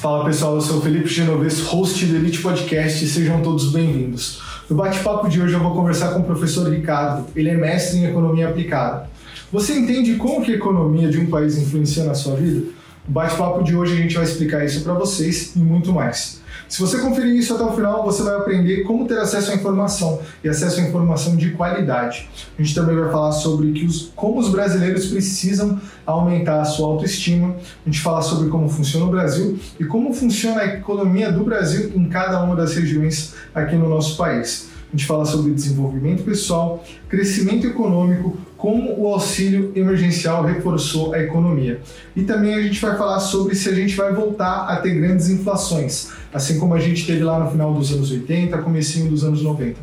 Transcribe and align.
Fala 0.00 0.24
pessoal, 0.24 0.54
eu 0.54 0.62
sou 0.62 0.78
o 0.78 0.80
Felipe 0.80 1.08
Genovese, 1.08 1.60
host 1.60 2.06
do 2.06 2.16
Elite 2.16 2.40
Podcast, 2.40 3.04
e 3.04 3.06
sejam 3.06 3.42
todos 3.42 3.70
bem-vindos. 3.70 4.40
No 4.70 4.74
bate-papo 4.74 5.28
de 5.28 5.42
hoje 5.42 5.52
eu 5.52 5.60
vou 5.60 5.74
conversar 5.74 6.14
com 6.14 6.20
o 6.20 6.24
professor 6.24 6.72
Ricardo, 6.72 7.26
ele 7.36 7.50
é 7.50 7.54
mestre 7.54 7.98
em 7.98 8.06
Economia 8.06 8.48
Aplicada. 8.48 9.10
Você 9.52 9.74
entende 9.74 10.14
como 10.14 10.42
que 10.42 10.52
a 10.52 10.54
economia 10.54 11.10
de 11.10 11.20
um 11.20 11.26
país 11.26 11.58
influencia 11.58 12.04
na 12.04 12.14
sua 12.14 12.34
vida? 12.34 12.60
No 13.06 13.12
bate-papo 13.12 13.62
de 13.62 13.76
hoje 13.76 13.92
a 13.92 13.96
gente 13.96 14.14
vai 14.14 14.24
explicar 14.24 14.64
isso 14.64 14.82
para 14.82 14.94
vocês 14.94 15.54
e 15.54 15.58
muito 15.58 15.92
mais. 15.92 16.40
Se 16.70 16.80
você 16.80 17.00
conferir 17.00 17.34
isso 17.34 17.52
até 17.52 17.64
o 17.64 17.72
final, 17.72 18.04
você 18.04 18.22
vai 18.22 18.36
aprender 18.36 18.84
como 18.84 19.04
ter 19.04 19.18
acesso 19.18 19.50
à 19.50 19.54
informação 19.56 20.20
e 20.42 20.48
acesso 20.48 20.78
à 20.78 20.84
informação 20.84 21.34
de 21.34 21.50
qualidade. 21.50 22.30
A 22.56 22.62
gente 22.62 22.76
também 22.76 22.96
vai 22.96 23.10
falar 23.10 23.32
sobre 23.32 23.72
que 23.72 23.84
os, 23.84 24.12
como 24.14 24.38
os 24.38 24.48
brasileiros 24.48 25.06
precisam 25.06 25.80
aumentar 26.06 26.60
a 26.60 26.64
sua 26.64 26.86
autoestima. 26.86 27.56
A 27.84 27.90
gente 27.90 28.00
fala 28.00 28.22
sobre 28.22 28.48
como 28.50 28.68
funciona 28.68 29.04
o 29.04 29.10
Brasil 29.10 29.58
e 29.80 29.84
como 29.84 30.14
funciona 30.14 30.60
a 30.60 30.66
economia 30.66 31.32
do 31.32 31.42
Brasil 31.42 31.90
em 31.92 32.08
cada 32.08 32.40
uma 32.40 32.54
das 32.54 32.72
regiões 32.76 33.34
aqui 33.52 33.74
no 33.74 33.88
nosso 33.88 34.16
país. 34.16 34.68
A 34.92 34.96
gente 34.96 35.06
fala 35.06 35.24
sobre 35.24 35.52
desenvolvimento 35.52 36.22
pessoal, 36.22 36.84
crescimento 37.08 37.66
econômico, 37.66 38.38
como 38.60 38.94
o 39.00 39.06
auxílio 39.08 39.72
emergencial 39.74 40.44
reforçou 40.44 41.14
a 41.14 41.18
economia. 41.18 41.80
E 42.14 42.22
também 42.22 42.52
a 42.52 42.60
gente 42.60 42.78
vai 42.78 42.94
falar 42.94 43.18
sobre 43.18 43.54
se 43.54 43.70
a 43.70 43.74
gente 43.74 43.96
vai 43.96 44.12
voltar 44.12 44.66
a 44.68 44.76
ter 44.76 44.94
grandes 44.94 45.30
inflações, 45.30 46.10
assim 46.32 46.58
como 46.58 46.74
a 46.74 46.78
gente 46.78 47.06
teve 47.06 47.24
lá 47.24 47.40
no 47.40 47.50
final 47.50 47.72
dos 47.72 47.90
anos 47.90 48.10
80, 48.10 48.58
comecinho 48.58 49.08
dos 49.08 49.24
anos 49.24 49.42
90. 49.42 49.78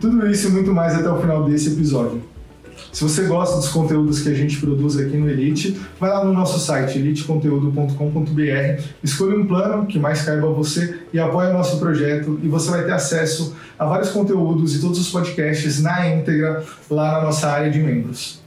Tudo 0.00 0.26
isso 0.26 0.48
e 0.48 0.50
muito 0.50 0.72
mais 0.72 0.94
até 0.94 1.10
o 1.10 1.20
final 1.20 1.44
desse 1.44 1.68
episódio. 1.68 2.31
Se 2.92 3.02
você 3.04 3.22
gosta 3.22 3.56
dos 3.56 3.68
conteúdos 3.68 4.20
que 4.20 4.28
a 4.28 4.34
gente 4.34 4.58
produz 4.60 4.98
aqui 4.98 5.16
no 5.16 5.28
Elite, 5.28 5.80
vai 5.98 6.10
lá 6.10 6.22
no 6.22 6.30
nosso 6.30 6.60
site 6.60 6.98
eliteconteúdo.com.br, 6.98 8.82
escolha 9.02 9.34
um 9.34 9.46
plano 9.46 9.86
que 9.86 9.98
mais 9.98 10.20
caiba 10.20 10.46
a 10.46 10.52
você 10.52 10.98
e 11.10 11.18
apoie 11.18 11.48
o 11.48 11.54
nosso 11.54 11.78
projeto 11.78 12.38
e 12.42 12.48
você 12.48 12.70
vai 12.70 12.84
ter 12.84 12.92
acesso 12.92 13.56
a 13.78 13.86
vários 13.86 14.10
conteúdos 14.10 14.76
e 14.76 14.80
todos 14.80 15.00
os 15.00 15.08
podcasts 15.08 15.80
na 15.80 16.06
íntegra 16.06 16.62
lá 16.90 17.12
na 17.12 17.22
nossa 17.22 17.48
área 17.48 17.70
de 17.70 17.78
membros. 17.78 18.42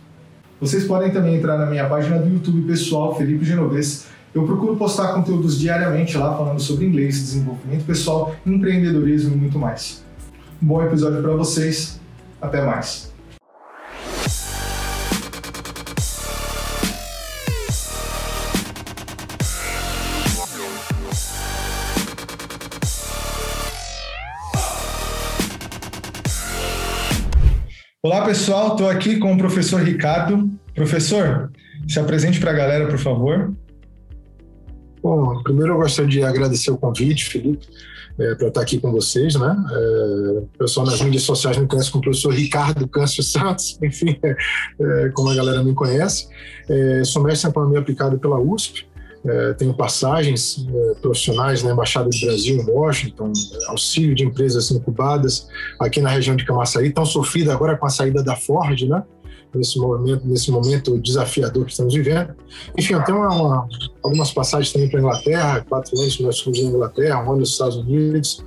Vocês 0.62 0.84
podem 0.84 1.10
também 1.10 1.38
entrar 1.38 1.58
na 1.58 1.66
minha 1.66 1.90
página 1.90 2.20
do 2.20 2.30
YouTube 2.30 2.68
pessoal, 2.68 3.18
Felipe 3.18 3.44
Genovese. 3.44 4.04
Eu 4.34 4.44
procuro 4.44 4.76
postar 4.76 5.14
conteúdos 5.14 5.60
diariamente 5.60 6.18
lá 6.18 6.38
falando 6.38 6.60
sobre 6.60 6.86
inglês, 6.86 7.16
desenvolvimento 7.16 7.84
pessoal, 7.84 8.36
empreendedorismo 8.46 9.34
e 9.34 9.38
muito 9.38 9.58
mais. 9.58 10.04
Um 10.62 10.68
bom 10.68 10.84
episódio 10.84 11.20
para 11.22 11.36
vocês. 11.36 12.00
Até 12.40 12.64
mais. 12.64 13.15
Olá, 28.06 28.24
pessoal. 28.24 28.74
Estou 28.74 28.88
aqui 28.88 29.18
com 29.18 29.34
o 29.34 29.38
professor 29.40 29.82
Ricardo. 29.82 30.48
Professor, 30.76 31.52
se 31.88 32.00
apresente 32.00 32.40
para 32.40 32.52
a 32.52 32.54
galera, 32.54 32.88
por 32.88 33.00
favor. 33.00 33.52
Bom, 35.02 35.42
primeiro 35.42 35.74
eu 35.74 35.78
gostaria 35.78 36.12
de 36.12 36.22
agradecer 36.22 36.70
o 36.70 36.78
convite, 36.78 37.26
Felipe, 37.26 37.68
é, 38.20 38.36
para 38.36 38.50
estar 38.50 38.62
aqui 38.62 38.80
com 38.80 38.92
vocês, 38.92 39.34
né? 39.34 39.58
É, 39.72 40.40
o 40.40 40.50
pessoal 40.56 40.86
nas 40.86 41.02
mídias 41.02 41.24
sociais 41.24 41.58
me 41.58 41.66
conhece 41.66 41.90
como 41.90 42.04
professor 42.04 42.32
Ricardo 42.32 42.88
Câncio 42.88 43.24
Santos, 43.26 43.76
enfim, 43.82 44.20
é, 44.24 45.10
como 45.16 45.32
a 45.32 45.36
galera 45.36 45.64
me 45.64 45.74
conhece. 45.74 46.28
Sou 47.06 47.24
mestre 47.24 47.48
em 47.48 47.52
economia 47.52 47.80
aplicada 47.80 48.20
pela 48.20 48.40
USP, 48.40 48.88
é, 49.26 49.54
tenho 49.54 49.74
passagens 49.74 50.66
é, 50.70 50.94
profissionais 51.02 51.64
na 51.64 51.72
Embaixada 51.72 52.08
do 52.10 52.20
Brasil 52.20 52.62
em 52.62 52.70
Washington, 52.70 53.34
auxílio 53.68 54.14
de 54.14 54.24
empresas 54.24 54.70
incubadas 54.70 55.48
aqui 55.80 56.00
na 56.00 56.10
região 56.10 56.36
de 56.36 56.46
Camaçari, 56.46 56.92
tão 56.92 57.06
sofrida 57.06 57.52
agora 57.52 57.76
com 57.76 57.86
a 57.86 57.90
saída 57.90 58.24
da 58.24 58.36
Ford, 58.36 58.84
né? 58.84 59.04
Nesse 59.54 59.80
momento, 59.80 60.28
nesse 60.28 60.52
momento 60.52 61.00
desafiador 61.00 61.64
que 61.66 61.72
estamos 61.72 61.94
vivendo. 61.94 62.36
Enfim, 62.78 62.94
eu 62.94 63.04
tenho 63.06 63.20
uma, 63.20 63.34
uma, 63.34 63.68
algumas 64.04 64.32
passagens 64.32 64.74
também 64.74 64.90
para 64.90 65.00
a 65.00 65.02
Inglaterra, 65.02 65.66
quatro 65.68 65.98
anos 65.98 66.20
nós 66.20 66.40
fomos 66.42 66.62
na 66.62 66.70
Inglaterra, 66.70 67.24
um 67.24 67.30
ano 67.30 67.40
nos 67.40 67.52
Estados 67.52 67.78
Unidos, 67.78 68.46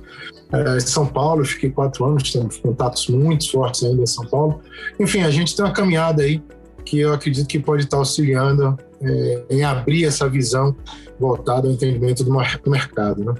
é, 0.51 0.79
São 0.79 1.07
Paulo, 1.07 1.43
fiquei 1.43 1.71
quatro 1.71 2.05
anos, 2.05 2.31
temos 2.31 2.57
contatos 2.57 3.07
muito 3.07 3.51
fortes 3.51 3.83
ainda 3.83 4.03
em 4.03 4.07
São 4.07 4.25
Paulo. 4.27 4.61
Enfim, 4.99 5.21
a 5.21 5.31
gente 5.31 5.55
tem 5.55 5.65
uma 5.65 5.73
caminhada 5.73 6.21
aí 6.21 6.41
que 6.85 6.99
eu 6.99 7.11
acredito 7.11 7.47
que 7.47 7.59
pode 7.59 7.83
estar 7.83 7.97
auxiliando 7.97 8.77
é, 9.01 9.43
em 9.49 9.63
abrir 9.63 10.05
essa 10.05 10.29
visão 10.29 10.75
voltada 11.19 11.67
ao 11.67 11.73
entendimento 11.73 12.23
do, 12.23 12.31
do 12.31 12.71
mercado. 12.71 13.23
Né? 13.23 13.33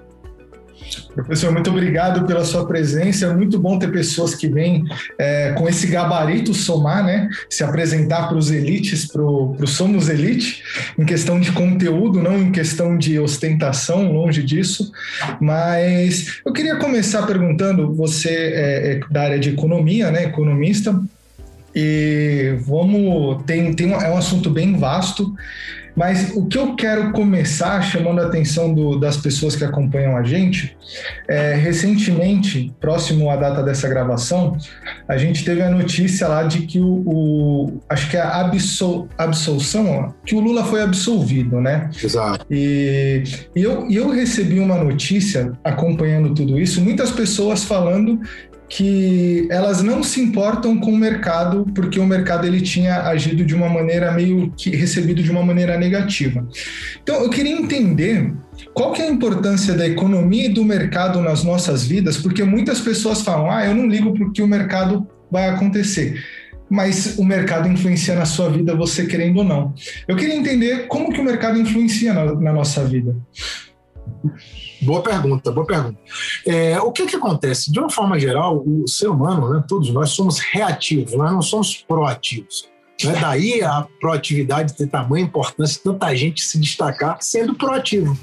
Professor, 1.13 1.51
muito 1.51 1.69
obrigado 1.69 2.25
pela 2.25 2.43
sua 2.43 2.65
presença. 2.65 3.25
É 3.25 3.33
muito 3.33 3.59
bom 3.59 3.77
ter 3.77 3.91
pessoas 3.91 4.33
que 4.33 4.47
vêm 4.47 4.85
é, 5.17 5.51
com 5.53 5.67
esse 5.67 5.87
gabarito 5.87 6.53
somar, 6.53 7.03
né? 7.03 7.29
Se 7.49 7.63
apresentar 7.63 8.27
para 8.27 8.37
os 8.37 8.49
elites, 8.51 9.05
para 9.05 9.21
o 9.21 9.67
Somos 9.67 10.09
Elite, 10.09 10.63
em 10.97 11.05
questão 11.05 11.39
de 11.39 11.51
conteúdo, 11.51 12.21
não 12.21 12.41
em 12.41 12.51
questão 12.51 12.97
de 12.97 13.19
ostentação, 13.19 14.11
longe 14.11 14.41
disso. 14.41 14.91
Mas 15.39 16.41
eu 16.45 16.53
queria 16.53 16.77
começar 16.77 17.25
perguntando: 17.25 17.93
você 17.93 18.29
é, 18.29 18.93
é 18.93 18.99
da 19.11 19.23
área 19.23 19.39
de 19.39 19.49
economia, 19.49 20.11
né? 20.11 20.23
Economista. 20.25 20.99
E 21.75 22.55
vamos. 22.61 23.43
Tem, 23.43 23.73
tem 23.73 23.87
um, 23.87 24.01
é 24.01 24.09
um 24.09 24.17
assunto 24.17 24.49
bem 24.49 24.75
vasto, 24.77 25.33
mas 25.95 26.31
o 26.33 26.45
que 26.45 26.57
eu 26.57 26.75
quero 26.75 27.11
começar 27.11 27.81
chamando 27.81 28.21
a 28.21 28.25
atenção 28.27 28.73
do, 28.73 28.97
das 28.97 29.17
pessoas 29.17 29.55
que 29.55 29.65
acompanham 29.65 30.15
a 30.15 30.23
gente, 30.23 30.77
é, 31.27 31.55
recentemente, 31.55 32.73
próximo 32.79 33.29
à 33.29 33.35
data 33.35 33.61
dessa 33.61 33.87
gravação, 33.89 34.57
a 35.07 35.17
gente 35.17 35.43
teve 35.43 35.61
a 35.61 35.69
notícia 35.69 36.25
lá 36.27 36.43
de 36.43 36.61
que 36.61 36.79
o, 36.79 37.03
o 37.05 37.81
acho 37.89 38.09
que 38.09 38.15
é 38.15 38.21
a 38.21 38.39
absol, 38.39 39.07
absolução, 39.17 40.13
que 40.25 40.35
o 40.35 40.39
Lula 40.39 40.63
foi 40.63 40.81
absolvido, 40.81 41.59
né? 41.59 41.89
Exato. 42.01 42.45
E, 42.49 43.23
e 43.53 43.61
eu, 43.61 43.85
eu 43.91 44.09
recebi 44.09 44.59
uma 44.59 44.81
notícia 44.81 45.51
acompanhando 45.63 46.33
tudo 46.33 46.57
isso, 46.57 46.81
muitas 46.81 47.11
pessoas 47.11 47.65
falando 47.65 48.21
que 48.69 49.47
elas 49.49 49.81
não 49.81 50.03
se 50.03 50.21
importam 50.21 50.79
com 50.79 50.91
o 50.91 50.97
mercado 50.97 51.65
porque 51.73 51.99
o 51.99 52.05
mercado 52.05 52.45
ele 52.45 52.61
tinha 52.61 53.01
agido 53.01 53.43
de 53.43 53.55
uma 53.55 53.67
maneira 53.67 54.11
meio 54.11 54.53
que 54.55 54.69
recebido 54.69 55.23
de 55.23 55.31
uma 55.31 55.43
maneira 55.43 55.77
negativa. 55.77 56.47
Então 57.01 57.23
eu 57.23 57.29
queria 57.29 57.51
entender 57.51 58.31
qual 58.73 58.93
que 58.93 59.01
é 59.01 59.05
a 59.05 59.11
importância 59.11 59.73
da 59.73 59.87
economia 59.87 60.45
e 60.45 60.53
do 60.53 60.63
mercado 60.63 61.19
nas 61.19 61.43
nossas 61.43 61.83
vidas, 61.83 62.17
porque 62.17 62.43
muitas 62.43 62.79
pessoas 62.79 63.21
falam: 63.21 63.49
"Ah, 63.49 63.65
eu 63.65 63.73
não 63.73 63.87
ligo 63.87 64.13
porque 64.13 64.41
o 64.41 64.47
mercado 64.47 65.07
vai 65.31 65.49
acontecer" 65.49 66.23
mas 66.71 67.17
o 67.17 67.25
mercado 67.25 67.67
influencia 67.67 68.13
na 68.13 68.25
sua 68.25 68.47
vida, 68.47 68.75
você 68.75 69.07
querendo 69.07 69.37
ou 69.37 69.43
não. 69.43 69.73
Eu 70.07 70.15
queria 70.15 70.35
entender 70.35 70.87
como 70.87 71.11
que 71.11 71.19
o 71.19 71.23
mercado 71.23 71.57
influencia 71.57 72.13
na, 72.13 72.35
na 72.35 72.53
nossa 72.53 72.85
vida. 72.85 73.15
Boa 74.81 75.01
pergunta, 75.01 75.51
boa 75.51 75.65
pergunta. 75.65 75.97
É, 76.45 76.79
o 76.79 76.91
que, 76.91 77.05
que 77.05 77.15
acontece? 77.15 77.71
De 77.71 77.79
uma 77.79 77.89
forma 77.89 78.19
geral, 78.19 78.63
o 78.65 78.87
ser 78.87 79.09
humano, 79.09 79.53
né, 79.53 79.63
todos 79.67 79.89
nós 79.91 80.11
somos 80.11 80.39
reativos, 80.39 81.13
nós 81.13 81.31
não 81.31 81.41
somos 81.41 81.75
proativos. 81.75 82.69
Né? 83.03 83.17
Daí 83.19 83.61
a 83.61 83.85
proatividade 83.99 84.73
ter 84.73 84.87
tamanha 84.87 85.25
importância, 85.25 85.81
tanta 85.83 86.15
gente 86.15 86.41
se 86.41 86.57
destacar 86.57 87.17
sendo 87.21 87.55
proativo. 87.55 88.17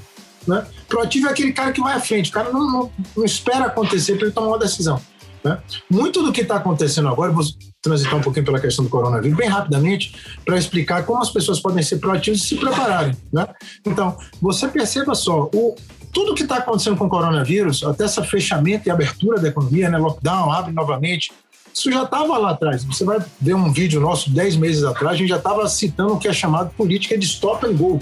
Né? 0.47 0.65
Proativo 0.87 1.27
é 1.27 1.31
aquele 1.31 1.53
cara 1.53 1.71
que 1.71 1.81
vai 1.81 1.95
à 1.95 1.99
frente, 1.99 2.29
o 2.29 2.33
cara 2.33 2.51
não, 2.51 2.71
não, 2.71 2.91
não 3.15 3.25
espera 3.25 3.65
acontecer 3.65 4.15
para 4.15 4.25
ele 4.25 4.33
tomar 4.33 4.47
uma 4.47 4.59
decisão. 4.59 5.01
Né? 5.43 5.59
Muito 5.89 6.23
do 6.23 6.31
que 6.31 6.41
está 6.41 6.55
acontecendo 6.55 7.07
agora, 7.07 7.31
vou 7.31 7.43
transitar 7.81 8.15
um 8.15 8.21
pouquinho 8.21 8.45
pela 8.45 8.59
questão 8.59 8.83
do 8.83 8.89
coronavírus, 8.89 9.37
bem 9.37 9.47
rapidamente, 9.47 10.15
para 10.43 10.57
explicar 10.57 11.05
como 11.05 11.21
as 11.21 11.29
pessoas 11.29 11.59
podem 11.59 11.83
ser 11.83 11.97
proativas 11.99 12.41
e 12.41 12.43
se 12.43 12.55
prepararem. 12.55 13.15
Né? 13.31 13.47
Então, 13.85 14.17
você 14.41 14.67
perceba 14.67 15.15
só, 15.15 15.49
o, 15.53 15.75
tudo 16.17 16.33
que 16.33 16.41
está 16.41 16.57
acontecendo 16.57 16.97
com 16.97 17.05
o 17.05 17.09
coronavírus, 17.09 17.83
até 17.83 18.05
esse 18.05 18.19
fechamento 18.23 18.87
e 18.87 18.89
abertura 18.89 19.39
da 19.39 19.49
economia, 19.49 19.87
né, 19.87 19.99
lockdown, 19.99 20.51
abre 20.51 20.73
novamente, 20.73 21.31
isso 21.71 21.91
já 21.91 22.01
estava 22.01 22.35
lá 22.39 22.49
atrás. 22.49 22.83
Você 22.85 23.05
vai 23.05 23.19
ver 23.39 23.53
um 23.53 23.71
vídeo 23.71 24.01
nosso 24.01 24.31
10 24.31 24.55
meses 24.55 24.83
atrás, 24.83 25.13
a 25.13 25.15
gente 25.15 25.29
já 25.29 25.37
estava 25.37 25.69
citando 25.69 26.15
o 26.15 26.17
que 26.17 26.27
é 26.27 26.33
chamado 26.33 26.71
política 26.71 27.15
de 27.15 27.23
stop 27.27 27.63
and 27.67 27.73
go. 27.73 28.01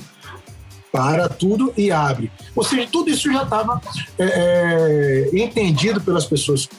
Para 0.93 1.27
tudo 1.27 1.73
e 1.75 1.91
abre. 1.91 2.31
Ou 2.55 2.63
seja, 2.63 2.87
tudo 2.89 3.09
isso 3.09 3.29
já 3.29 3.43
estava 3.43 3.81
é, 4.17 4.23
é, 5.33 5.37
entendido 5.37 5.99
pelas 5.99 6.23
pessoas 6.23 6.69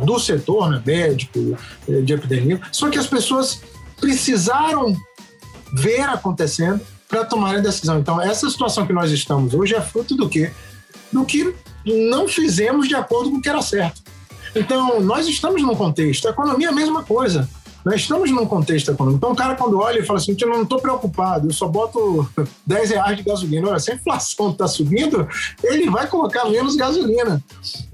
do 0.00 0.20
setor, 0.20 0.70
né, 0.70 0.80
médico, 0.86 1.58
é, 1.88 2.00
de 2.00 2.12
epidemia, 2.12 2.60
só 2.70 2.88
que 2.88 2.96
as 2.96 3.08
pessoas 3.08 3.60
precisaram 4.00 4.96
ver 5.72 6.02
acontecendo 6.02 6.80
para 7.08 7.24
tomarem 7.24 7.58
a 7.58 7.62
decisão. 7.62 7.98
Então, 7.98 8.22
essa 8.22 8.48
situação 8.48 8.86
que 8.86 8.92
nós 8.92 9.10
estamos 9.10 9.52
hoje 9.52 9.74
é 9.74 9.80
fruto 9.80 10.14
do 10.14 10.28
quê? 10.28 10.52
Do 11.12 11.24
que 11.24 11.54
não 11.84 12.26
fizemos 12.26 12.88
de 12.88 12.94
acordo 12.94 13.30
com 13.30 13.36
o 13.36 13.42
que 13.42 13.48
era 13.48 13.62
certo. 13.62 14.02
Então, 14.54 15.00
nós 15.00 15.28
estamos 15.28 15.62
num 15.62 15.74
contexto, 15.74 16.26
a 16.26 16.30
economia 16.30 16.68
é 16.68 16.70
a 16.70 16.74
mesma 16.74 17.02
coisa. 17.02 17.48
Nós 17.84 18.00
estamos 18.00 18.32
num 18.32 18.46
contexto 18.46 18.90
econômico. 18.90 19.18
Então, 19.18 19.30
o 19.30 19.36
cara, 19.36 19.54
quando 19.54 19.78
olha 19.78 20.00
e 20.00 20.04
fala 20.04 20.18
assim: 20.18 20.36
eu 20.40 20.48
não 20.48 20.62
estou 20.62 20.80
preocupado, 20.80 21.46
eu 21.46 21.52
só 21.52 21.68
boto 21.68 22.28
10 22.66 22.90
reais 22.90 23.16
de 23.16 23.22
gasolina. 23.22 23.68
Olha, 23.68 23.78
se 23.78 23.92
a 23.92 23.94
inflação 23.94 24.50
está 24.50 24.66
subindo, 24.66 25.28
ele 25.62 25.88
vai 25.88 26.08
colocar 26.08 26.46
menos 26.46 26.74
gasolina. 26.74 27.40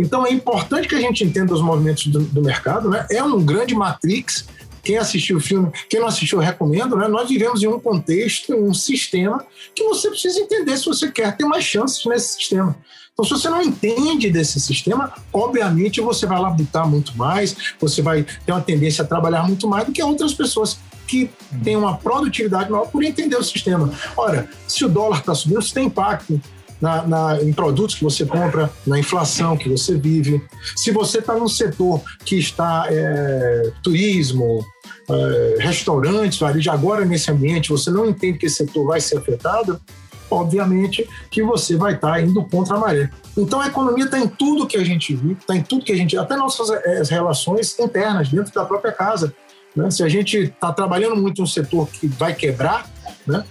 Então, 0.00 0.26
é 0.26 0.32
importante 0.32 0.88
que 0.88 0.94
a 0.94 1.00
gente 1.00 1.22
entenda 1.22 1.52
os 1.52 1.60
movimentos 1.60 2.06
do, 2.06 2.20
do 2.20 2.40
mercado, 2.40 2.88
né? 2.88 3.06
É 3.10 3.22
um 3.22 3.44
grande 3.44 3.74
matrix 3.74 4.46
quem 4.82 4.98
assistiu 4.98 5.36
o 5.36 5.40
filme, 5.40 5.70
quem 5.88 6.00
não 6.00 6.08
assistiu, 6.08 6.38
recomendo, 6.38 6.96
né? 6.96 7.06
Nós 7.08 7.28
vivemos 7.28 7.62
em 7.62 7.68
um 7.68 7.78
contexto, 7.78 8.52
em 8.52 8.62
um 8.62 8.74
sistema 8.74 9.44
que 9.74 9.84
você 9.84 10.10
precisa 10.10 10.40
entender 10.40 10.76
se 10.76 10.86
você 10.86 11.10
quer 11.10 11.36
ter 11.36 11.44
mais 11.44 11.64
chances 11.64 12.04
nesse 12.04 12.34
sistema. 12.34 12.76
Então, 13.12 13.24
se 13.24 13.30
você 13.30 13.48
não 13.50 13.62
entende 13.62 14.30
desse 14.30 14.58
sistema, 14.58 15.12
obviamente 15.32 16.00
você 16.00 16.26
vai 16.26 16.40
labutar 16.40 16.88
muito 16.88 17.16
mais, 17.16 17.74
você 17.78 18.00
vai 18.00 18.24
ter 18.24 18.52
uma 18.52 18.60
tendência 18.60 19.04
a 19.04 19.06
trabalhar 19.06 19.46
muito 19.46 19.68
mais 19.68 19.84
do 19.84 19.92
que 19.92 20.02
outras 20.02 20.32
pessoas 20.32 20.78
que 21.06 21.30
têm 21.62 21.76
uma 21.76 21.98
produtividade 21.98 22.70
maior 22.70 22.86
por 22.86 23.04
entender 23.04 23.36
o 23.36 23.44
sistema. 23.44 23.92
Ora, 24.16 24.48
se 24.66 24.84
o 24.84 24.88
dólar 24.88 25.18
está 25.18 25.34
subindo, 25.34 25.60
isso 25.60 25.74
tem 25.74 25.86
impacto 25.86 26.40
na, 26.82 27.06
na, 27.06 27.40
em 27.40 27.52
produtos 27.52 27.94
que 27.94 28.02
você 28.02 28.26
compra, 28.26 28.68
na 28.84 28.98
inflação 28.98 29.56
que 29.56 29.68
você 29.68 29.96
vive. 29.96 30.42
Se 30.74 30.90
você 30.90 31.20
está 31.20 31.36
num 31.36 31.46
setor 31.46 32.02
que 32.24 32.36
está 32.36 32.86
é, 32.90 33.70
turismo, 33.84 34.66
é, 35.08 35.56
restaurantes, 35.60 36.40
varejo, 36.40 36.68
agora 36.72 37.04
nesse 37.04 37.30
ambiente, 37.30 37.70
você 37.70 37.88
não 37.88 38.04
entende 38.04 38.36
que 38.36 38.46
esse 38.46 38.56
setor 38.56 38.84
vai 38.84 39.00
ser 39.00 39.18
afetado, 39.18 39.80
obviamente 40.28 41.08
que 41.30 41.40
você 41.42 41.76
vai 41.76 41.94
estar 41.94 42.14
tá 42.14 42.20
indo 42.20 42.42
contra 42.46 42.74
a 42.74 42.80
maré. 42.80 43.08
Então 43.38 43.60
a 43.60 43.68
economia 43.68 44.06
está 44.06 44.18
em 44.18 44.26
tudo 44.26 44.66
que 44.66 44.76
a 44.76 44.84
gente 44.84 45.14
vive, 45.14 45.34
está 45.34 45.54
em 45.54 45.62
tudo 45.62 45.84
que 45.84 45.92
a 45.92 45.96
gente, 45.96 46.18
até 46.18 46.34
nossas 46.36 46.68
é, 46.68 47.02
relações 47.08 47.78
internas 47.78 48.28
dentro 48.28 48.52
da 48.52 48.64
própria 48.64 48.92
casa. 48.92 49.32
Né? 49.76 49.88
Se 49.88 50.02
a 50.02 50.08
gente 50.08 50.36
está 50.36 50.72
trabalhando 50.72 51.14
muito 51.14 51.40
em 51.40 51.44
um 51.44 51.46
setor 51.46 51.86
que 51.88 52.08
vai 52.08 52.34
quebrar, 52.34 52.90
né? 53.24 53.44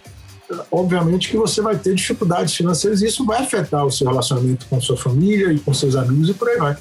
Obviamente 0.72 1.30
que 1.30 1.38
você 1.38 1.62
vai 1.62 1.78
ter 1.78 1.94
dificuldades 1.96 2.54
financeiras 2.54 3.02
e 3.02 3.08
isso 3.08 3.26
vai 3.26 3.42
afetar 3.42 3.86
o 3.86 3.92
seu 3.92 4.08
relacionamento 4.08 4.66
com 4.68 4.80
sua 4.82 4.98
família 4.98 5.52
e 5.52 5.60
com 5.60 5.74
seus 5.74 5.96
amigos 5.96 6.30
e 6.30 6.34
por 6.34 6.50
aí 6.50 6.58
vai. 6.58 6.78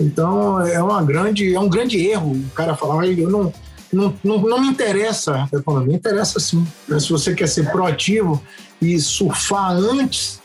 Então 0.00 0.60
é 0.60 0.82
uma 0.82 1.02
grande 1.02 1.54
é 1.54 1.60
um 1.60 1.68
grande 1.68 1.98
erro 1.98 2.32
o 2.32 2.50
cara 2.54 2.74
falar 2.74 3.06
eu 3.06 3.28
não 3.28 3.52
não, 3.92 4.14
não, 4.22 4.38
não 4.38 4.60
me 4.60 4.68
interessa 4.68 5.48
a 5.52 5.56
economia, 5.56 5.96
interessa 5.96 6.38
sim. 6.38 6.64
Se 6.86 7.10
você 7.10 7.34
quer 7.34 7.48
ser 7.48 7.70
proativo 7.72 8.40
e 8.80 8.98
surfar 9.00 9.72
antes 9.72 10.40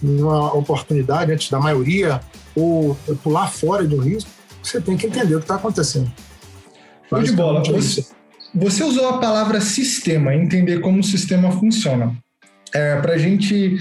uma 0.00 0.54
oportunidade, 0.54 1.32
antes 1.32 1.50
da 1.50 1.58
maioria, 1.58 2.20
ou 2.54 2.96
pular 3.22 3.48
fora 3.48 3.86
de 3.86 3.94
um 3.94 4.00
risco, 4.00 4.30
você 4.62 4.80
tem 4.80 4.96
que 4.96 5.06
entender 5.06 5.34
o 5.34 5.38
que 5.38 5.44
está 5.44 5.56
acontecendo. 5.56 6.10
Show 7.08 7.22
de 7.22 7.32
bola. 7.32 7.62
Você, 7.64 8.06
você 8.56 8.82
usou 8.82 9.08
a 9.10 9.18
palavra 9.18 9.60
sistema, 9.60 10.34
entender 10.34 10.80
como 10.80 11.00
o 11.00 11.04
sistema 11.04 11.52
funciona. 11.52 12.16
É, 12.72 12.96
Para 12.96 13.14
a 13.14 13.18
gente. 13.18 13.76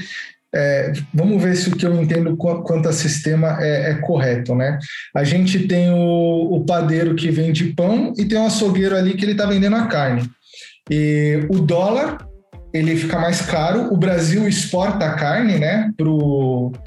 É, 0.54 0.94
vamos 1.13 1.42
ver 1.44 1.54
se 1.57 1.69
o 1.69 1.75
que 1.75 1.86
eu 1.86 2.01
entendo 2.01 2.38
quanto 2.38 2.88
a 2.88 2.94
sistema 2.94 3.57
é, 3.60 3.92
é 3.92 3.94
correto, 3.95 4.56
né? 4.56 4.80
A 5.13 5.22
gente 5.22 5.68
tem 5.68 5.92
o, 5.92 6.56
o, 6.56 6.66
padeiro 6.66 7.13
que 7.13 7.30
vende 7.30 7.74
pão 7.74 8.13
e 8.18 8.24
tem 8.24 8.38
um 8.38 8.45
açougueiro 8.45 8.95
ali 8.95 9.16
que 9.16 9.25
ele 9.25 9.33
está 9.33 9.45
vendendo 9.45 9.75
a 9.75 9.88
carne. 9.88 10.30
E 10.89 11.45
o 11.50 11.60
dólar 11.60 12.25
ele 12.74 12.95
fica 12.95 13.19
mais 13.19 13.42
caro. 13.42 13.94
O 13.94 13.98
Brasil 13.98 14.48
exporta 14.48 15.06
a 15.06 15.13
carne, 15.13 15.60
né, 15.60 15.92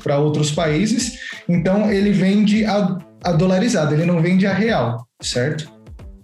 para 0.02 0.18
outros 0.18 0.50
países. 0.50 1.18
Então 1.46 1.90
ele 1.90 2.10
vende 2.10 2.64
a, 2.64 2.98
a 3.22 3.32
dolarizada, 3.32 3.94
ele 3.94 4.06
não 4.06 4.22
vende 4.22 4.46
a 4.46 4.52
real, 4.54 5.06
certo? 5.20 5.77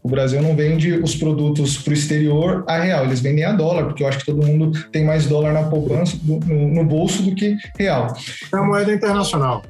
O 0.05 0.09
Brasil 0.11 0.43
não 0.43 0.55
vende 0.55 0.93
os 0.93 1.17
produtos 1.17 1.79
para 1.79 1.93
o 1.93 1.95
exterior 1.95 2.63
a 2.69 2.79
real, 2.79 3.07
eles 3.07 3.21
vendem 3.21 3.43
a 3.43 3.53
dólar, 3.53 3.85
porque 3.85 4.03
eu 4.05 4.07
acho 4.07 4.19
que 4.19 4.27
todo 4.27 4.47
mundo 4.47 4.71
tem 4.93 5.03
mais 5.03 5.25
dólar 5.25 5.55
na 5.55 5.63
poupança, 5.63 6.15
no, 6.23 6.39
no 6.69 6.85
bolso 6.85 7.23
do 7.23 7.35
que 7.35 7.57
real. 7.79 8.15
É 8.53 8.57
uma 8.57 8.67
moeda 8.67 8.93
internacional. 8.93 9.63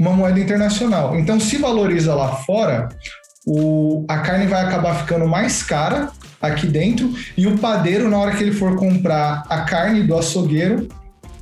Uma 0.00 0.10
moeda 0.10 0.40
internacional. 0.40 1.16
Então, 1.16 1.38
se 1.38 1.56
valoriza 1.58 2.16
lá 2.16 2.34
fora, 2.38 2.88
o, 3.46 4.04
a 4.08 4.18
carne 4.18 4.48
vai 4.48 4.64
acabar 4.64 4.92
ficando 4.96 5.24
mais 5.28 5.62
cara 5.62 6.10
aqui 6.42 6.66
dentro 6.66 7.14
e 7.36 7.46
o 7.46 7.56
padeiro, 7.56 8.08
na 8.10 8.18
hora 8.18 8.32
que 8.32 8.42
ele 8.42 8.52
for 8.52 8.74
comprar 8.74 9.44
a 9.48 9.60
carne 9.60 10.02
do 10.02 10.18
açougueiro, 10.18 10.88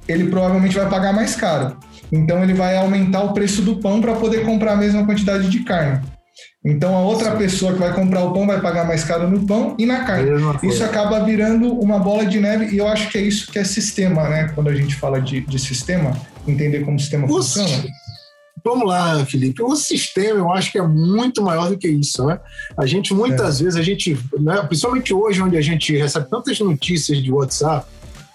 ele 0.06 0.28
provavelmente 0.28 0.76
vai 0.76 0.86
pagar 0.90 1.14
mais 1.14 1.34
caro. 1.34 1.78
Então, 2.12 2.42
ele 2.42 2.52
vai 2.52 2.76
aumentar 2.76 3.22
o 3.22 3.32
preço 3.32 3.62
do 3.62 3.76
pão 3.76 4.02
para 4.02 4.12
poder 4.12 4.44
comprar 4.44 4.74
a 4.74 4.76
mesma 4.76 5.02
quantidade 5.06 5.48
de 5.48 5.60
carne. 5.60 6.02
Então 6.64 6.96
a 6.96 7.00
outra 7.00 7.36
pessoa 7.36 7.72
que 7.72 7.78
vai 7.78 7.94
comprar 7.94 8.24
o 8.24 8.32
pão 8.32 8.46
vai 8.46 8.60
pagar 8.60 8.86
mais 8.86 9.04
caro 9.04 9.30
no 9.30 9.46
pão 9.46 9.76
e 9.78 9.86
na 9.86 10.04
carne. 10.04 10.30
Isso 10.62 10.82
acaba 10.82 11.24
virando 11.24 11.72
uma 11.72 11.98
bola 11.98 12.24
de 12.24 12.40
neve 12.40 12.74
e 12.74 12.78
eu 12.78 12.88
acho 12.88 13.10
que 13.10 13.18
é 13.18 13.20
isso 13.20 13.50
que 13.50 13.58
é 13.58 13.64
sistema, 13.64 14.28
né? 14.28 14.50
Quando 14.54 14.68
a 14.68 14.74
gente 14.74 14.94
fala 14.96 15.20
de, 15.20 15.40
de 15.40 15.58
sistema, 15.58 16.18
entender 16.46 16.80
como 16.80 16.96
o 16.96 17.00
sistema 17.00 17.26
o 17.26 17.28
funciona. 17.28 17.84
Vamos 18.64 18.88
lá, 18.88 19.24
Felipe. 19.26 19.62
O 19.62 19.76
sistema 19.76 20.38
eu 20.38 20.50
acho 20.50 20.72
que 20.72 20.78
é 20.78 20.82
muito 20.82 21.42
maior 21.42 21.68
do 21.68 21.76
que 21.76 21.86
isso, 21.86 22.24
né? 22.24 22.40
A 22.78 22.86
gente 22.86 23.12
muitas 23.12 23.60
é. 23.60 23.64
vezes 23.64 23.78
a 23.78 23.82
gente, 23.82 24.18
né, 24.40 24.62
principalmente 24.62 25.12
hoje 25.12 25.42
onde 25.42 25.58
a 25.58 25.60
gente 25.60 25.94
recebe 25.94 26.30
tantas 26.30 26.58
notícias 26.60 27.22
de 27.22 27.30
WhatsApp, 27.30 27.86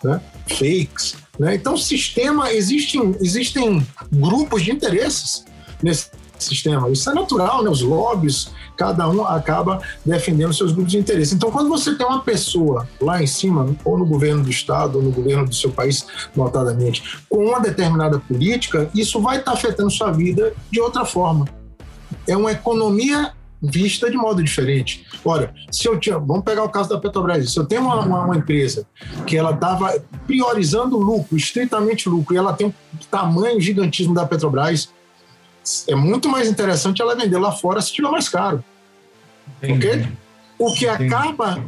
né, 0.03 0.21
fakes, 0.47 1.15
né? 1.39 1.55
Então, 1.55 1.75
sistema 1.75 2.53
existem 2.53 3.15
existem 3.19 3.83
grupos 4.11 4.63
de 4.63 4.71
interesses 4.71 5.45
nesse 5.81 6.11
sistema. 6.43 6.89
Isso 6.89 7.09
é 7.09 7.13
natural, 7.13 7.63
né? 7.63 7.69
Os 7.69 7.81
lobbies, 7.81 8.51
cada 8.77 9.07
um 9.09 9.25
acaba 9.25 9.81
defendendo 10.05 10.53
seus 10.53 10.71
grupos 10.71 10.91
de 10.91 10.97
interesse. 10.97 11.35
Então, 11.35 11.51
quando 11.51 11.69
você 11.69 11.95
tem 11.95 12.05
uma 12.05 12.21
pessoa 12.21 12.87
lá 13.01 13.21
em 13.21 13.27
cima, 13.27 13.75
ou 13.83 13.97
no 13.97 14.05
governo 14.05 14.43
do 14.43 14.49
estado, 14.49 14.97
ou 14.97 15.03
no 15.03 15.11
governo 15.11 15.45
do 15.45 15.55
seu 15.55 15.71
país, 15.71 16.05
notadamente, 16.35 17.19
com 17.29 17.45
uma 17.45 17.59
determinada 17.59 18.19
política, 18.19 18.89
isso 18.95 19.21
vai 19.21 19.37
estar 19.39 19.53
afetando 19.53 19.91
sua 19.91 20.11
vida 20.11 20.53
de 20.71 20.79
outra 20.79 21.05
forma. 21.05 21.45
É 22.27 22.35
uma 22.35 22.51
economia 22.51 23.33
vista 23.61 24.09
de 24.09 24.17
modo 24.17 24.41
diferente. 24.43 25.05
Ora, 25.23 25.53
se 25.71 25.87
eu 25.87 25.99
tinha, 25.99 26.17
vamos 26.17 26.43
pegar 26.43 26.63
o 26.63 26.69
caso 26.69 26.89
da 26.89 26.97
Petrobras, 26.97 27.51
se 27.51 27.59
eu 27.59 27.65
tenho 27.65 27.81
uma, 27.81 27.99
uma, 27.99 28.25
uma 28.25 28.37
empresa 28.37 28.85
que 29.27 29.35
ela 29.35 29.51
estava 29.51 30.01
priorizando 30.25 30.97
o 30.97 31.01
lucro, 31.01 31.35
estritamente 31.35 32.07
lucro, 32.07 32.33
e 32.33 32.37
ela 32.37 32.53
tem 32.53 32.67
um 32.67 32.73
tamanho 33.11 33.59
gigantismo 33.59 34.13
da 34.13 34.25
Petrobras, 34.25 34.89
é 35.87 35.95
muito 35.95 36.29
mais 36.29 36.47
interessante 36.47 37.01
ela 37.01 37.15
vender 37.15 37.37
lá 37.37 37.51
fora 37.51 37.81
se 37.81 37.91
tiver 37.93 38.09
mais 38.09 38.29
caro. 38.29 38.63
Entendi. 39.61 39.87
Ok? 39.87 40.07
O 40.57 40.73
que 40.73 40.87
Entendi. 40.87 41.13
acaba 41.13 41.63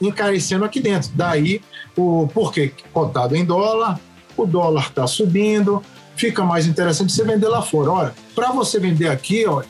encarecendo 0.00 0.64
aqui 0.64 0.80
dentro. 0.80 1.10
Daí, 1.14 1.60
o 1.96 2.28
porquê? 2.28 2.72
Cotado 2.92 3.36
em 3.36 3.44
dólar, 3.44 4.00
o 4.36 4.46
dólar 4.46 4.88
está 4.88 5.06
subindo, 5.06 5.82
fica 6.16 6.44
mais 6.44 6.66
interessante 6.66 7.12
você 7.12 7.24
vender 7.24 7.48
lá 7.48 7.62
fora. 7.62 7.90
Olha, 7.90 8.14
para 8.34 8.50
você 8.50 8.78
vender 8.78 9.08
aqui, 9.08 9.46
ó, 9.46 9.62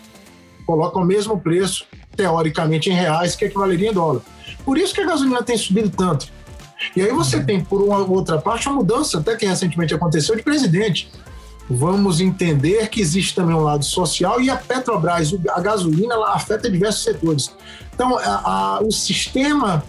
coloca 0.67 0.99
o 0.99 1.05
mesmo 1.05 1.39
preço, 1.41 1.85
teoricamente 2.17 2.91
em 2.91 2.95
reais, 2.95 3.35
que 3.35 3.45
equivaleria 3.45 3.91
em 3.91 3.93
dólar. 3.93 4.23
Por 4.65 4.79
isso 4.79 4.95
que 4.95 5.01
a 5.01 5.07
gasolina 5.07 5.43
tem 5.43 5.57
subido 5.57 5.91
tanto. 5.91 6.29
E 6.97 7.03
aí 7.03 7.13
você 7.13 7.37
uhum. 7.37 7.47
tem, 7.47 7.65
por 7.65 7.81
uma 7.83 7.99
outra 7.99 8.39
parte, 8.39 8.69
uma 8.69 8.77
mudança, 8.77 9.19
até 9.19 9.37
que 9.37 9.47
recentemente 9.47 9.95
aconteceu, 9.95 10.35
de 10.35 10.43
presidente 10.43 11.11
vamos 11.69 12.21
entender 12.21 12.89
que 12.89 13.01
existe 13.01 13.35
também 13.35 13.55
um 13.55 13.63
lado 13.63 13.85
social 13.85 14.41
e 14.41 14.51
a 14.51 14.57
Petrobras, 14.57 15.35
a 15.51 15.61
gasolina, 15.61 16.15
ela 16.15 16.35
afeta 16.35 16.71
diversos 16.71 17.03
setores. 17.03 17.55
Então, 17.95 18.17
a, 18.19 18.77
a, 18.77 18.81
o 18.83 18.91
sistema 18.91 19.83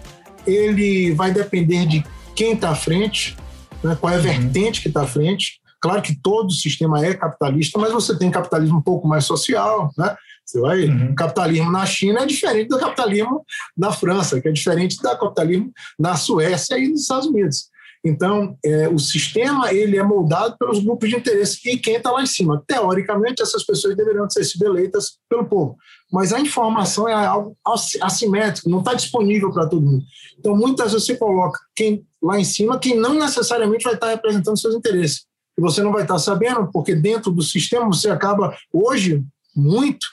ele 0.46 1.12
vai 1.12 1.32
depender 1.32 1.86
de 1.86 2.04
quem 2.34 2.52
está 2.52 2.70
à 2.70 2.74
frente, 2.74 3.36
né, 3.82 3.96
qual 4.00 4.12
é 4.12 4.16
a 4.16 4.18
uhum. 4.18 4.24
vertente 4.24 4.80
que 4.80 4.88
está 4.88 5.02
à 5.02 5.06
frente. 5.06 5.60
Claro 5.80 6.00
que 6.00 6.16
todo 6.16 6.50
sistema 6.50 7.04
é 7.04 7.14
capitalista, 7.14 7.78
mas 7.78 7.92
você 7.92 8.16
tem 8.16 8.30
capitalismo 8.30 8.78
um 8.78 8.82
pouco 8.82 9.06
mais 9.06 9.24
social, 9.24 9.90
né? 9.98 10.16
Você 10.44 10.60
vai, 10.60 10.84
uhum. 10.84 11.12
o 11.12 11.14
capitalismo 11.14 11.70
na 11.70 11.86
China 11.86 12.20
é 12.20 12.26
diferente 12.26 12.68
do 12.68 12.78
capitalismo 12.78 13.44
na 13.76 13.92
França, 13.92 14.40
que 14.40 14.48
é 14.48 14.52
diferente 14.52 14.96
do 14.96 15.02
capitalismo 15.02 15.72
na 15.98 16.16
Suécia 16.16 16.78
e 16.78 16.88
nos 16.88 17.02
Estados 17.02 17.26
Unidos. 17.26 17.70
Então, 18.04 18.58
é, 18.62 18.86
o 18.86 18.98
sistema 18.98 19.72
ele 19.72 19.96
é 19.96 20.02
moldado 20.02 20.58
pelos 20.58 20.78
grupos 20.78 21.08
de 21.08 21.16
interesse 21.16 21.58
e 21.64 21.78
quem 21.78 21.96
está 21.96 22.10
lá 22.10 22.22
em 22.22 22.26
cima. 22.26 22.62
Teoricamente, 22.66 23.40
essas 23.40 23.64
pessoas 23.64 23.96
deveriam 23.96 24.28
ser 24.28 24.44
sido 24.44 24.66
eleitas 24.66 25.18
pelo 25.26 25.46
povo, 25.46 25.76
mas 26.12 26.30
a 26.30 26.38
informação 26.38 27.08
é 27.08 27.14
algo 27.14 27.56
assimétrico, 28.02 28.68
não 28.68 28.80
está 28.80 28.92
disponível 28.92 29.50
para 29.50 29.66
todo 29.66 29.80
mundo. 29.80 30.04
Então, 30.38 30.54
muitas 30.54 30.92
vezes 30.92 31.06
você 31.06 31.16
coloca 31.16 31.58
quem 31.74 32.06
lá 32.22 32.38
em 32.38 32.44
cima, 32.44 32.78
quem 32.78 32.94
não 32.94 33.14
necessariamente 33.14 33.84
vai 33.84 33.94
estar 33.94 34.08
tá 34.08 34.12
representando 34.12 34.58
seus 34.58 34.74
interesses. 34.74 35.24
E 35.56 35.62
você 35.62 35.82
não 35.82 35.92
vai 35.92 36.02
estar 36.02 36.14
tá 36.14 36.20
sabendo, 36.20 36.70
porque 36.70 36.94
dentro 36.94 37.30
do 37.30 37.42
sistema 37.42 37.86
você 37.86 38.10
acaba, 38.10 38.54
hoje, 38.70 39.24
muito, 39.56 40.06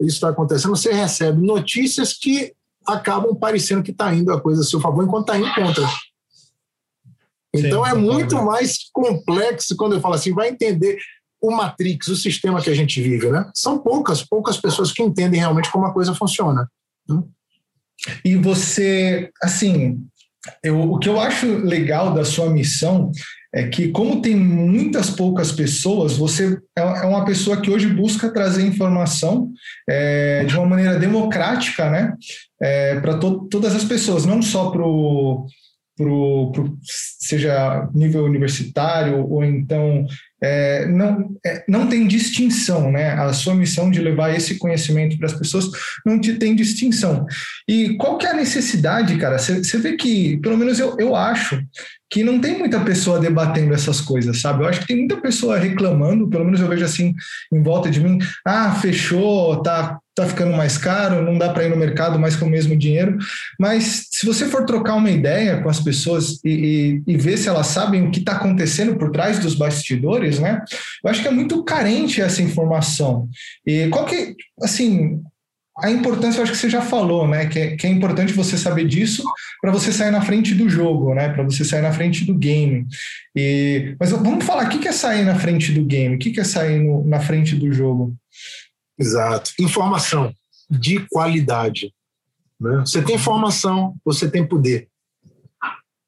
isso 0.00 0.16
está 0.16 0.28
acontecendo, 0.28 0.76
você 0.76 0.92
recebe 0.92 1.40
notícias 1.40 2.12
que 2.12 2.52
acabam 2.86 3.34
parecendo 3.34 3.82
que 3.82 3.90
está 3.90 4.14
indo 4.14 4.32
a 4.32 4.40
coisa 4.40 4.60
a 4.60 4.64
seu 4.64 4.80
favor, 4.80 5.02
enquanto 5.02 5.32
está 5.32 5.38
indo 5.38 5.54
contra. 5.54 5.88
Então 7.54 7.84
Sim, 7.84 7.90
é 7.90 7.94
muito 7.94 8.36
mais 8.42 8.76
complexo 8.92 9.76
quando 9.76 9.94
eu 9.94 10.00
falo 10.00 10.14
assim, 10.14 10.34
vai 10.34 10.48
entender 10.48 10.98
o 11.40 11.50
Matrix, 11.50 12.08
o 12.08 12.16
sistema 12.16 12.60
que 12.60 12.70
a 12.70 12.74
gente 12.74 13.00
vive, 13.00 13.30
né? 13.30 13.50
São 13.54 13.78
poucas, 13.78 14.22
poucas 14.22 14.56
pessoas 14.58 14.92
que 14.92 15.02
entendem 15.02 15.40
realmente 15.40 15.70
como 15.70 15.86
a 15.86 15.92
coisa 15.92 16.14
funciona. 16.14 16.68
Né? 17.08 17.22
E 18.24 18.36
você, 18.36 19.30
assim, 19.42 20.04
eu, 20.62 20.80
o 20.80 20.98
que 20.98 21.08
eu 21.08 21.20
acho 21.20 21.46
legal 21.46 22.12
da 22.12 22.24
sua 22.24 22.50
missão 22.50 23.10
é 23.54 23.66
que, 23.66 23.88
como 23.88 24.20
tem 24.20 24.36
muitas 24.36 25.10
poucas 25.10 25.50
pessoas, 25.50 26.16
você 26.16 26.58
é, 26.76 26.82
é 26.82 27.06
uma 27.06 27.24
pessoa 27.24 27.60
que 27.60 27.70
hoje 27.70 27.86
busca 27.86 28.32
trazer 28.32 28.66
informação 28.66 29.50
é, 29.88 30.44
de 30.44 30.54
uma 30.56 30.66
maneira 30.66 30.98
democrática, 30.98 31.88
né, 31.88 32.14
é, 32.60 33.00
para 33.00 33.16
to 33.18 33.48
todas 33.48 33.74
as 33.74 33.84
pessoas, 33.84 34.26
não 34.26 34.42
só 34.42 34.70
para 34.70 34.82
o 34.82 35.46
pro, 35.98 36.52
pro, 36.52 36.78
seja 37.18 37.88
nível 37.92 38.24
universitário 38.24 39.28
ou 39.28 39.44
então 39.44 40.06
é, 40.40 40.86
não, 40.86 41.36
é, 41.44 41.64
não 41.68 41.88
tem 41.88 42.06
distinção, 42.06 42.92
né? 42.92 43.10
A 43.14 43.32
sua 43.32 43.54
missão 43.54 43.90
de 43.90 44.00
levar 44.00 44.34
esse 44.34 44.56
conhecimento 44.56 45.18
para 45.18 45.26
as 45.26 45.34
pessoas 45.34 45.66
não 46.06 46.20
te, 46.20 46.34
tem 46.34 46.54
distinção. 46.54 47.26
E 47.66 47.96
qual 47.96 48.16
que 48.16 48.24
é 48.24 48.30
a 48.30 48.36
necessidade, 48.36 49.18
cara? 49.18 49.36
Você 49.38 49.78
vê 49.78 49.96
que, 49.96 50.36
pelo 50.38 50.56
menos 50.56 50.78
eu, 50.78 50.96
eu 50.98 51.16
acho, 51.16 51.60
que 52.10 52.24
não 52.24 52.40
tem 52.40 52.58
muita 52.58 52.80
pessoa 52.80 53.20
debatendo 53.20 53.74
essas 53.74 54.00
coisas, 54.00 54.40
sabe? 54.40 54.62
Eu 54.62 54.68
acho 54.68 54.80
que 54.80 54.86
tem 54.86 54.96
muita 54.96 55.16
pessoa 55.18 55.58
reclamando, 55.58 56.28
pelo 56.28 56.44
menos 56.44 56.60
eu 56.60 56.68
vejo 56.68 56.84
assim 56.84 57.14
em 57.52 57.62
volta 57.62 57.90
de 57.90 58.00
mim, 58.00 58.18
ah, 58.44 58.72
fechou, 58.72 59.62
tá 59.62 59.98
tá 60.18 60.26
ficando 60.26 60.56
mais 60.56 60.76
caro, 60.76 61.22
não 61.22 61.38
dá 61.38 61.50
para 61.50 61.64
ir 61.64 61.70
no 61.70 61.76
mercado 61.76 62.18
mais 62.18 62.34
com 62.34 62.46
o 62.46 62.50
mesmo 62.50 62.76
dinheiro. 62.76 63.16
Mas 63.58 64.08
se 64.10 64.26
você 64.26 64.46
for 64.46 64.64
trocar 64.64 64.96
uma 64.96 65.10
ideia 65.10 65.62
com 65.62 65.68
as 65.68 65.78
pessoas 65.78 66.40
e, 66.44 67.02
e, 67.06 67.12
e 67.12 67.16
ver 67.16 67.36
se 67.36 67.48
elas 67.48 67.68
sabem 67.68 68.04
o 68.04 68.10
que 68.10 68.18
está 68.18 68.32
acontecendo 68.32 68.96
por 68.96 69.12
trás 69.12 69.38
dos 69.38 69.54
bastidores, 69.54 70.40
né? 70.40 70.60
Eu 71.04 71.10
acho 71.10 71.22
que 71.22 71.28
é 71.28 71.30
muito 71.30 71.62
carente 71.62 72.20
essa 72.20 72.42
informação. 72.42 73.28
E 73.64 73.86
qual 73.88 74.04
que, 74.04 74.34
assim, 74.60 75.22
a 75.80 75.90
importância, 75.90 76.38
eu 76.38 76.42
acho 76.42 76.52
que 76.52 76.58
você 76.58 76.68
já 76.68 76.82
falou, 76.82 77.26
né? 77.26 77.46
Que 77.46 77.58
é, 77.58 77.76
que 77.76 77.86
é 77.86 77.90
importante 77.90 78.32
você 78.32 78.58
saber 78.58 78.84
disso 78.84 79.22
para 79.60 79.70
você 79.70 79.92
sair 79.92 80.10
na 80.10 80.20
frente 80.20 80.52
do 80.54 80.68
jogo, 80.68 81.14
né? 81.14 81.28
Para 81.28 81.44
você 81.44 81.64
sair 81.64 81.82
na 81.82 81.92
frente 81.92 82.24
do 82.24 82.34
game. 82.34 82.86
E, 83.34 83.96
mas 83.98 84.10
vamos 84.10 84.44
falar, 84.44 84.66
o 84.66 84.68
que 84.68 84.88
é 84.88 84.92
sair 84.92 85.24
na 85.24 85.38
frente 85.38 85.72
do 85.72 85.84
game? 85.84 86.16
O 86.16 86.18
que 86.18 86.38
é 86.38 86.44
sair 86.44 86.80
no, 86.80 87.04
na 87.04 87.20
frente 87.20 87.54
do 87.54 87.72
jogo? 87.72 88.16
Exato. 88.98 89.52
Informação 89.60 90.34
de 90.68 91.06
qualidade. 91.10 91.94
Né? 92.60 92.80
Você 92.80 93.00
tem 93.00 93.14
informação, 93.14 93.94
você 94.04 94.28
tem 94.28 94.44
poder. 94.44 94.88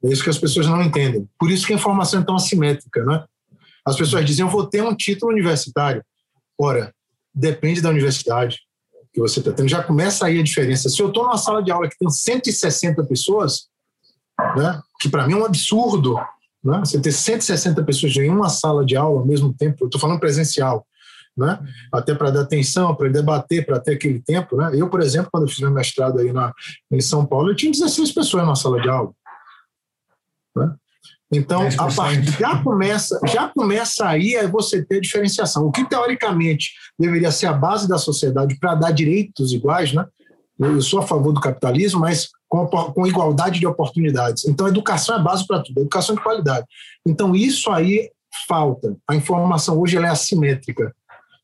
É 0.02 0.08
isso 0.08 0.24
que 0.24 0.30
as 0.30 0.38
pessoas 0.38 0.66
não 0.66 0.82
entendem. 0.82 1.28
Por 1.38 1.48
isso 1.48 1.64
que 1.64 1.72
a 1.72 1.76
informação 1.76 2.20
é 2.20 2.24
tão 2.24 2.34
assimétrica. 2.34 3.04
Né? 3.04 3.24
As 3.86 3.96
pessoas 3.96 4.24
dizem, 4.24 4.44
eu 4.44 4.50
vou 4.50 4.66
ter 4.66 4.82
um 4.82 4.96
título 4.96 5.30
universitário. 5.30 6.04
Ora, 6.58 6.92
depende 7.32 7.80
da 7.80 7.88
universidade 7.88 8.58
que 9.12 9.20
você 9.20 9.40
está 9.40 9.52
tendo. 9.52 9.68
Já 9.68 9.82
começa 9.82 10.26
aí 10.26 10.38
a 10.38 10.42
diferença. 10.42 10.88
Se 10.88 11.00
eu 11.00 11.08
estou 11.08 11.24
numa 11.24 11.36
sala 11.36 11.62
de 11.62 11.70
aula 11.70 11.88
que 11.88 11.98
tem 11.98 12.08
160 12.08 13.04
pessoas, 13.04 13.68
né, 14.56 14.80
que 15.00 15.08
para 15.08 15.26
mim 15.26 15.34
é 15.34 15.36
um 15.36 15.44
absurdo, 15.44 16.14
né, 16.62 16.80
você 16.80 17.00
ter 17.00 17.12
160 17.12 17.82
pessoas 17.84 18.16
em 18.16 18.30
uma 18.30 18.48
sala 18.48 18.84
de 18.84 18.96
aula 18.96 19.20
ao 19.20 19.26
mesmo 19.26 19.52
tempo, 19.52 19.86
estou 19.86 20.00
falando 20.00 20.20
presencial, 20.20 20.86
né? 21.36 21.58
até 21.92 22.14
para 22.14 22.30
dar 22.30 22.42
atenção, 22.42 22.94
para 22.94 23.08
debater, 23.08 23.64
para 23.64 23.80
ter 23.80 23.94
aquele 23.94 24.20
tempo. 24.20 24.56
Né? 24.56 24.72
Eu, 24.74 24.88
por 24.88 25.00
exemplo, 25.00 25.30
quando 25.32 25.44
eu 25.44 25.48
fiz 25.48 25.60
meu 25.60 25.70
mestrado 25.70 26.18
aí 26.18 26.32
na, 26.32 26.52
em 26.90 27.00
São 27.00 27.24
Paulo, 27.24 27.50
eu 27.50 27.56
tinha 27.56 27.72
16 27.72 28.12
pessoas 28.12 28.46
na 28.46 28.54
sala 28.54 28.80
de 28.80 28.88
aula. 28.88 29.12
Né? 30.56 30.74
Então, 31.32 31.68
a 31.78 31.92
partir, 31.94 32.32
já 32.38 32.60
começa, 32.60 33.20
já 33.28 33.48
começa 33.48 34.06
aí 34.06 34.36
a 34.36 34.48
você 34.48 34.84
ter 34.84 35.00
diferenciação. 35.00 35.64
O 35.64 35.70
que 35.70 35.88
teoricamente 35.88 36.72
deveria 36.98 37.30
ser 37.30 37.46
a 37.46 37.52
base 37.52 37.88
da 37.88 37.98
sociedade 37.98 38.58
para 38.58 38.74
dar 38.74 38.90
direitos 38.90 39.52
iguais, 39.52 39.92
né? 39.92 40.04
Eu 40.58 40.82
sou 40.82 40.98
a 40.98 41.06
favor 41.06 41.32
do 41.32 41.40
capitalismo, 41.40 42.00
mas 42.00 42.28
com, 42.48 42.66
com 42.66 43.06
igualdade 43.06 43.60
de 43.60 43.66
oportunidades. 43.66 44.44
Então, 44.44 44.66
a 44.66 44.68
educação 44.68 45.16
é 45.16 45.22
base 45.22 45.46
para 45.46 45.62
tudo, 45.62 45.78
a 45.78 45.80
educação 45.82 46.16
de 46.16 46.22
qualidade. 46.22 46.66
Então, 47.06 47.34
isso 47.34 47.70
aí 47.70 48.10
falta. 48.46 48.96
A 49.08 49.14
informação 49.14 49.78
hoje 49.78 49.96
é 49.96 50.06
assimétrica 50.06 50.94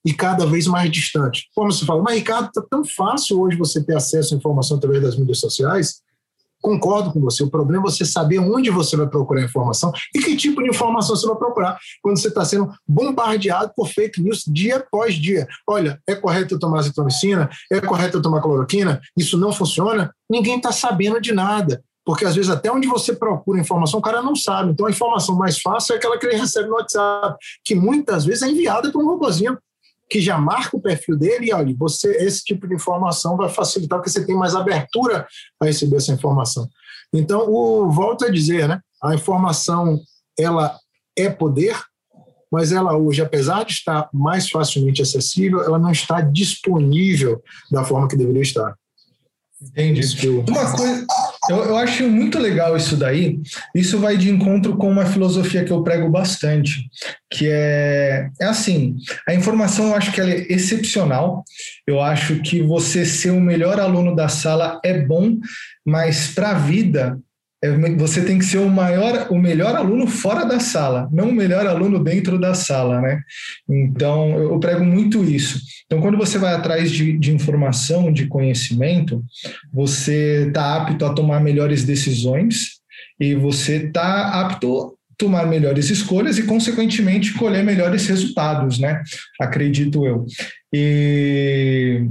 e 0.04 0.12
cada 0.12 0.44
vez 0.46 0.66
mais 0.66 0.90
distante. 0.90 1.48
Como 1.54 1.72
você 1.72 1.84
fala, 1.84 2.02
mas 2.02 2.16
Ricardo, 2.16 2.46
está 2.46 2.62
tão 2.68 2.84
fácil 2.84 3.40
hoje 3.40 3.56
você 3.56 3.82
ter 3.82 3.96
acesso 3.96 4.34
à 4.34 4.36
informação 4.36 4.76
através 4.76 5.02
das 5.02 5.16
mídias 5.16 5.40
sociais. 5.40 6.02
Concordo 6.66 7.12
com 7.12 7.20
você. 7.20 7.44
O 7.44 7.48
problema 7.48 7.84
é 7.84 7.90
você 7.92 8.04
saber 8.04 8.40
onde 8.40 8.70
você 8.70 8.96
vai 8.96 9.06
procurar 9.06 9.40
informação 9.40 9.92
e 10.12 10.18
que 10.18 10.34
tipo 10.34 10.60
de 10.60 10.68
informação 10.68 11.14
você 11.14 11.24
vai 11.24 11.36
procurar 11.36 11.78
quando 12.02 12.18
você 12.18 12.26
está 12.26 12.44
sendo 12.44 12.68
bombardeado 12.88 13.70
por 13.76 13.86
fake 13.86 14.20
news 14.20 14.42
dia 14.44 14.78
após 14.78 15.14
dia. 15.14 15.46
Olha, 15.64 16.02
é 16.08 16.16
correto 16.16 16.56
eu 16.56 16.58
tomar 16.58 16.80
azitromicina? 16.80 17.48
É 17.70 17.80
correto 17.80 18.16
eu 18.16 18.22
tomar 18.22 18.40
cloroquina? 18.40 19.00
Isso 19.16 19.38
não 19.38 19.52
funciona? 19.52 20.12
Ninguém 20.28 20.56
está 20.56 20.72
sabendo 20.72 21.20
de 21.20 21.32
nada 21.32 21.80
porque 22.04 22.24
às 22.24 22.34
vezes 22.36 22.50
até 22.50 22.70
onde 22.70 22.86
você 22.86 23.14
procura 23.14 23.60
informação, 23.60 23.98
o 23.98 24.02
cara 24.02 24.22
não 24.22 24.34
sabe. 24.34 24.72
Então 24.72 24.86
a 24.86 24.90
informação 24.90 25.36
mais 25.36 25.60
fácil 25.60 25.92
é 25.92 25.96
aquela 25.96 26.18
que 26.18 26.26
ele 26.26 26.36
recebe 26.36 26.68
no 26.68 26.74
WhatsApp, 26.74 27.36
que 27.64 27.76
muitas 27.76 28.24
vezes 28.24 28.42
é 28.42 28.48
enviada 28.48 28.90
por 28.90 29.02
um 29.02 29.06
robôzinho 29.06 29.56
que 30.08 30.20
já 30.20 30.38
marca 30.38 30.76
o 30.76 30.80
perfil 30.80 31.16
dele 31.16 31.46
e 31.46 31.52
olha, 31.52 31.74
você 31.76 32.10
esse 32.16 32.44
tipo 32.44 32.66
de 32.66 32.74
informação 32.74 33.36
vai 33.36 33.48
facilitar 33.48 33.98
porque 33.98 34.10
você 34.10 34.24
tem 34.24 34.36
mais 34.36 34.54
abertura 34.54 35.26
a 35.60 35.64
receber 35.64 35.96
essa 35.96 36.12
informação. 36.12 36.68
Então, 37.12 37.48
o 37.48 37.90
volto 37.90 38.24
a 38.24 38.30
dizer, 38.30 38.68
né? 38.68 38.80
A 39.02 39.14
informação 39.14 40.00
ela 40.38 40.78
é 41.16 41.28
poder, 41.28 41.76
mas 42.50 42.72
ela 42.72 42.96
hoje, 42.96 43.22
apesar 43.22 43.64
de 43.64 43.72
estar 43.72 44.08
mais 44.12 44.48
facilmente 44.48 45.02
acessível, 45.02 45.62
ela 45.62 45.78
não 45.78 45.90
está 45.90 46.20
disponível 46.20 47.42
da 47.70 47.84
forma 47.84 48.08
que 48.08 48.16
deveria 48.16 48.42
estar. 48.42 48.74
Entendi. 49.60 50.28
Uma 50.28 50.76
coisa, 50.76 51.06
eu, 51.48 51.56
eu 51.64 51.76
acho 51.76 52.08
muito 52.08 52.38
legal 52.38 52.76
isso 52.76 52.96
daí. 52.96 53.38
Isso 53.74 53.98
vai 53.98 54.16
de 54.16 54.30
encontro 54.30 54.76
com 54.76 54.90
uma 54.90 55.06
filosofia 55.06 55.64
que 55.64 55.72
eu 55.72 55.82
prego 55.82 56.08
bastante, 56.08 56.88
que 57.30 57.48
é, 57.48 58.28
é 58.40 58.44
assim: 58.46 58.96
a 59.28 59.34
informação 59.34 59.88
eu 59.88 59.94
acho 59.94 60.12
que 60.12 60.20
ela 60.20 60.30
é 60.30 60.46
excepcional. 60.52 61.44
Eu 61.86 62.00
acho 62.00 62.40
que 62.40 62.62
você 62.62 63.04
ser 63.04 63.30
o 63.30 63.40
melhor 63.40 63.78
aluno 63.78 64.14
da 64.14 64.28
sala 64.28 64.80
é 64.84 64.98
bom, 64.98 65.38
mas 65.84 66.28
para 66.34 66.50
a 66.50 66.54
vida 66.54 67.18
é, 67.62 67.70
você 67.96 68.22
tem 68.22 68.38
que 68.38 68.44
ser 68.44 68.58
o 68.58 68.68
maior, 68.68 69.28
o 69.30 69.38
melhor 69.38 69.74
aluno 69.74 70.06
fora 70.06 70.44
da 70.44 70.60
sala, 70.60 71.08
não 71.10 71.30
o 71.30 71.34
melhor 71.34 71.66
aluno 71.66 72.02
dentro 72.02 72.38
da 72.38 72.52
sala, 72.54 73.00
né? 73.00 73.20
Então 73.68 74.38
eu 74.38 74.58
prego 74.60 74.84
muito 74.84 75.24
isso. 75.24 75.60
Então, 75.86 76.00
quando 76.00 76.18
você 76.18 76.38
vai 76.38 76.54
atrás 76.54 76.90
de, 76.90 77.16
de 77.16 77.32
informação, 77.32 78.12
de 78.12 78.26
conhecimento, 78.26 79.24
você 79.72 80.46
está 80.48 80.76
apto 80.76 81.04
a 81.04 81.14
tomar 81.14 81.40
melhores 81.40 81.84
decisões 81.84 82.80
e 83.18 83.34
você 83.34 83.86
está 83.86 84.40
apto 84.40 84.80
a 84.80 84.96
tomar 85.16 85.46
melhores 85.46 85.88
escolhas 85.88 86.36
e, 86.38 86.42
consequentemente, 86.42 87.32
colher 87.34 87.64
melhores 87.64 88.06
resultados, 88.06 88.78
né? 88.78 89.02
Acredito 89.40 90.04
eu. 90.06 90.26
E 90.72 92.04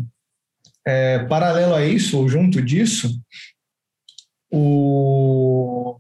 é, 0.88 1.20
paralelo 1.26 1.76
a 1.76 1.86
isso, 1.86 2.18
ou 2.18 2.30
junto 2.30 2.62
disso, 2.62 3.10
o, 4.56 6.00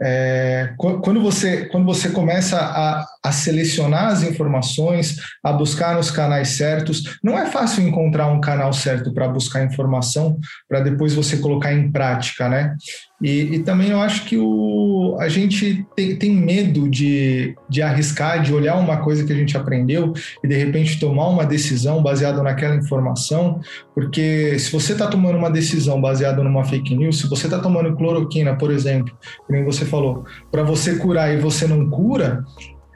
é, 0.00 0.74
quando, 0.76 1.20
você, 1.22 1.66
quando 1.66 1.86
você 1.86 2.10
começa 2.10 2.58
a, 2.60 3.04
a, 3.24 3.32
selecionar 3.32 4.06
as 4.06 4.22
informações, 4.22 5.16
a 5.42 5.52
buscar 5.52 5.96
nos 5.96 6.10
canais 6.10 6.50
certos, 6.50 7.18
não 7.22 7.38
é 7.38 7.46
fácil 7.46 7.86
encontrar 7.86 8.28
um 8.28 8.40
canal 8.40 8.72
certo 8.72 9.12
para 9.12 9.28
buscar 9.28 9.64
informação, 9.64 10.38
para 10.68 10.80
depois 10.80 11.14
você 11.14 11.38
colocar 11.38 11.72
em 11.72 11.90
prática, 11.90 12.48
né? 12.48 12.74
E, 13.20 13.56
e, 13.56 13.58
também 13.64 13.90
eu 13.90 14.00
acho 14.00 14.24
que 14.26 14.38
o, 14.38 15.16
a 15.18 15.28
gente 15.28 15.84
tem, 15.96 16.14
tem 16.14 16.30
medo 16.30 16.88
de, 16.88 17.56
de 17.68 17.82
arriscar, 17.82 18.40
de 18.40 18.54
olhar 18.54 18.76
uma 18.76 18.98
coisa 18.98 19.24
que 19.24 19.32
a 19.32 19.36
gente 19.36 19.56
aprendeu 19.56 20.12
e 20.42 20.46
de 20.46 20.54
repente 20.54 21.00
tomar 21.00 21.26
uma 21.26 21.44
decisão 21.44 22.00
baseada 22.00 22.40
naquela 22.44 22.76
informação, 22.76 23.60
porque 23.92 24.56
se 24.60 24.70
você 24.70 24.92
está 24.92 25.08
tomando 25.08 25.36
uma 25.36 25.50
decisão 25.50 26.00
baseada 26.00 26.44
numa 26.44 26.64
fake 26.64 26.94
news, 26.94 27.18
se 27.18 27.28
você 27.28 27.48
está 27.48 27.58
tomando 27.58 27.96
cloroquina, 27.96 28.56
por 28.56 28.70
exemplo, 28.70 29.12
como 29.48 29.64
você 29.64 29.84
falou, 29.84 30.24
para 30.52 30.62
você 30.62 30.94
curar 30.94 31.34
e 31.34 31.38
você 31.38 31.66
não 31.66 31.90
cura, 31.90 32.44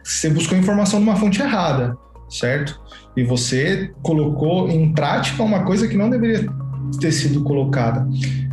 você 0.02 0.30
buscou 0.30 0.56
informação 0.56 1.00
numa 1.00 1.16
fonte 1.16 1.40
errada, 1.40 1.96
certo? 2.28 2.80
E 3.16 3.22
você 3.22 3.90
colocou 4.02 4.68
em 4.68 4.92
prática 4.92 5.42
uma 5.42 5.64
coisa 5.64 5.86
que 5.86 5.96
não 5.96 6.10
deveria 6.10 6.46
ter 7.00 7.12
sido 7.12 7.42
colocada 7.42 8.06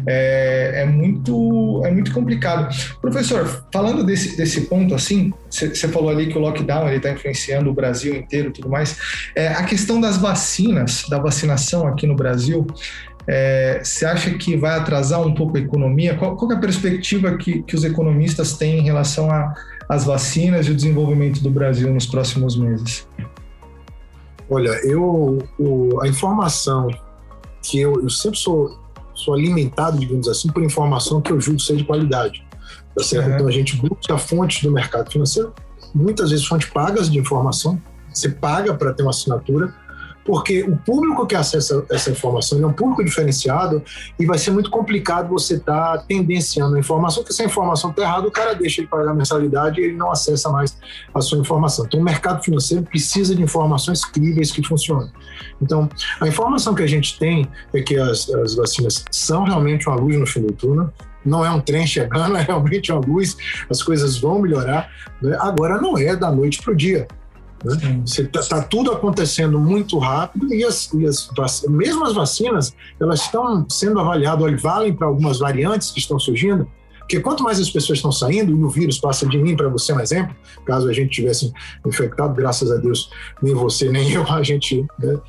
é, 0.07 0.81
é, 0.81 0.85
muito, 0.85 1.81
é 1.85 1.91
muito 1.91 2.11
complicado. 2.11 2.67
Professor, 3.01 3.65
falando 3.71 4.03
desse, 4.03 4.35
desse 4.35 4.61
ponto 4.61 4.95
assim, 4.95 5.33
você 5.49 5.87
falou 5.87 6.09
ali 6.09 6.27
que 6.27 6.37
o 6.37 6.41
lockdown 6.41 6.89
está 6.91 7.11
influenciando 7.11 7.69
o 7.69 7.73
Brasil 7.73 8.15
inteiro 8.15 8.49
e 8.49 8.53
tudo 8.53 8.69
mais. 8.69 8.97
É, 9.35 9.49
a 9.49 9.63
questão 9.63 9.99
das 9.99 10.17
vacinas, 10.17 11.05
da 11.09 11.19
vacinação 11.19 11.87
aqui 11.87 12.07
no 12.07 12.15
Brasil, 12.15 12.65
você 13.83 14.05
é, 14.05 14.07
acha 14.07 14.31
que 14.31 14.57
vai 14.57 14.75
atrasar 14.75 15.21
um 15.21 15.33
pouco 15.33 15.57
a 15.57 15.59
economia? 15.59 16.15
Qual, 16.15 16.35
qual 16.35 16.51
é 16.51 16.55
a 16.55 16.59
perspectiva 16.59 17.37
que, 17.37 17.61
que 17.61 17.75
os 17.75 17.83
economistas 17.83 18.53
têm 18.53 18.79
em 18.79 18.83
relação 18.83 19.29
às 19.89 20.05
vacinas 20.05 20.67
e 20.67 20.71
o 20.71 20.75
desenvolvimento 20.75 21.41
do 21.41 21.49
Brasil 21.49 21.91
nos 21.91 22.05
próximos 22.05 22.55
meses? 22.55 23.07
Olha, 24.47 24.69
eu 24.85 25.39
a 26.01 26.07
informação 26.07 26.87
que 27.61 27.81
eu, 27.81 28.01
eu 28.01 28.09
sempre 28.09 28.39
sou 28.39 28.79
sou 29.13 29.33
alimentado, 29.33 29.99
digamos 29.99 30.29
assim, 30.29 30.49
por 30.49 30.63
informação 30.63 31.21
que 31.21 31.31
eu 31.31 31.41
julgo 31.41 31.59
ser 31.59 31.75
de 31.75 31.83
qualidade. 31.83 32.45
Tá 32.95 33.03
certo? 33.03 33.27
Uhum. 33.27 33.35
Então 33.35 33.47
a 33.47 33.51
gente 33.51 33.75
busca 33.75 34.17
fontes 34.17 34.63
do 34.63 34.71
mercado 34.71 35.11
financeiro, 35.11 35.53
muitas 35.93 36.29
vezes 36.31 36.45
fontes 36.45 36.69
pagas 36.69 37.11
de 37.11 37.19
informação, 37.19 37.81
você 38.13 38.29
paga 38.29 38.73
para 38.73 38.93
ter 38.93 39.03
uma 39.03 39.11
assinatura, 39.11 39.73
porque 40.25 40.63
o 40.63 40.75
público 40.77 41.25
que 41.25 41.35
acessa 41.35 41.85
essa 41.89 42.11
informação 42.11 42.61
é 42.61 42.65
um 42.65 42.73
público 42.73 43.03
diferenciado 43.03 43.83
e 44.19 44.25
vai 44.25 44.37
ser 44.37 44.51
muito 44.51 44.69
complicado 44.69 45.29
você 45.29 45.55
estar 45.55 45.97
tá 45.97 46.03
tendenciando 46.07 46.75
a 46.75 46.79
informação, 46.79 47.23
porque 47.23 47.33
se 47.33 47.41
a 47.41 47.45
informação 47.45 47.89
está 47.89 48.03
errada, 48.03 48.27
o 48.27 48.31
cara 48.31 48.53
deixa 48.53 48.81
ele 48.81 48.87
pagar 48.87 49.11
a 49.11 49.13
mensalidade 49.13 49.79
e 49.79 49.85
ele 49.85 49.97
não 49.97 50.11
acessa 50.11 50.49
mais 50.49 50.77
a 51.13 51.21
sua 51.21 51.39
informação. 51.39 51.85
Então, 51.85 51.99
o 51.99 52.03
mercado 52.03 52.43
financeiro 52.43 52.83
precisa 52.83 53.35
de 53.35 53.41
informações 53.41 54.05
críveis 54.05 54.51
que 54.51 54.63
funcionem. 54.63 55.11
Então, 55.61 55.89
a 56.21 56.27
informação 56.27 56.73
que 56.75 56.83
a 56.83 56.87
gente 56.87 57.17
tem 57.17 57.47
é 57.73 57.81
que 57.81 57.97
as, 57.97 58.29
as 58.29 58.55
vacinas 58.55 59.03
são 59.11 59.43
realmente 59.43 59.87
uma 59.87 59.95
luz 59.95 60.17
no 60.17 60.27
fim 60.27 60.41
do 60.41 60.53
túnel, 60.53 60.91
não 61.25 61.45
é 61.45 61.51
um 61.51 61.59
trem 61.59 61.85
chegando, 61.85 62.35
é 62.37 62.41
realmente 62.41 62.91
uma 62.91 63.01
luz, 63.01 63.35
as 63.69 63.81
coisas 63.81 64.17
vão 64.17 64.39
melhorar. 64.39 64.89
Né? 65.21 65.37
Agora, 65.39 65.79
não 65.79 65.97
é 65.97 66.15
da 66.15 66.31
noite 66.31 66.61
para 66.61 66.73
o 66.73 66.75
dia. 66.75 67.07
Né? 67.63 68.03
Está 68.05 68.41
tá 68.41 68.61
tudo 68.61 68.91
acontecendo 68.91 69.59
muito 69.59 69.97
rápido 69.97 70.53
e, 70.53 70.63
as, 70.63 70.91
e 70.93 71.05
as, 71.05 71.29
mesmo 71.67 72.05
as 72.05 72.13
vacinas 72.13 72.73
elas 72.99 73.21
estão 73.21 73.65
sendo 73.69 73.99
avaliadas, 73.99 74.61
valem 74.61 74.93
para 74.93 75.07
algumas 75.07 75.39
variantes 75.39 75.91
que 75.91 75.99
estão 75.99 76.19
surgindo, 76.19 76.67
porque 76.99 77.19
quanto 77.19 77.43
mais 77.43 77.59
as 77.59 77.69
pessoas 77.69 77.97
estão 77.97 78.11
saindo, 78.11 78.51
e 78.51 78.63
o 78.63 78.69
vírus 78.69 78.99
passa 78.99 79.25
de 79.27 79.37
mim 79.39 79.55
para 79.55 79.67
você, 79.67 79.91
um 79.91 79.99
exemplo, 79.99 80.35
caso 80.63 80.87
a 80.87 80.93
gente 80.93 81.09
tivesse 81.09 81.51
infectado, 81.83 82.35
graças 82.35 82.71
a 82.71 82.75
Deus, 82.77 83.09
nem 83.41 83.55
você 83.55 83.89
nem 83.89 84.11
eu, 84.11 84.23
a 84.31 84.43
gente 84.43 84.85
né, 84.99 85.19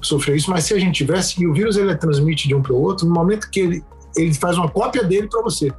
sofreu 0.00 0.34
isso, 0.34 0.50
mas 0.50 0.64
se 0.64 0.72
a 0.72 0.78
gente 0.78 0.96
tivesse, 0.96 1.42
e 1.42 1.46
o 1.46 1.52
vírus 1.52 1.76
ele 1.76 1.94
transmite 1.96 2.48
de 2.48 2.54
um 2.54 2.62
para 2.62 2.72
o 2.72 2.80
outro, 2.80 3.06
no 3.06 3.12
momento 3.12 3.50
que 3.50 3.60
ele, 3.60 3.84
ele 4.16 4.32
faz 4.32 4.56
uma 4.56 4.70
cópia 4.70 5.04
dele 5.04 5.28
para 5.28 5.42
você. 5.42 5.70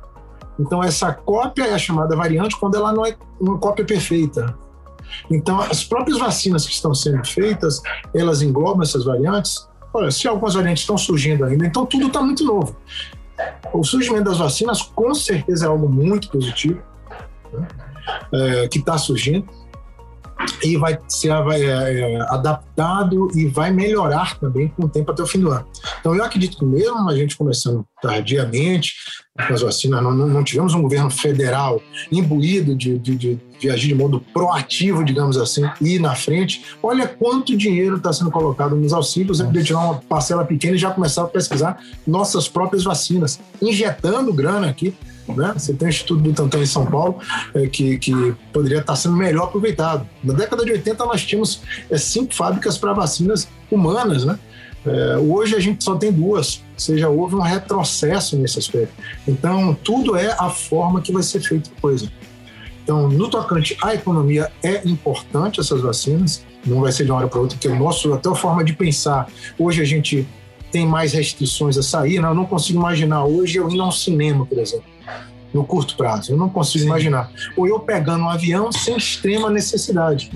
Então, 0.60 0.84
essa 0.84 1.12
cópia 1.13 1.63
é 1.63 1.74
a 1.74 1.79
chamada 1.79 2.15
variante 2.15 2.56
quando 2.60 2.75
ela 2.75 2.94
não 2.94 3.03
é 3.03 3.15
uma 3.39 3.58
cópia 3.58 3.84
perfeita. 3.84 4.56
Então, 5.30 5.60
as 5.60 5.84
próprias 5.84 6.20
vacinas 6.20 6.66
que 6.66 6.74
estão 6.74 6.94
sendo 6.94 7.25
feitas, 7.25 7.82
elas 8.13 8.42
englobam 8.42 8.82
essas 8.82 9.06
variantes. 9.06 9.68
Olha, 9.94 10.12
se 10.12 10.28
algumas 10.28 10.54
variantes 10.54 10.84
estão 10.84 10.98
surgindo 10.98 11.44
ainda, 11.46 11.66
então 11.66 11.86
tudo 11.86 12.08
está 12.08 12.22
muito 12.22 12.44
novo. 12.44 12.75
O 13.74 13.84
surgimento 13.84 14.25
das 14.25 14.38
vacinas, 14.38 14.82
com 14.82 15.13
certeza, 15.13 15.66
é 15.66 15.70
algo 15.70 15.89
muito 15.89 16.30
positivo, 16.30 16.82
né? 17.54 17.68
é, 18.34 18.68
que 18.68 18.80
está 18.80 18.98
surgindo 18.98 19.48
e 20.63 20.78
vai 20.78 20.98
ser 21.08 21.30
vai, 21.44 21.62
é, 21.62 22.00
é, 22.00 22.22
adaptado 22.30 23.28
e 23.36 23.46
vai 23.48 23.72
melhorar 23.72 24.39
também 24.39 24.70
com 24.70 24.86
o 24.86 24.89
tempo 24.89 25.12
até 25.12 25.22
o 25.22 25.28
fim 25.28 25.39
do 25.39 25.51
ano. 25.51 25.66
Então, 26.00 26.16
eu 26.16 26.24
acredito 26.24 26.58
que 26.58 26.66
mesmo 26.66 27.10
a 27.10 27.16
gente 27.16 27.38
começando 27.38 27.86
tardiamente 28.01 28.94
com 29.48 29.54
as 29.54 29.62
vacinas, 29.62 30.01
não, 30.01 30.12
não 30.13 30.44
tivemos 30.44 30.74
um 30.74 30.82
governo 30.82 31.10
federal 31.10 31.82
imbuído 32.12 32.75
de, 32.75 32.98
de, 32.98 33.16
de, 33.16 33.39
de, 33.60 33.70
agir 33.70 33.89
de 33.89 33.96
modo 33.96 34.20
proativo, 34.34 35.04
digamos 35.04 35.38
assim, 35.38 35.63
e 35.82 35.96
ir 35.96 36.00
na 36.00 36.16
frente. 36.16 36.63
Olha 36.82 37.08
quanto 37.08 37.56
dinheiro 37.56 37.98
está 37.98 38.13
sendo 38.13 38.32
colocado 38.32 38.75
nos 38.75 38.94
auxílios, 38.94 39.39
eu 39.39 39.48
podia 39.48 39.63
tirar 39.63 39.80
uma 39.80 39.96
parcela 39.96 40.46
pequena 40.46 40.75
e 40.75 40.80
já 40.80 40.92
começar 40.92 41.24
a 41.24 41.28
pesquisar 41.28 41.82
nossas 42.06 42.48
próprias 42.48 42.84
vacinas, 42.84 43.39
injetando 43.62 44.34
grana 44.34 44.70
aqui 44.70 44.94
né? 45.36 45.54
Você 45.56 45.74
tem 45.74 45.88
o 45.88 45.89
Instituto 45.89 46.22
do 46.22 46.34
Tantão 46.34 46.62
em 46.62 46.66
São 46.66 46.86
Paulo, 46.86 47.20
é, 47.54 47.68
que, 47.68 47.98
que 47.98 48.34
poderia 48.51 48.80
estar 48.80 48.96
sendo 48.96 49.16
melhor 49.16 49.46
aproveitado. 49.46 50.08
Na 50.24 50.34
década 50.34 50.66
de 50.66 50.72
80, 50.72 51.06
nós 51.06 51.24
tínhamos 51.24 51.62
é, 51.89 51.98
cinco 51.98 52.34
fábricas 52.34 52.78
para 52.78 52.94
vacinas 52.94 53.48
humanas. 53.72 54.25
Né? 54.25 54.39
É, 54.86 55.18
hoje 55.18 55.56
a 55.56 55.60
gente 55.60 55.84
só 55.84 55.96
tem 55.96 56.12
duas, 56.12 56.63
ou 56.74 56.80
seja, 56.80 57.10
houve 57.10 57.36
um 57.36 57.42
retrocesso 57.42 58.38
nesse 58.38 58.60
aspecto. 58.60 58.94
Então, 59.28 59.78
tudo 59.84 60.16
é 60.16 60.36
a 60.39 60.50
forma 60.50 61.01
que 61.01 61.12
vai 61.12 61.24
ser 61.24 61.42
feita 61.42 61.70
a 61.75 61.82
coisa. 61.82 62.10
Então, 62.89 63.08
no 63.08 63.29
tocante 63.29 63.77
à 63.84 63.93
economia, 63.93 64.51
é 64.63 64.81
importante 64.84 65.60
essas 65.60 65.79
vacinas, 65.79 66.43
não 66.65 66.81
vai 66.81 66.91
ser 66.91 67.05
de 67.05 67.12
uma 67.12 67.19
hora 67.19 67.27
para 67.27 67.39
outra, 67.39 67.55
porque 67.55 67.67
o 67.67 67.77
nosso, 67.77 68.12
até 68.12 68.27
a 68.27 68.34
forma 68.34 68.63
de 68.63 68.74
pensar, 68.74 69.31
hoje 69.60 69.79
a 69.79 69.86
gente 69.86 70.27
tem 70.71 70.88
mais 70.88 71.13
restrições 71.13 71.78
a 71.78 71.84
sair, 71.84 72.19
né? 72.19 72.28
eu 72.28 72.34
não 72.34 72.45
consigo 72.45 72.80
imaginar 72.80 73.25
hoje 73.25 73.60
eu 73.60 73.69
ir 73.69 73.80
a 73.80 73.86
um 73.86 73.91
cinema, 73.91 74.43
por 74.43 74.58
exemplo 74.58 74.89
no 75.52 75.63
curto 75.63 75.95
prazo. 75.97 76.32
Eu 76.32 76.38
não 76.38 76.47
consigo 76.47 76.84
Sim. 76.84 76.89
imaginar. 76.89 77.32
Ou 77.58 77.67
eu 77.67 77.80
pegando 77.80 78.23
um 78.23 78.30
avião 78.30 78.71
sem 78.71 78.95
extrema 78.95 79.49
necessidade. 79.49 80.32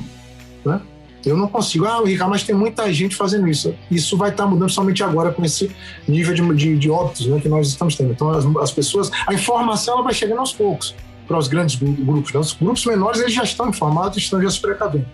Né? 0.65 0.81
Eu 1.23 1.37
não 1.37 1.47
consigo. 1.47 1.85
Ah, 1.85 2.01
Ricardo, 2.03 2.31
mas 2.31 2.41
tem 2.41 2.55
muita 2.55 2.91
gente 2.91 3.15
fazendo 3.15 3.47
isso. 3.47 3.75
Isso 3.91 4.17
vai 4.17 4.31
estar 4.31 4.47
mudando 4.47 4.71
somente 4.71 5.03
agora 5.03 5.31
com 5.31 5.45
esse 5.45 5.69
nível 6.07 6.33
de, 6.33 6.55
de, 6.55 6.77
de 6.79 6.89
óbitos 6.89 7.27
né, 7.27 7.39
que 7.39 7.47
nós 7.47 7.67
estamos 7.67 7.95
tendo. 7.95 8.11
Então, 8.11 8.31
as, 8.31 8.43
as, 8.57 8.71
pessoas, 8.71 9.11
a 9.27 9.35
informação 9.35 9.93
ela 9.93 10.03
vai 10.03 10.15
chegando 10.15 10.39
aos 10.39 10.51
poucos 10.51 10.95
para 11.27 11.37
os 11.37 11.47
grandes 11.47 11.75
grupos. 11.75 12.33
Né? 12.33 12.39
Os 12.39 12.53
grupos 12.53 12.85
menores 12.85 13.21
eles 13.21 13.33
já 13.33 13.43
estão 13.43 13.69
informados, 13.69 14.17
estão 14.17 14.41
já 14.41 14.49
precavendo. 14.59 15.05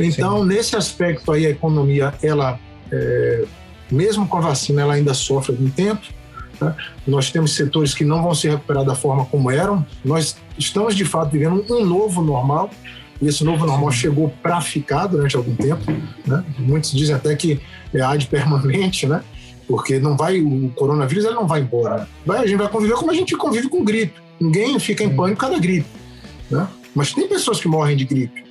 Então, 0.00 0.40
Sim. 0.40 0.48
nesse 0.48 0.76
aspecto 0.76 1.30
aí, 1.32 1.46
a 1.46 1.50
economia, 1.50 2.14
ela, 2.22 2.58
é, 2.90 3.44
mesmo 3.90 4.26
com 4.26 4.38
a 4.38 4.40
vacina, 4.40 4.82
ela 4.82 4.94
ainda 4.94 5.12
sofre 5.12 5.52
algum 5.52 5.68
tempo 5.68 6.06
Tá? 6.62 6.76
Nós 7.06 7.30
temos 7.30 7.52
setores 7.52 7.92
que 7.92 8.04
não 8.04 8.22
vão 8.22 8.34
se 8.34 8.48
recuperar 8.48 8.84
da 8.84 8.94
forma 8.94 9.24
como 9.24 9.50
eram. 9.50 9.84
Nós 10.04 10.36
estamos, 10.56 10.94
de 10.94 11.04
fato, 11.04 11.32
vivendo 11.32 11.64
um 11.68 11.84
novo 11.84 12.22
normal. 12.22 12.70
E 13.20 13.28
esse 13.28 13.44
novo 13.44 13.66
normal 13.66 13.90
chegou 13.90 14.32
para 14.42 14.60
ficar 14.60 15.06
durante 15.06 15.36
algum 15.36 15.54
tempo. 15.54 15.84
Né? 16.26 16.44
Muitos 16.58 16.92
dizem 16.92 17.14
até 17.14 17.34
que 17.34 17.60
é 17.92 18.00
ad 18.00 18.26
permanente, 18.28 19.06
né? 19.06 19.22
porque 19.66 19.98
não 19.98 20.16
vai 20.16 20.40
o 20.40 20.70
coronavírus 20.74 21.24
ele 21.24 21.34
não 21.34 21.46
vai 21.46 21.60
embora. 21.60 22.08
Vai, 22.26 22.38
a 22.38 22.46
gente 22.46 22.58
vai 22.58 22.68
conviver 22.68 22.94
como 22.94 23.10
a 23.10 23.14
gente 23.14 23.36
convive 23.36 23.68
com 23.68 23.84
gripe. 23.84 24.20
Ninguém 24.40 24.78
fica 24.78 25.04
em 25.04 25.14
pânico 25.14 25.40
cada 25.40 25.58
gripe. 25.58 25.88
Né? 26.50 26.66
Mas 26.94 27.12
tem 27.12 27.28
pessoas 27.28 27.60
que 27.60 27.68
morrem 27.68 27.96
de 27.96 28.04
gripe. 28.04 28.44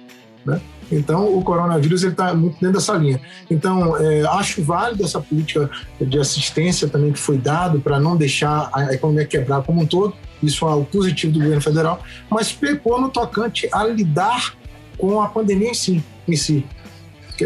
Né? 0.46 0.62
Então, 0.92 1.38
o 1.38 1.42
coronavírus 1.42 2.04
está 2.04 2.34
muito 2.34 2.60
dentro 2.60 2.74
dessa 2.74 2.94
linha. 2.94 3.22
Então, 3.50 3.96
é, 3.98 4.24
acho 4.28 4.62
válido 4.62 5.04
essa 5.04 5.22
política 5.22 5.70
de 6.00 6.20
assistência 6.20 6.88
também 6.88 7.14
que 7.14 7.20
foi 7.20 7.38
dado 7.38 7.80
para 7.80 8.00
não 8.00 8.18
deixar 8.18 8.70
a 8.74 8.94
economia 8.94 9.26
quebrar 9.26 9.62
como 9.64 9.82
um 9.82 9.86
todo. 9.86 10.14
Isso 10.44 10.66
é 10.66 10.70
algo 10.70 10.86
positivo 10.86 11.34
do 11.34 11.40
governo 11.40 11.62
federal, 11.62 12.04
mas 12.30 12.52
pecou 12.52 13.00
no 13.00 13.10
tocante 13.10 13.70
a 13.72 13.84
lidar 13.86 14.56
com 14.98 15.22
a 15.22 15.30
pandemia 15.30 15.70
em 15.70 15.74
si. 15.74 16.04
Em 16.28 16.36
si. 16.36 16.66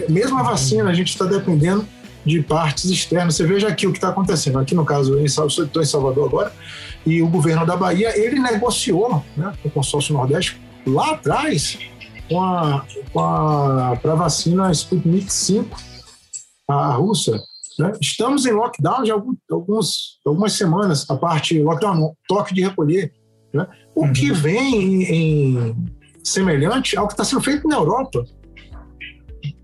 Mesmo 0.09 0.39
a 0.39 0.43
vacina, 0.43 0.89
a 0.89 0.93
gente 0.93 1.09
está 1.09 1.25
dependendo 1.25 1.85
de 2.25 2.41
partes 2.41 2.85
externas. 2.85 3.35
Você 3.35 3.45
veja 3.45 3.67
aqui 3.67 3.85
o 3.85 3.91
que 3.91 3.97
está 3.97 4.09
acontecendo. 4.09 4.57
Aqui, 4.59 4.73
no 4.73 4.83
caso, 4.83 5.19
estou 5.23 5.81
em 5.81 5.85
Salvador 5.85 6.27
agora, 6.27 6.51
e 7.05 7.21
o 7.21 7.27
governo 7.27 7.65
da 7.65 7.75
Bahia, 7.75 8.17
ele 8.17 8.39
negociou 8.39 9.23
né, 9.37 9.53
com 9.61 9.69
o 9.69 9.71
consórcio 9.71 10.13
Nordeste 10.13 10.59
lá 10.85 11.11
atrás 11.11 11.77
com 12.29 12.41
a, 12.41 12.85
com 13.11 13.19
a 13.19 13.95
para 14.01 14.13
a 14.13 14.15
vacina 14.15 14.71
Sputnik 14.71 15.31
5, 15.31 15.77
a 16.67 16.93
russa. 16.93 17.39
Né? 17.77 17.91
Estamos 18.01 18.45
em 18.45 18.51
lockdown 18.51 19.03
de 19.03 19.11
alguns, 19.11 19.37
alguns, 19.51 20.19
algumas 20.25 20.53
semanas, 20.53 21.09
a 21.09 21.15
parte 21.15 21.61
lockdown, 21.61 22.15
toque 22.27 22.53
de 22.53 22.61
recolher. 22.61 23.13
Né? 23.53 23.67
O 23.93 24.05
uhum. 24.05 24.13
que 24.13 24.31
vem 24.31 25.03
em, 25.03 25.69
em 25.69 25.75
semelhante 26.23 26.97
ao 26.97 27.07
que 27.07 27.13
está 27.13 27.23
sendo 27.23 27.41
feito 27.41 27.67
na 27.67 27.75
Europa. 27.75 28.25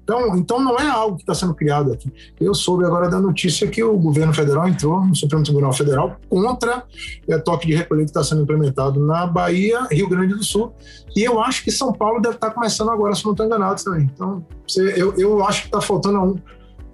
Então, 0.03 0.35
então 0.35 0.59
não 0.59 0.77
é 0.77 0.87
algo 0.87 1.15
que 1.15 1.23
está 1.23 1.33
sendo 1.33 1.53
criado 1.53 1.93
aqui. 1.93 2.11
Eu 2.39 2.53
soube 2.53 2.83
agora 2.83 3.09
da 3.09 3.19
notícia 3.19 3.67
que 3.67 3.83
o 3.83 3.97
governo 3.97 4.33
federal 4.33 4.67
entrou 4.67 5.05
no 5.05 5.15
Supremo 5.15 5.43
Tribunal 5.43 5.71
Federal 5.71 6.17
contra 6.29 6.83
o 7.27 7.39
toque 7.39 7.67
de 7.67 7.75
recolher 7.75 8.03
que 8.03 8.09
está 8.09 8.23
sendo 8.23 8.41
implementado 8.41 8.99
na 8.99 9.25
Bahia, 9.25 9.87
Rio 9.91 10.09
Grande 10.09 10.33
do 10.33 10.43
Sul. 10.43 10.73
E 11.15 11.23
eu 11.23 11.39
acho 11.39 11.63
que 11.63 11.71
São 11.71 11.93
Paulo 11.93 12.19
deve 12.19 12.35
estar 12.35 12.49
tá 12.49 12.53
começando 12.53 12.89
agora, 12.89 13.15
se 13.15 13.23
não 13.23 13.31
estou 13.31 13.45
enganado 13.45 13.83
também. 13.83 14.09
Então, 14.13 14.45
eu, 14.77 15.13
eu 15.17 15.45
acho 15.45 15.61
que 15.61 15.67
está 15.67 15.81
faltando 15.81 16.19
um. 16.19 16.35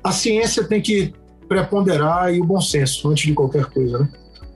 A 0.03 0.11
ciência 0.11 0.63
tem 0.63 0.81
que 0.81 1.13
preponderar 1.47 2.33
e 2.33 2.41
o 2.41 2.45
bom 2.45 2.59
senso 2.59 3.09
antes 3.09 3.25
de 3.25 3.33
qualquer 3.33 3.65
coisa, 3.65 3.99
né? 3.99 4.09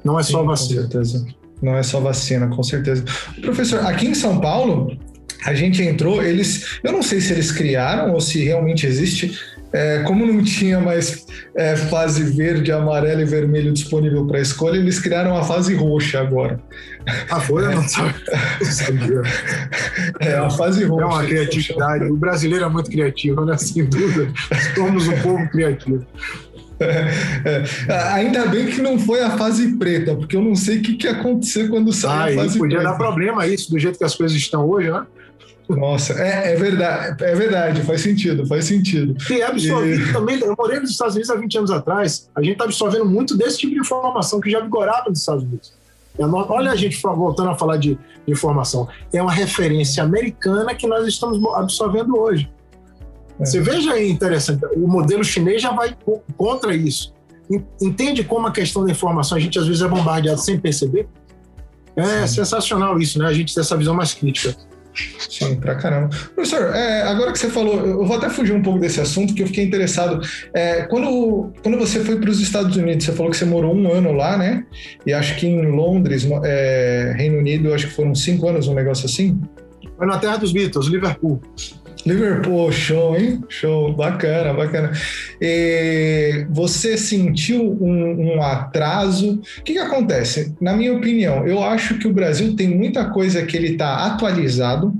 Não 0.03 0.19
é 0.19 0.23
só 0.23 0.41
Sim, 0.41 0.47
vacina. 0.47 0.81
Com 0.83 0.89
certeza. 0.89 1.25
Não 1.61 1.75
é 1.75 1.83
só 1.83 1.99
vacina, 1.99 2.47
com 2.47 2.63
certeza. 2.63 3.05
Professor, 3.41 3.79
aqui 3.85 4.07
em 4.07 4.15
São 4.15 4.39
Paulo, 4.39 4.97
a 5.45 5.53
gente 5.53 5.81
entrou, 5.81 6.23
eles, 6.23 6.79
eu 6.83 6.91
não 6.91 7.01
sei 7.01 7.19
se 7.19 7.33
eles 7.33 7.51
criaram 7.51 8.13
ou 8.13 8.21
se 8.21 8.43
realmente 8.43 8.85
existe, 8.85 9.37
é, 9.73 10.03
como 10.03 10.25
não 10.25 10.43
tinha 10.43 10.79
mais 10.79 11.25
é, 11.55 11.75
fase 11.75 12.23
verde, 12.23 12.71
amarelo 12.71 13.21
e 13.21 13.25
vermelho 13.25 13.71
disponível 13.71 14.27
para 14.27 14.41
escolha, 14.41 14.77
eles 14.77 14.99
criaram 14.99 15.35
a 15.35 15.43
fase 15.43 15.73
roxa 15.75 16.19
agora. 16.19 16.59
A 17.29 17.39
folha 17.39 17.69
não 17.69 17.83
sabia. 17.87 19.21
É, 20.19 20.35
a 20.35 20.49
fase 20.49 20.83
roxa. 20.83 21.03
É 21.03 21.07
uma 21.07 21.23
criatividade. 21.23 22.05
O 22.05 22.17
brasileiro 22.17 22.65
é 22.65 22.69
muito 22.69 22.91
criativo, 22.91 23.45
né? 23.45 23.57
Sem 23.57 23.85
dúvida. 23.85 24.31
Somos 24.75 25.07
um 25.07 25.17
povo 25.21 25.49
criativo. 25.49 26.05
É, 26.81 27.63
é. 27.87 27.93
Ainda 28.13 28.47
bem 28.47 28.65
que 28.67 28.81
não 28.81 28.97
foi 28.99 29.21
a 29.21 29.37
fase 29.37 29.77
preta, 29.77 30.15
porque 30.15 30.35
eu 30.35 30.41
não 30.41 30.55
sei 30.55 30.79
o 30.79 30.81
que, 30.81 30.95
que 30.95 31.05
ia 31.05 31.13
acontecer 31.13 31.69
quando 31.69 31.93
sair 31.93 32.37
ah, 32.37 32.41
a 32.41 32.43
fase 32.43 32.57
podia 32.57 32.79
preta. 32.79 32.91
dar 32.91 32.97
problema 32.97 33.45
isso, 33.45 33.69
do 33.69 33.77
jeito 33.77 33.97
que 33.99 34.03
as 34.03 34.15
coisas 34.15 34.35
estão 34.35 34.67
hoje, 34.67 34.89
né? 34.89 35.05
Nossa, 35.75 36.13
é, 36.13 36.53
é, 36.53 36.55
verdade, 36.55 37.23
é 37.23 37.35
verdade, 37.35 37.81
faz 37.81 38.01
sentido, 38.01 38.45
faz 38.45 38.65
sentido. 38.65 39.15
E 39.29 39.41
é 39.41 39.45
absorvido 39.45 40.09
e... 40.09 40.13
também, 40.13 40.39
eu 40.39 40.55
morei 40.57 40.79
nos 40.79 40.91
Estados 40.91 41.15
Unidos 41.15 41.29
há 41.29 41.35
20 41.35 41.57
anos 41.57 41.71
atrás, 41.71 42.29
a 42.35 42.41
gente 42.41 42.53
está 42.53 42.65
absorvendo 42.65 43.05
muito 43.05 43.37
desse 43.37 43.59
tipo 43.59 43.73
de 43.73 43.79
informação 43.79 44.39
que 44.39 44.49
já 44.49 44.59
vigorava 44.59 45.09
nos 45.09 45.19
Estados 45.19 45.43
Unidos. 45.43 45.73
É 46.17 46.25
olha 46.25 46.71
a 46.71 46.75
gente 46.75 47.01
voltando 47.01 47.49
a 47.49 47.55
falar 47.55 47.77
de, 47.77 47.97
de 48.25 48.31
informação. 48.31 48.87
É 49.13 49.21
uma 49.21 49.31
referência 49.31 50.03
americana 50.03 50.75
que 50.75 50.85
nós 50.85 51.07
estamos 51.07 51.43
absorvendo 51.55 52.17
hoje. 52.17 52.51
É. 53.39 53.45
Você 53.45 53.61
veja 53.61 53.93
aí, 53.93 54.09
interessante, 54.09 54.65
o 54.75 54.87
modelo 54.87 55.23
chinês 55.23 55.61
já 55.61 55.71
vai 55.71 55.95
contra 56.37 56.75
isso. 56.75 57.13
Entende 57.81 58.23
como 58.23 58.47
a 58.47 58.51
questão 58.51 58.85
da 58.85 58.91
informação 58.91 59.37
a 59.37 59.41
gente 59.41 59.57
às 59.59 59.67
vezes 59.67 59.81
é 59.81 59.87
bombardeado 59.87 60.39
sem 60.39 60.59
perceber? 60.59 61.07
É 61.95 62.25
Sim. 62.25 62.35
sensacional 62.35 62.97
isso, 62.99 63.19
né? 63.19 63.25
A 63.25 63.33
gente 63.33 63.53
ter 63.53 63.61
essa 63.61 63.75
visão 63.75 63.93
mais 63.93 64.13
crítica. 64.13 64.55
Sim, 64.93 65.55
pra 65.55 65.75
caramba. 65.75 66.09
Professor, 66.35 66.75
é, 66.75 67.03
agora 67.03 67.31
que 67.31 67.39
você 67.39 67.49
falou, 67.49 67.85
eu 67.85 68.05
vou 68.05 68.17
até 68.17 68.29
fugir 68.29 68.53
um 68.53 68.61
pouco 68.61 68.79
desse 68.79 68.99
assunto, 68.99 69.33
que 69.33 69.41
eu 69.41 69.47
fiquei 69.47 69.63
interessado. 69.63 70.21
É, 70.53 70.83
quando, 70.83 71.51
quando 71.63 71.77
você 71.77 71.99
foi 72.01 72.19
para 72.19 72.29
os 72.29 72.39
Estados 72.41 72.75
Unidos, 72.75 73.05
você 73.05 73.13
falou 73.13 73.31
que 73.31 73.37
você 73.37 73.45
morou 73.45 73.75
um 73.75 73.91
ano 73.91 74.11
lá, 74.11 74.37
né? 74.37 74.65
E 75.05 75.13
acho 75.13 75.37
que 75.37 75.47
em 75.47 75.65
Londres, 75.67 76.27
é, 76.43 77.13
Reino 77.15 77.37
Unido, 77.37 77.73
acho 77.73 77.87
que 77.87 77.93
foram 77.93 78.13
cinco 78.13 78.47
anos, 78.47 78.67
um 78.67 78.73
negócio 78.73 79.05
assim? 79.05 79.39
Foi 79.97 80.07
na 80.07 80.17
terra 80.17 80.37
dos 80.37 80.51
Beatles, 80.51 80.87
Liverpool. 80.87 81.41
Liverpool, 82.05 82.71
show, 82.71 83.15
hein? 83.15 83.43
Show, 83.47 83.93
bacana, 83.93 84.53
bacana. 84.53 84.91
E 85.39 86.45
você 86.49 86.97
sentiu 86.97 87.61
um, 87.61 88.35
um 88.35 88.41
atraso? 88.41 89.41
O 89.59 89.63
que, 89.63 89.73
que, 89.73 89.79
acontece? 89.79 90.55
Na 90.59 90.73
minha 90.73 90.93
opinião, 90.93 91.45
eu 91.47 91.63
acho 91.63 91.97
que 91.99 92.07
o 92.07 92.13
Brasil 92.13 92.55
tem 92.55 92.67
muita 92.67 93.09
coisa 93.09 93.45
que 93.45 93.55
ele 93.55 93.73
está 93.73 94.05
atualizado 94.05 94.93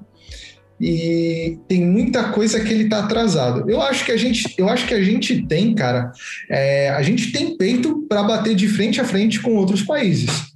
e 0.80 1.58
tem 1.68 1.86
muita 1.86 2.26
coisa 2.26 2.60
que 2.60 2.72
ele 2.72 2.84
está 2.84 3.00
atrasado. 3.00 3.70
Eu 3.70 3.82
acho 3.82 4.06
que 4.06 4.12
a 4.12 4.18
gente, 4.18 4.54
eu 4.58 4.70
acho 4.70 4.88
que 4.88 4.94
a 4.94 5.04
gente 5.04 5.46
tem, 5.48 5.74
cara, 5.74 6.12
é, 6.50 6.90
a 6.90 7.02
gente 7.02 7.32
tem 7.32 7.58
peito 7.58 8.06
para 8.08 8.24
bater 8.24 8.56
de 8.56 8.68
frente 8.68 9.00
a 9.02 9.06
frente 9.06 9.40
com 9.40 9.56
outros 9.56 9.82
países 9.82 10.51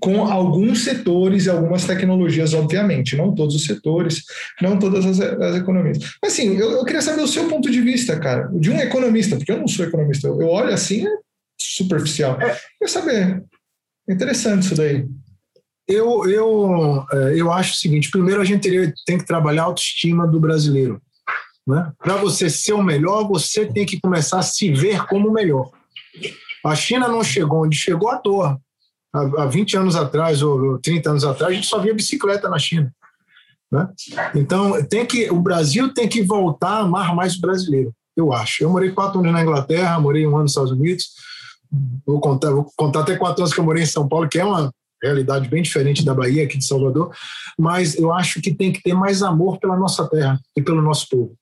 com 0.00 0.24
alguns 0.24 0.84
setores 0.84 1.46
e 1.46 1.50
algumas 1.50 1.84
tecnologias, 1.84 2.52
obviamente, 2.54 3.16
não 3.16 3.34
todos 3.34 3.54
os 3.54 3.64
setores, 3.64 4.24
não 4.60 4.78
todas 4.78 5.06
as, 5.06 5.20
as 5.20 5.56
economias. 5.56 5.98
Mas 6.22 6.32
assim, 6.32 6.56
eu, 6.56 6.72
eu, 6.72 6.84
queria 6.84 7.00
saber 7.00 7.22
o 7.22 7.28
seu 7.28 7.48
ponto 7.48 7.70
de 7.70 7.80
vista, 7.80 8.18
cara, 8.18 8.50
de 8.52 8.70
um 8.70 8.78
economista, 8.80 9.36
porque 9.36 9.52
eu 9.52 9.58
não 9.58 9.68
sou 9.68 9.84
economista, 9.84 10.26
eu, 10.26 10.40
eu 10.40 10.48
olho 10.48 10.74
assim, 10.74 11.06
é 11.06 11.10
superficial. 11.58 12.40
É. 12.40 12.58
Quer 12.78 12.88
saber? 12.88 13.44
Interessante 14.08 14.64
isso 14.64 14.74
daí. 14.74 15.06
Eu, 15.86 16.28
eu, 16.28 17.04
é, 17.12 17.40
eu 17.40 17.52
acho 17.52 17.74
o 17.74 17.76
seguinte: 17.76 18.10
primeiro 18.10 18.40
a 18.40 18.44
gente 18.44 18.62
teria, 18.62 18.92
tem 19.06 19.18
que 19.18 19.26
trabalhar 19.26 19.62
a 19.62 19.66
autoestima 19.66 20.26
do 20.26 20.40
brasileiro. 20.40 21.00
Né? 21.66 21.92
Para 21.98 22.16
você 22.16 22.50
ser 22.50 22.72
o 22.72 22.82
melhor, 22.82 23.28
você 23.28 23.66
tem 23.66 23.86
que 23.86 24.00
começar 24.00 24.40
a 24.40 24.42
se 24.42 24.72
ver 24.72 25.06
como 25.06 25.28
o 25.28 25.32
melhor. 25.32 25.70
A 26.64 26.74
China 26.74 27.08
não 27.08 27.22
chegou 27.22 27.64
onde 27.64 27.76
chegou 27.76 28.08
à 28.08 28.16
toa 28.16 28.60
há 29.12 29.46
20 29.46 29.76
anos 29.76 29.96
atrás 29.96 30.42
ou 30.42 30.78
30 30.78 31.10
anos 31.10 31.24
atrás, 31.24 31.52
a 31.52 31.54
gente 31.54 31.66
só 31.66 31.78
via 31.78 31.94
bicicleta 31.94 32.48
na 32.48 32.58
China. 32.58 32.92
Né? 33.70 33.88
Então, 34.34 34.82
tem 34.84 35.06
que, 35.06 35.30
o 35.30 35.40
Brasil 35.40 35.92
tem 35.94 36.08
que 36.08 36.22
voltar 36.22 36.70
a 36.70 36.80
amar 36.80 37.14
mais 37.14 37.36
o 37.36 37.40
brasileiro, 37.40 37.92
eu 38.16 38.32
acho. 38.32 38.64
Eu 38.64 38.70
morei 38.70 38.90
quatro 38.90 39.20
anos 39.20 39.32
na 39.32 39.42
Inglaterra, 39.42 40.00
morei 40.00 40.26
um 40.26 40.30
ano 40.30 40.42
nos 40.42 40.52
Estados 40.52 40.72
Unidos, 40.72 41.10
vou 42.06 42.20
contar, 42.20 42.50
vou 42.50 42.70
contar 42.76 43.00
até 43.00 43.16
quatro 43.16 43.42
anos 43.42 43.54
que 43.54 43.60
eu 43.60 43.64
morei 43.64 43.82
em 43.82 43.86
São 43.86 44.08
Paulo, 44.08 44.28
que 44.28 44.38
é 44.38 44.44
uma 44.44 44.70
realidade 45.02 45.48
bem 45.48 45.62
diferente 45.62 46.04
da 46.04 46.14
Bahia, 46.14 46.44
aqui 46.44 46.58
de 46.58 46.66
Salvador, 46.66 47.14
mas 47.58 47.94
eu 47.96 48.12
acho 48.12 48.40
que 48.40 48.52
tem 48.52 48.72
que 48.72 48.82
ter 48.82 48.92
mais 48.92 49.22
amor 49.22 49.58
pela 49.58 49.76
nossa 49.76 50.06
terra 50.08 50.38
e 50.56 50.62
pelo 50.62 50.82
nosso 50.82 51.08
povo. 51.08 51.34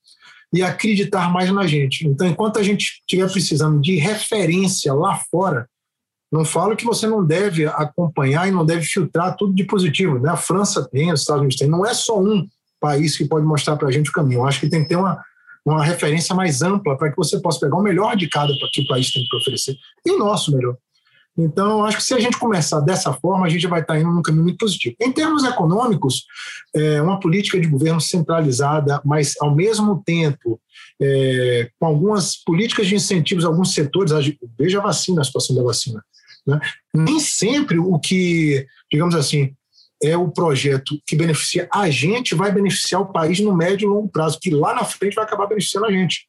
E 0.55 0.63
acreditar 0.63 1.31
mais 1.31 1.51
na 1.53 1.67
gente. 1.67 2.07
Então, 2.07 2.27
enquanto 2.27 2.59
a 2.59 2.63
gente 2.63 3.01
estiver 3.01 3.31
precisando 3.31 3.81
de 3.81 3.97
referência 3.97 4.95
lá 4.95 5.21
fora, 5.31 5.69
não 6.31 6.45
falo 6.45 6.77
que 6.77 6.85
você 6.85 7.07
não 7.07 7.25
deve 7.25 7.67
acompanhar 7.67 8.47
e 8.47 8.51
não 8.51 8.65
deve 8.65 8.85
filtrar 8.85 9.37
tudo 9.37 9.55
de 9.55 9.65
positivo. 9.65 10.19
Né? 10.19 10.31
A 10.31 10.37
França 10.37 10.87
tem, 10.91 11.13
os 11.13 11.21
Estados 11.21 11.41
Unidos 11.41 11.59
tem. 11.59 11.69
Não 11.69 11.87
é 11.87 11.95
só 11.95 12.21
um 12.21 12.47
país 12.81 13.17
que 13.17 13.25
pode 13.25 13.47
mostrar 13.47 13.77
para 13.77 13.89
a 13.89 13.93
gente 13.93 14.11
o 14.11 14.13
caminho. 14.13 14.41
Eu 14.41 14.47
acho 14.47 14.61
que 14.61 14.69
tem 14.69 14.83
que 14.83 14.91
ter 14.91 14.97
uma, 14.97 15.23
uma 15.65 15.85
referência 15.85 16.35
mais 16.35 16.63
ampla 16.63 16.97
para 16.97 17.11
que 17.11 17.17
você 17.17 17.41
possa 17.41 17.61
pegar 17.61 17.77
o 17.77 17.83
melhor 17.83 18.17
de 18.17 18.29
cada 18.29 18.53
que 18.73 18.83
o 18.83 18.87
país 18.87 19.11
tem 19.11 19.27
para 19.27 19.39
oferecer 19.39 19.77
e 20.05 20.11
o 20.11 20.19
nosso 20.19 20.55
melhor. 20.55 20.77
Então, 21.41 21.85
acho 21.85 21.99
que 21.99 22.03
se 22.03 22.15
a 22.15 22.19
gente 22.19 22.37
começar 22.37 22.81
dessa 22.81 23.13
forma, 23.13 23.47
a 23.47 23.49
gente 23.49 23.65
vai 23.69 23.81
estar 23.81 23.97
indo 23.97 24.11
num 24.11 24.23
caminho 24.23 24.43
muito 24.43 24.59
positivo. 24.59 24.97
Em 25.01 25.13
termos 25.13 25.45
econômicos, 25.45 26.25
é 26.75 27.01
uma 27.01 27.21
política 27.21 27.61
de 27.61 27.69
governo 27.69 28.01
centralizada, 28.01 29.01
mas 29.05 29.35
ao 29.41 29.55
mesmo 29.55 30.03
tempo 30.05 30.61
é, 31.01 31.71
com 31.79 31.87
algumas 31.87 32.37
políticas 32.37 32.89
de 32.89 32.97
incentivos 32.97 33.45
a 33.45 33.49
alguns 33.49 33.73
setores, 33.73 34.13
veja 34.59 34.79
a 34.81 34.83
vacina, 34.83 35.21
a 35.21 35.25
situação 35.25 35.55
da 35.55 35.63
vacina. 35.63 36.05
Né? 36.49 36.59
Nem 36.95 37.21
sempre 37.21 37.79
o 37.79 37.99
que, 37.99 38.67
digamos 38.91 39.15
assim, 39.15 39.55
é 40.03 40.17
o 40.17 40.31
projeto 40.31 40.99
que 41.07 41.15
beneficia 41.15 41.69
a 41.73 41.91
gente 41.91 42.35
vai 42.35 42.51
beneficiar 42.51 43.03
o 43.03 43.13
país 43.13 43.39
no 43.41 43.55
médio 43.55 43.87
e 43.87 43.91
longo 43.91 44.09
prazo, 44.09 44.39
que 44.41 44.51
lá 44.51 44.75
na 44.75 44.85
frente 44.85 45.15
vai 45.15 45.25
acabar 45.25 45.47
beneficiando 45.47 45.87
a 45.87 45.93
gente. 45.93 46.27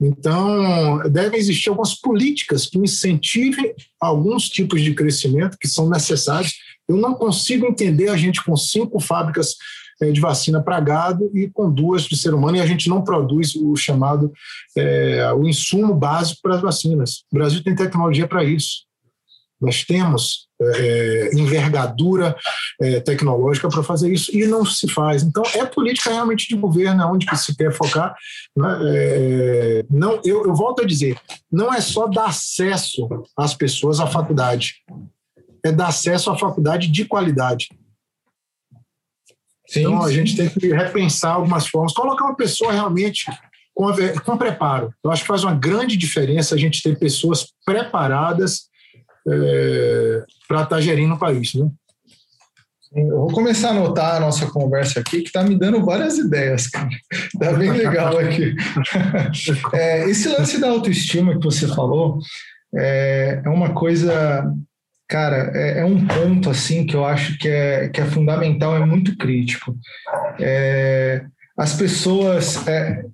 Então, 0.00 0.98
devem 1.08 1.38
existir 1.38 1.68
algumas 1.68 1.94
políticas 1.94 2.66
que 2.66 2.78
incentivem 2.78 3.74
alguns 4.00 4.48
tipos 4.48 4.82
de 4.82 4.92
crescimento 4.92 5.56
que 5.58 5.68
são 5.68 5.88
necessários. 5.88 6.52
Eu 6.88 6.96
não 6.96 7.14
consigo 7.14 7.66
entender 7.66 8.08
a 8.08 8.16
gente 8.16 8.44
com 8.44 8.56
cinco 8.56 9.00
fábricas 9.00 9.54
eh, 10.02 10.12
de 10.12 10.20
vacina 10.20 10.62
para 10.62 10.80
gado 10.80 11.30
e 11.34 11.48
com 11.48 11.70
duas 11.70 12.02
de 12.02 12.16
ser 12.16 12.34
humano, 12.34 12.58
e 12.58 12.60
a 12.60 12.66
gente 12.66 12.88
não 12.88 13.02
produz 13.02 13.54
o 13.54 13.74
chamado 13.74 14.30
é, 14.76 15.32
o 15.32 15.48
insumo 15.48 15.94
básico 15.94 16.40
para 16.42 16.56
as 16.56 16.60
vacinas. 16.60 17.24
O 17.32 17.34
Brasil 17.34 17.62
tem 17.62 17.74
tecnologia 17.74 18.28
para 18.28 18.44
isso. 18.44 18.85
Nós 19.60 19.84
temos 19.84 20.46
é, 20.60 21.30
envergadura 21.34 22.36
é, 22.80 23.00
tecnológica 23.00 23.68
para 23.68 23.82
fazer 23.82 24.12
isso 24.12 24.34
e 24.36 24.46
não 24.46 24.64
se 24.64 24.88
faz. 24.88 25.22
Então, 25.22 25.42
é 25.54 25.64
política 25.64 26.10
realmente 26.10 26.48
de 26.48 26.56
governo, 26.56 27.02
é 27.02 27.06
onde 27.06 27.26
que 27.26 27.36
se 27.36 27.56
quer 27.56 27.72
focar. 27.72 28.14
Né? 28.56 28.78
É, 28.84 29.84
não, 29.90 30.20
eu, 30.24 30.44
eu 30.44 30.54
volto 30.54 30.82
a 30.82 30.86
dizer, 30.86 31.18
não 31.50 31.72
é 31.72 31.80
só 31.80 32.06
dar 32.06 32.26
acesso 32.26 33.08
às 33.36 33.54
pessoas 33.54 34.00
à 34.00 34.06
faculdade, 34.06 34.82
é 35.64 35.72
dar 35.72 35.88
acesso 35.88 36.30
à 36.30 36.38
faculdade 36.38 36.88
de 36.88 37.04
qualidade. 37.04 37.68
Sim, 39.68 39.80
então, 39.80 40.02
a 40.02 40.08
sim. 40.08 40.14
gente 40.14 40.36
tem 40.36 40.48
que 40.48 40.68
repensar 40.68 41.34
algumas 41.34 41.66
formas, 41.66 41.92
colocar 41.92 42.24
uma 42.24 42.36
pessoa 42.36 42.72
realmente 42.72 43.24
com, 43.74 43.86
com 44.24 44.38
preparo. 44.38 44.94
Eu 45.02 45.10
acho 45.10 45.22
que 45.22 45.28
faz 45.28 45.42
uma 45.42 45.54
grande 45.54 45.96
diferença 45.96 46.54
a 46.54 46.58
gente 46.58 46.82
ter 46.82 46.98
pessoas 46.98 47.48
preparadas 47.64 48.68
é, 49.28 50.24
para 50.48 50.62
estar 50.62 50.76
tá 50.76 50.80
gerindo 50.80 51.14
o 51.14 51.18
país. 51.18 51.54
Né? 51.54 51.68
Eu 52.94 53.18
vou 53.18 53.30
começar 53.30 53.68
a 53.68 53.70
anotar 53.72 54.16
a 54.16 54.20
nossa 54.20 54.46
conversa 54.46 55.00
aqui, 55.00 55.20
que 55.20 55.28
está 55.28 55.42
me 55.42 55.58
dando 55.58 55.84
várias 55.84 56.16
ideias, 56.16 56.66
cara. 56.66 56.88
Está 57.12 57.52
bem 57.52 57.70
legal 57.70 58.18
aqui. 58.18 58.54
É, 59.72 60.08
esse 60.08 60.28
lance 60.28 60.58
da 60.60 60.70
autoestima 60.70 61.38
que 61.38 61.44
você 61.44 61.66
falou 61.68 62.18
é, 62.74 63.42
é 63.44 63.48
uma 63.48 63.74
coisa, 63.74 64.50
cara, 65.08 65.50
é, 65.54 65.80
é, 65.80 65.84
um 65.84 66.06
ponto 66.06 66.48
assim 66.48 66.86
que 66.86 66.94
eu 66.94 67.04
acho 67.04 67.36
que 67.38 67.48
é, 67.48 67.88
que 67.88 68.00
é 68.00 68.04
fundamental, 68.06 68.76
é 68.76 68.86
muito 68.86 69.16
crítico. 69.16 69.76
É, 70.40 71.24
as 71.58 71.74
pessoas, 71.74 72.66
é, 72.66 73.04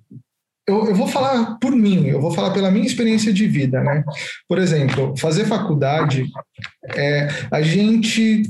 eu, 0.67 0.87
eu, 0.87 0.95
vou 0.95 1.07
falar 1.07 1.57
por 1.59 1.71
mim, 1.73 2.07
eu 2.07 2.21
vou 2.21 2.31
falar 2.31 2.51
pela 2.51 2.71
minha 2.71 2.85
experiência 2.85 3.33
de 3.33 3.45
vida, 3.47 3.81
né? 3.81 4.03
Por 4.47 4.57
exemplo, 4.57 5.13
fazer 5.17 5.45
faculdade, 5.45 6.25
é, 6.95 7.27
a 7.51 7.61
gente, 7.61 8.43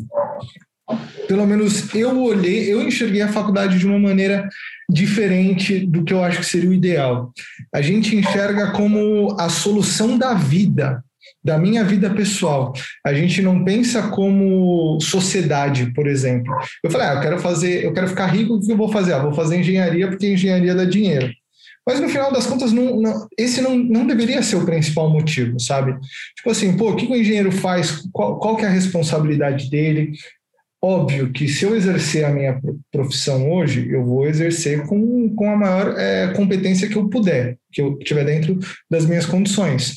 pelo 1.28 1.46
menos 1.48 1.94
eu 1.96 2.22
olhei, 2.22 2.72
eu 2.72 2.82
enxerguei 2.82 3.22
a 3.22 3.32
faculdade 3.32 3.80
de 3.80 3.88
uma 3.88 3.98
maneira 3.98 4.48
diferente 4.90 5.80
do 5.80 6.04
que 6.04 6.14
eu 6.14 6.24
acho 6.24 6.40
que 6.40 6.46
seria 6.46 6.70
o 6.70 6.74
ideal. 6.74 7.32
A 7.74 7.82
gente 7.82 8.16
enxerga 8.16 8.72
como 8.72 9.36
a 9.40 9.50
solução 9.50 10.16
da 10.16 10.36
vida, 10.36 11.04
da 11.44 11.58
minha 11.58 11.84
vida 11.84 12.12
pessoal. 12.12 12.74
A 13.04 13.12
gente 13.12 13.42
não 13.42 13.64
pensa 13.64 14.10
como 14.10 15.00
sociedade, 15.02 15.92
por 15.94 16.06
exemplo. 16.06 16.54
Eu 16.84 16.92
falei, 16.92 17.08
ah, 17.08 17.14
eu 17.16 17.22
quero 17.22 17.40
fazer, 17.40 17.84
eu 17.84 17.92
quero 17.92 18.08
ficar 18.08 18.28
rico, 18.28 18.54
o 18.54 18.62
que 18.62 18.72
eu 18.72 18.78
vou 18.78 18.92
fazer? 18.92 19.14
Ah, 19.14 19.20
vou 19.20 19.34
fazer 19.34 19.60
engenharia 19.60 20.08
porque 20.08 20.32
engenharia 20.32 20.76
dá 20.76 20.86
dinheiro. 20.86 21.34
Mas 21.86 22.00
no 22.00 22.08
final 22.08 22.32
das 22.32 22.46
contas, 22.46 22.72
não, 22.72 23.00
não, 23.00 23.28
esse 23.38 23.62
não, 23.62 23.78
não 23.78 24.08
deveria 24.08 24.42
ser 24.42 24.56
o 24.56 24.66
principal 24.66 25.10
motivo, 25.10 25.60
sabe? 25.60 25.94
Tipo 26.36 26.50
assim, 26.50 26.78
pô, 26.78 26.92
o 26.92 26.96
que 26.96 27.06
o 27.06 27.16
engenheiro 27.16 27.52
faz? 27.52 28.04
Qual, 28.12 28.40
qual 28.40 28.56
que 28.56 28.64
é 28.64 28.68
a 28.68 28.72
responsabilidade 28.72 29.70
dele? 29.70 30.14
Óbvio 30.82 31.32
que 31.32 31.48
se 31.48 31.64
eu 31.64 31.76
exercer 31.76 32.26
a 32.26 32.30
minha 32.30 32.60
profissão 32.92 33.52
hoje, 33.52 33.90
eu 33.90 34.04
vou 34.04 34.28
exercer 34.28 34.86
com, 34.86 35.34
com 35.36 35.50
a 35.50 35.56
maior 35.56 35.98
é, 35.98 36.34
competência 36.34 36.88
que 36.88 36.96
eu 36.96 37.10
puder, 37.10 37.58
que 37.72 37.82
eu 37.82 37.98
tiver 38.00 38.26
dentro 38.26 38.60
das 38.90 39.06
minhas 39.06 39.26
condições. 39.26 39.96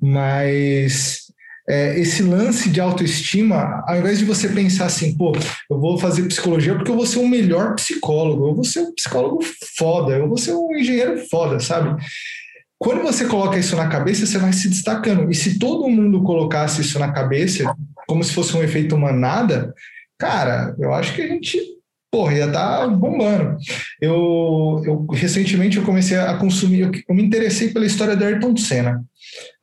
Mas 0.00 1.25
é, 1.68 1.98
esse 1.98 2.22
lance 2.22 2.70
de 2.70 2.80
autoestima, 2.80 3.82
ao 3.86 3.96
invés 3.98 4.18
de 4.18 4.24
você 4.24 4.48
pensar 4.48 4.86
assim, 4.86 5.16
pô, 5.16 5.32
eu 5.70 5.80
vou 5.80 5.98
fazer 5.98 6.22
psicologia 6.24 6.74
porque 6.74 6.90
eu 6.90 6.96
vou 6.96 7.06
ser 7.06 7.18
o 7.18 7.28
melhor 7.28 7.74
psicólogo, 7.74 8.48
eu 8.48 8.54
vou 8.54 8.64
ser 8.64 8.80
um 8.80 8.94
psicólogo 8.94 9.40
foda, 9.76 10.14
eu 10.14 10.28
vou 10.28 10.38
ser 10.38 10.52
um 10.52 10.76
engenheiro 10.76 11.18
foda, 11.28 11.58
sabe? 11.58 12.00
Quando 12.78 13.02
você 13.02 13.24
coloca 13.24 13.58
isso 13.58 13.74
na 13.74 13.88
cabeça, 13.88 14.26
você 14.26 14.38
vai 14.38 14.52
se 14.52 14.68
destacando. 14.68 15.30
E 15.30 15.34
se 15.34 15.58
todo 15.58 15.88
mundo 15.88 16.22
colocasse 16.22 16.82
isso 16.82 16.98
na 16.98 17.10
cabeça, 17.10 17.74
como 18.06 18.22
se 18.22 18.32
fosse 18.32 18.54
um 18.56 18.62
efeito 18.62 18.98
manada, 18.98 19.74
cara, 20.18 20.74
eu 20.78 20.92
acho 20.92 21.14
que 21.14 21.22
a 21.22 21.26
gente 21.26 21.58
porra, 22.16 22.34
ia 22.34 22.46
estar 22.46 22.78
tá 22.78 22.88
bombando. 22.88 23.58
Eu, 24.00 24.82
eu 24.86 25.06
recentemente 25.12 25.76
eu 25.76 25.84
comecei 25.84 26.16
a 26.16 26.34
consumir, 26.38 26.80
eu, 26.80 26.90
eu, 27.08 27.14
me 27.14 27.22
interessei 27.22 27.68
pela 27.68 27.84
história 27.84 28.16
do 28.16 28.24
Ayrton 28.24 28.56
Senna. 28.56 29.04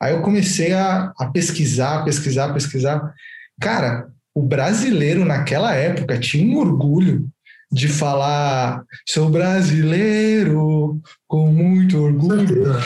Aí 0.00 0.12
eu 0.12 0.22
comecei 0.22 0.72
a, 0.72 1.12
a 1.18 1.26
pesquisar, 1.26 2.04
pesquisar, 2.04 2.52
pesquisar. 2.52 3.14
Cara, 3.60 4.08
o 4.34 4.42
brasileiro 4.42 5.24
naquela 5.24 5.74
época 5.74 6.18
tinha 6.18 6.46
um 6.46 6.58
orgulho 6.58 7.28
de 7.70 7.88
falar 7.88 8.84
sou 9.08 9.28
brasileiro 9.28 11.00
com 11.26 11.48
muito 11.48 12.02
orgulho. 12.02 12.76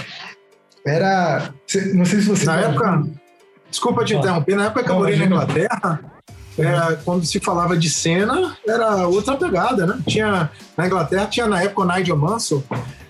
Era, 0.87 1.53
não 1.95 2.05
sei 2.05 2.21
se 2.21 2.29
você 2.29 2.47
na 2.47 2.61
época, 2.61 3.05
desculpa 3.71 4.05
te 4.05 4.15
interromper, 4.15 4.57
na 4.57 4.67
época 4.67 4.85
que 4.85 4.91
eu 4.91 4.95
morei 4.95 5.17
na 5.17 5.27
Inglaterra, 5.27 6.01
era, 6.59 6.97
quando 7.05 7.25
se 7.25 7.39
falava 7.39 7.77
de 7.77 7.89
cena, 7.89 8.57
era 8.67 9.07
outra 9.07 9.37
pegada, 9.37 9.87
né? 9.87 9.99
Tinha, 10.07 10.51
na 10.77 10.87
Inglaterra 10.87 11.27
tinha 11.27 11.47
na 11.47 11.63
época 11.63 11.83
o 11.83 11.87
Nigel 11.87 12.17
Mansell, 12.17 12.65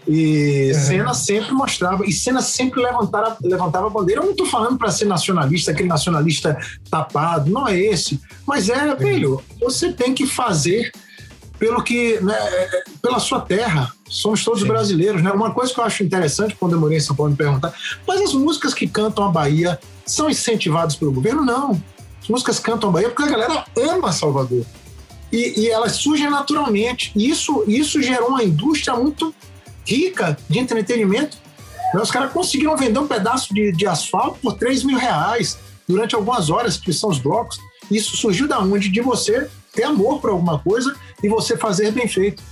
e 0.09 0.73
uhum. 0.73 0.81
Senna 0.81 1.15
sempre 1.15 1.53
mostrava, 1.53 2.07
e 2.07 2.13
Senna 2.13 2.41
sempre 2.41 2.81
levantava, 2.81 3.37
levantava 3.43 3.89
a 3.89 3.91
bandeira. 3.91 4.23
Eu 4.23 4.25
não 4.25 4.33
estou 4.33 4.47
falando 4.47 4.79
para 4.79 4.91
ser 4.91 5.05
nacionalista, 5.05 5.71
aquele 5.71 5.89
nacionalista 5.89 6.57
tapado, 6.91 7.51
não 7.51 7.69
é 7.69 7.79
esse. 7.79 8.19
Mas 8.47 8.71
é, 8.71 8.95
velho, 8.95 9.43
você 9.61 9.93
tem 9.93 10.15
que 10.15 10.27
fazer 10.27 10.91
pelo 11.59 11.83
que, 11.83 12.19
né, 12.21 12.35
pela 13.03 13.19
sua 13.19 13.41
terra. 13.41 13.93
Somos 14.09 14.43
todos 14.43 14.63
Sim. 14.63 14.69
brasileiros, 14.69 15.23
né? 15.23 15.31
Uma 15.31 15.53
coisa 15.53 15.75
que 15.75 15.79
eu 15.79 15.85
acho 15.85 16.03
interessante 16.03 16.57
quando 16.59 16.73
eu 16.73 16.81
morei 16.81 16.97
em 16.97 17.01
São 17.01 17.15
Paulo 17.15 17.33
me 17.33 17.37
perguntar, 17.37 17.75
mas 18.07 18.23
as 18.23 18.33
músicas 18.33 18.73
que 18.73 18.87
cantam 18.87 19.25
a 19.25 19.29
Bahia 19.29 19.79
são 20.07 20.31
incentivadas 20.31 20.97
pelo 20.97 21.13
governo? 21.13 21.45
Não. 21.45 21.83
As 22.23 22.29
músicas 22.29 22.59
cantam 22.59 22.89
a 22.89 22.93
Bahia 22.93 23.11
porque 23.11 23.25
a 23.25 23.27
galera 23.27 23.65
ama 23.77 24.11
Salvador. 24.11 24.65
E, 25.31 25.61
e 25.61 25.69
elas 25.69 25.97
surgem 25.97 26.31
naturalmente. 26.31 27.13
E 27.15 27.29
isso, 27.29 27.63
isso 27.67 28.01
gerou 28.01 28.29
uma 28.29 28.43
indústria 28.43 28.97
muito 28.97 29.35
rica 29.89 30.37
de 30.49 30.59
entretenimento. 30.59 31.39
Né? 31.95 32.01
Os 32.01 32.11
caras 32.11 32.33
conseguiram 32.33 32.77
vender 32.77 32.99
um 32.99 33.09
pedaço 33.09 33.55
de, 33.55 33.73
de 33.73 33.87
asfalto 33.87 34.39
por 34.41 34.55
3 34.55 34.85
mil 34.85 34.99
reais 34.99 35.59
durante 35.89 36.15
algumas 36.15 36.51
horas, 36.51 36.77
que 36.77 36.93
são 36.93 37.09
os 37.09 37.19
blocos. 37.19 37.59
Isso 37.91 38.17
surgiu 38.17 38.47
da 38.47 38.61
onde? 38.61 38.91
De 38.91 39.01
você 39.01 39.49
ter 39.73 39.85
amor 39.85 40.21
por 40.21 40.31
alguma 40.31 40.59
coisa 40.59 40.95
e 41.23 41.29
você 41.29 41.57
fazer 41.57 41.91
bem 41.91 42.07
feito. 42.07 42.43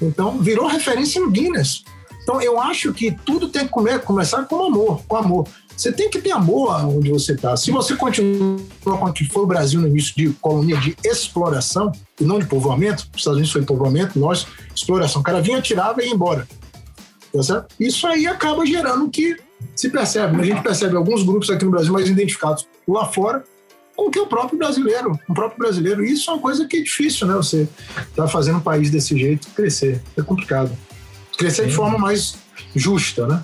Então, 0.00 0.38
virou 0.38 0.66
referência 0.66 1.20
no 1.20 1.30
Guinness. 1.30 1.84
Então, 2.22 2.40
eu 2.40 2.58
acho 2.58 2.92
que 2.92 3.12
tudo 3.24 3.48
tem 3.48 3.66
que 3.66 3.72
comer, 3.72 4.00
começar 4.00 4.44
com 4.44 4.64
amor, 4.64 5.02
com 5.06 5.16
amor. 5.16 5.48
Você 5.76 5.92
tem 5.92 6.08
que 6.08 6.20
ter 6.20 6.32
amor 6.32 6.74
onde 6.86 7.10
você 7.10 7.32
está. 7.32 7.54
Se 7.56 7.70
você 7.70 7.94
continua 7.94 8.58
com 8.82 8.90
o 8.90 9.12
que 9.12 9.26
foi 9.26 9.42
o 9.42 9.46
Brasil 9.46 9.78
no 9.78 9.86
início 9.86 10.14
de 10.16 10.30
colônia 10.40 10.78
de 10.78 10.96
exploração, 11.04 11.92
e 12.18 12.24
não 12.24 12.38
de 12.38 12.46
povoamento, 12.46 13.06
os 13.12 13.18
Estados 13.18 13.36
Unidos 13.36 13.52
foi 13.52 13.62
povoamento, 13.62 14.18
nós, 14.18 14.46
exploração. 14.74 15.20
O 15.20 15.24
cara 15.24 15.42
vinha, 15.42 15.60
tirava 15.60 16.02
e 16.02 16.06
ia 16.06 16.14
embora. 16.14 16.48
Tá 17.36 17.42
certo? 17.42 17.74
Isso 17.78 18.06
aí 18.06 18.26
acaba 18.26 18.64
gerando 18.64 19.08
que 19.10 19.36
se 19.74 19.90
percebe. 19.90 20.40
A 20.40 20.44
gente 20.44 20.62
percebe 20.62 20.96
alguns 20.96 21.22
grupos 21.22 21.50
aqui 21.50 21.64
no 21.64 21.70
Brasil 21.70 21.92
mais 21.92 22.08
identificados 22.08 22.66
lá 22.86 23.06
fora 23.06 23.44
com 23.96 24.10
que 24.10 24.18
o 24.18 24.26
próprio 24.26 24.58
brasileiro, 24.58 25.18
o 25.28 25.34
próprio 25.34 25.58
brasileiro. 25.58 26.04
E 26.04 26.12
isso 26.12 26.30
é 26.30 26.34
uma 26.34 26.42
coisa 26.42 26.66
que 26.66 26.76
é 26.76 26.82
difícil, 26.82 27.26
né? 27.26 27.34
Você 27.34 27.66
tá 28.14 28.28
fazendo 28.28 28.58
um 28.58 28.60
país 28.60 28.90
desse 28.90 29.16
jeito 29.16 29.48
crescer. 29.48 30.02
É 30.16 30.22
complicado. 30.22 30.70
Crescer 31.36 31.62
Sim. 31.62 31.68
de 31.68 31.74
forma 31.74 31.98
mais 31.98 32.36
justa, 32.74 33.26
né? 33.26 33.42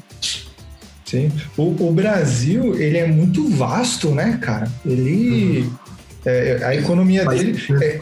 Sim. 1.07 1.33
O, 1.57 1.89
o, 1.89 1.93
Brasil, 1.93 2.75
ele 2.75 2.99
é 2.99 3.07
muito 3.07 3.49
vasto, 3.49 4.11
né, 4.11 4.39
cara? 4.41 4.71
Ele. 4.85 5.61
Uhum. 5.61 5.77
É, 6.25 6.65
a 6.65 6.77
economia 6.77 7.27
dele. 7.27 7.61
É, 7.83 8.01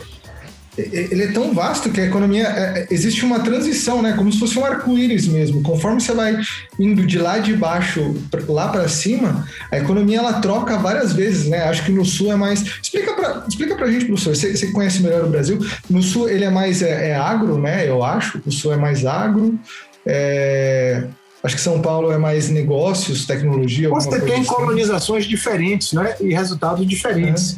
ele 0.78 1.24
é 1.24 1.32
tão 1.32 1.52
vasto 1.52 1.90
que 1.90 2.00
a 2.00 2.06
economia 2.06 2.46
é, 2.46 2.80
é, 2.80 2.86
existe 2.90 3.24
uma 3.24 3.40
transição, 3.40 4.00
né? 4.00 4.14
Como 4.16 4.32
se 4.32 4.38
fosse 4.38 4.58
um 4.58 4.64
arco-íris 4.64 5.26
mesmo. 5.26 5.62
Conforme 5.62 6.00
você 6.00 6.12
vai 6.12 6.38
indo 6.78 7.04
de 7.04 7.18
lá 7.18 7.38
de 7.38 7.54
baixo 7.54 8.14
lá 8.48 8.68
para 8.68 8.88
cima, 8.88 9.46
a 9.70 9.78
economia 9.78 10.18
ela 10.18 10.34
troca 10.34 10.78
várias 10.78 11.12
vezes, 11.12 11.48
né? 11.48 11.64
Acho 11.64 11.84
que 11.84 11.92
no 11.92 12.04
sul 12.04 12.32
é 12.32 12.36
mais. 12.36 12.62
Explica 12.82 13.14
para 13.14 13.44
explica 13.48 13.74
pra 13.74 13.90
gente, 13.90 14.04
professor. 14.04 14.34
Você, 14.34 14.56
você 14.56 14.68
conhece 14.68 15.02
melhor 15.02 15.24
o 15.24 15.28
Brasil? 15.28 15.58
No 15.88 16.02
sul 16.02 16.28
ele 16.28 16.44
é 16.44 16.50
mais 16.50 16.82
é, 16.82 17.10
é 17.10 17.16
agro, 17.16 17.58
né? 17.58 17.88
Eu 17.88 18.04
acho. 18.04 18.40
O 18.46 18.52
sul 18.52 18.72
é 18.72 18.76
mais 18.76 19.04
agro. 19.04 19.58
É... 20.06 21.04
Acho 21.42 21.56
que 21.56 21.62
São 21.62 21.80
Paulo 21.80 22.12
é 22.12 22.18
mais 22.18 22.50
negócios, 22.50 23.26
tecnologia. 23.26 23.88
Você 23.88 24.20
tem 24.20 24.44
colonizações 24.44 25.24
diferentes, 25.24 25.92
né? 25.94 26.14
E 26.20 26.34
resultados 26.34 26.86
diferentes. 26.86 27.56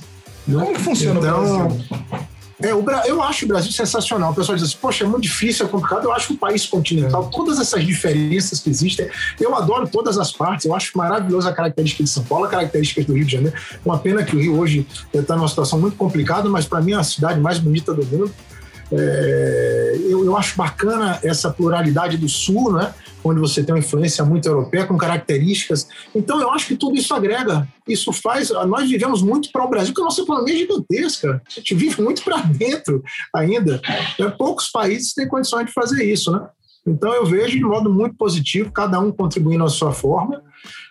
É. 0.48 0.52
Como 0.52 0.78
funciona 0.78 1.18
então, 1.18 1.42
o 1.42 1.68
Brasil? 1.68 2.31
É, 2.62 2.74
o, 2.74 2.84
eu 3.06 3.22
acho 3.22 3.44
o 3.44 3.48
Brasil 3.48 3.72
sensacional. 3.72 4.32
O 4.32 4.34
pessoal 4.34 4.56
diz 4.56 4.66
assim, 4.66 4.76
poxa, 4.80 5.04
é 5.04 5.06
muito 5.06 5.22
difícil, 5.22 5.66
é 5.66 5.68
complicado. 5.68 6.04
Eu 6.04 6.12
acho 6.12 6.32
um 6.32 6.36
país 6.36 6.66
continental, 6.66 7.28
é. 7.28 7.36
todas 7.36 7.58
essas 7.58 7.84
diferenças 7.84 8.60
que 8.60 8.70
existem, 8.70 9.08
eu 9.40 9.54
adoro 9.54 9.88
todas 9.88 10.18
as 10.18 10.32
partes. 10.32 10.66
Eu 10.66 10.74
acho 10.74 10.96
maravilhosa 10.96 11.50
a 11.50 11.52
característica 11.52 12.02
de 12.02 12.10
São 12.10 12.24
Paulo, 12.24 12.44
a 12.44 12.48
característica 12.48 13.02
do 13.04 13.14
Rio 13.14 13.24
de 13.24 13.32
Janeiro. 13.32 13.56
Uma 13.84 13.98
pena 13.98 14.22
que 14.22 14.36
o 14.36 14.40
Rio 14.40 14.58
hoje 14.58 14.86
está 15.12 15.36
numa 15.36 15.48
situação 15.48 15.80
muito 15.80 15.96
complicada, 15.96 16.48
mas 16.48 16.66
para 16.66 16.80
mim 16.80 16.92
é 16.92 16.96
a 16.96 17.04
cidade 17.04 17.40
mais 17.40 17.58
bonita 17.58 17.92
do 17.92 18.04
mundo. 18.06 18.32
É, 18.94 19.96
eu, 20.08 20.24
eu, 20.24 20.36
acho 20.36 20.56
bacana 20.56 21.18
essa 21.22 21.50
pluralidade 21.50 22.18
do 22.18 22.28
Sul, 22.28 22.72
né? 22.72 22.92
onde 23.24 23.40
você 23.40 23.62
tem 23.62 23.74
uma 23.74 23.78
influência 23.78 24.24
muito 24.24 24.46
europeia, 24.46 24.84
com 24.84 24.98
características. 24.98 25.86
Então, 26.14 26.40
eu 26.40 26.50
acho 26.50 26.66
que 26.66 26.76
tudo 26.76 26.96
isso 26.96 27.14
agrega. 27.14 27.66
Isso 27.88 28.12
faz. 28.12 28.50
Nós 28.50 28.90
vivemos 28.90 29.22
muito 29.22 29.50
para 29.50 29.64
o 29.64 29.68
Brasil, 29.68 29.92
porque 29.92 30.02
a 30.02 30.04
nossa 30.04 30.20
economia 30.20 30.54
é 30.54 30.58
gigantesca. 30.58 31.42
A 31.46 31.50
gente 31.50 31.74
vive 31.74 32.02
muito 32.02 32.22
para 32.22 32.38
dentro 32.42 33.02
ainda. 33.34 33.80
É, 34.18 34.28
poucos 34.28 34.68
países 34.70 35.14
têm 35.14 35.28
condições 35.28 35.66
de 35.66 35.72
fazer 35.72 36.04
isso, 36.04 36.30
né? 36.30 36.46
Então, 36.86 37.14
eu 37.14 37.24
vejo 37.24 37.56
de 37.56 37.64
modo 37.64 37.88
muito 37.88 38.16
positivo, 38.16 38.72
cada 38.72 38.98
um 38.98 39.12
contribuindo 39.12 39.64
à 39.64 39.68
sua 39.68 39.92
forma. 39.92 40.42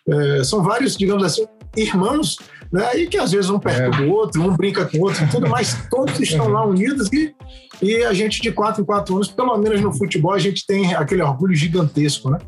É, 0.08 0.44
são 0.44 0.64
vários, 0.64 0.96
digamos 0.96 1.24
assim, 1.24 1.46
irmãos 1.76 2.38
né? 2.72 2.96
E 2.96 3.08
que 3.08 3.18
às 3.18 3.32
vezes 3.32 3.50
um 3.50 3.60
perto 3.60 3.82
é. 3.82 3.90
do 3.90 4.10
outro, 4.10 4.42
um 4.42 4.56
brinca 4.56 4.86
com 4.86 4.98
o 4.98 5.02
outro, 5.02 5.28
tudo, 5.30 5.50
mas 5.50 5.88
todos 5.90 6.18
estão 6.20 6.48
lá 6.48 6.66
unidos 6.66 7.10
e, 7.12 7.36
e 7.82 8.04
a 8.04 8.14
gente 8.14 8.42
de 8.42 8.52
quatro 8.52 8.82
em 8.82 8.86
quatro 8.86 9.16
anos, 9.16 9.28
pelo 9.28 9.58
menos 9.58 9.82
no 9.82 9.92
futebol, 9.92 10.32
a 10.32 10.40
gente 10.40 10.66
tem 10.66 10.96
aquele 10.96 11.22
orgulho 11.22 11.54
gigantesco, 11.54 12.30
né? 12.30 12.40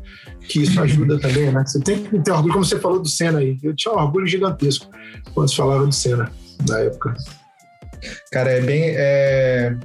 Que 0.48 0.62
isso 0.62 0.80
ajuda 0.80 1.18
também, 1.20 1.52
né? 1.52 1.62
Você 1.66 1.78
tem 1.80 2.02
que 2.02 2.18
ter 2.20 2.32
orgulho, 2.32 2.54
como 2.54 2.64
você 2.64 2.78
falou 2.78 3.00
do 3.00 3.08
Senna 3.08 3.40
aí. 3.40 3.58
Eu 3.62 3.74
tinha 3.76 3.92
um 3.92 3.98
orgulho 3.98 4.26
gigantesco 4.26 4.88
quando 5.34 5.50
se 5.50 5.56
falava 5.56 5.86
do 5.86 5.92
Senna 5.92 6.32
na 6.66 6.78
época. 6.78 7.14
Cara, 8.32 8.50
é 8.50 8.60
bem. 8.60 8.82
É 8.96 9.76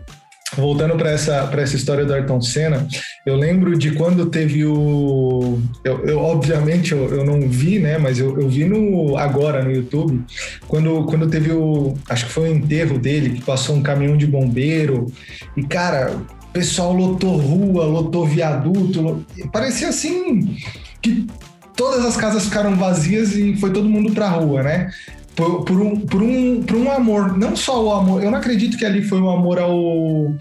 voltando 0.55 0.95
para 0.95 1.11
essa, 1.11 1.49
essa 1.57 1.75
história 1.75 2.05
do 2.05 2.13
Ayrton 2.13 2.41
Senna, 2.41 2.87
eu 3.25 3.35
lembro 3.35 3.77
de 3.77 3.91
quando 3.91 4.25
teve 4.27 4.65
o. 4.65 5.59
Eu, 5.83 6.05
eu 6.05 6.19
obviamente 6.19 6.91
eu, 6.91 7.07
eu, 7.13 7.23
não 7.23 7.47
vi, 7.47 7.79
né? 7.79 7.97
Mas 7.97 8.19
eu, 8.19 8.39
eu 8.39 8.49
vi 8.49 8.65
no 8.65 9.17
agora 9.17 9.63
no 9.63 9.71
YouTube, 9.71 10.23
quando, 10.67 11.03
quando 11.05 11.29
teve 11.29 11.51
o. 11.51 11.95
Acho 12.09 12.25
que 12.25 12.31
foi 12.31 12.49
o 12.49 12.55
enterro 12.55 12.97
dele, 12.97 13.31
que 13.31 13.41
passou 13.41 13.75
um 13.75 13.81
caminhão 13.81 14.17
de 14.17 14.25
bombeiro. 14.25 15.07
E, 15.55 15.63
cara, 15.63 16.11
o 16.11 16.47
pessoal 16.51 16.93
lotou 16.93 17.37
rua, 17.37 17.85
lotou 17.85 18.25
viaduto. 18.25 19.25
Parecia 19.51 19.89
assim 19.89 20.57
que 21.01 21.27
todas 21.75 22.03
as 22.05 22.17
casas 22.17 22.45
ficaram 22.45 22.75
vazias 22.75 23.35
e 23.35 23.55
foi 23.55 23.71
todo 23.71 23.87
mundo 23.87 24.11
para 24.13 24.25
a 24.25 24.29
rua, 24.29 24.63
né? 24.63 24.89
Por, 25.39 25.63
por, 25.63 25.81
um, 25.81 25.99
por, 26.01 26.21
um, 26.21 26.61
por 26.63 26.75
um 26.75 26.91
amor, 26.91 27.37
não 27.37 27.55
só 27.55 27.81
o 27.81 27.93
amor, 27.93 28.21
eu 28.21 28.29
não 28.29 28.37
acredito 28.37 28.77
que 28.77 28.83
ali 28.83 29.01
foi 29.01 29.21
o 29.21 29.23
um 29.23 29.29
amor 29.29 29.57
ao, 29.57 30.35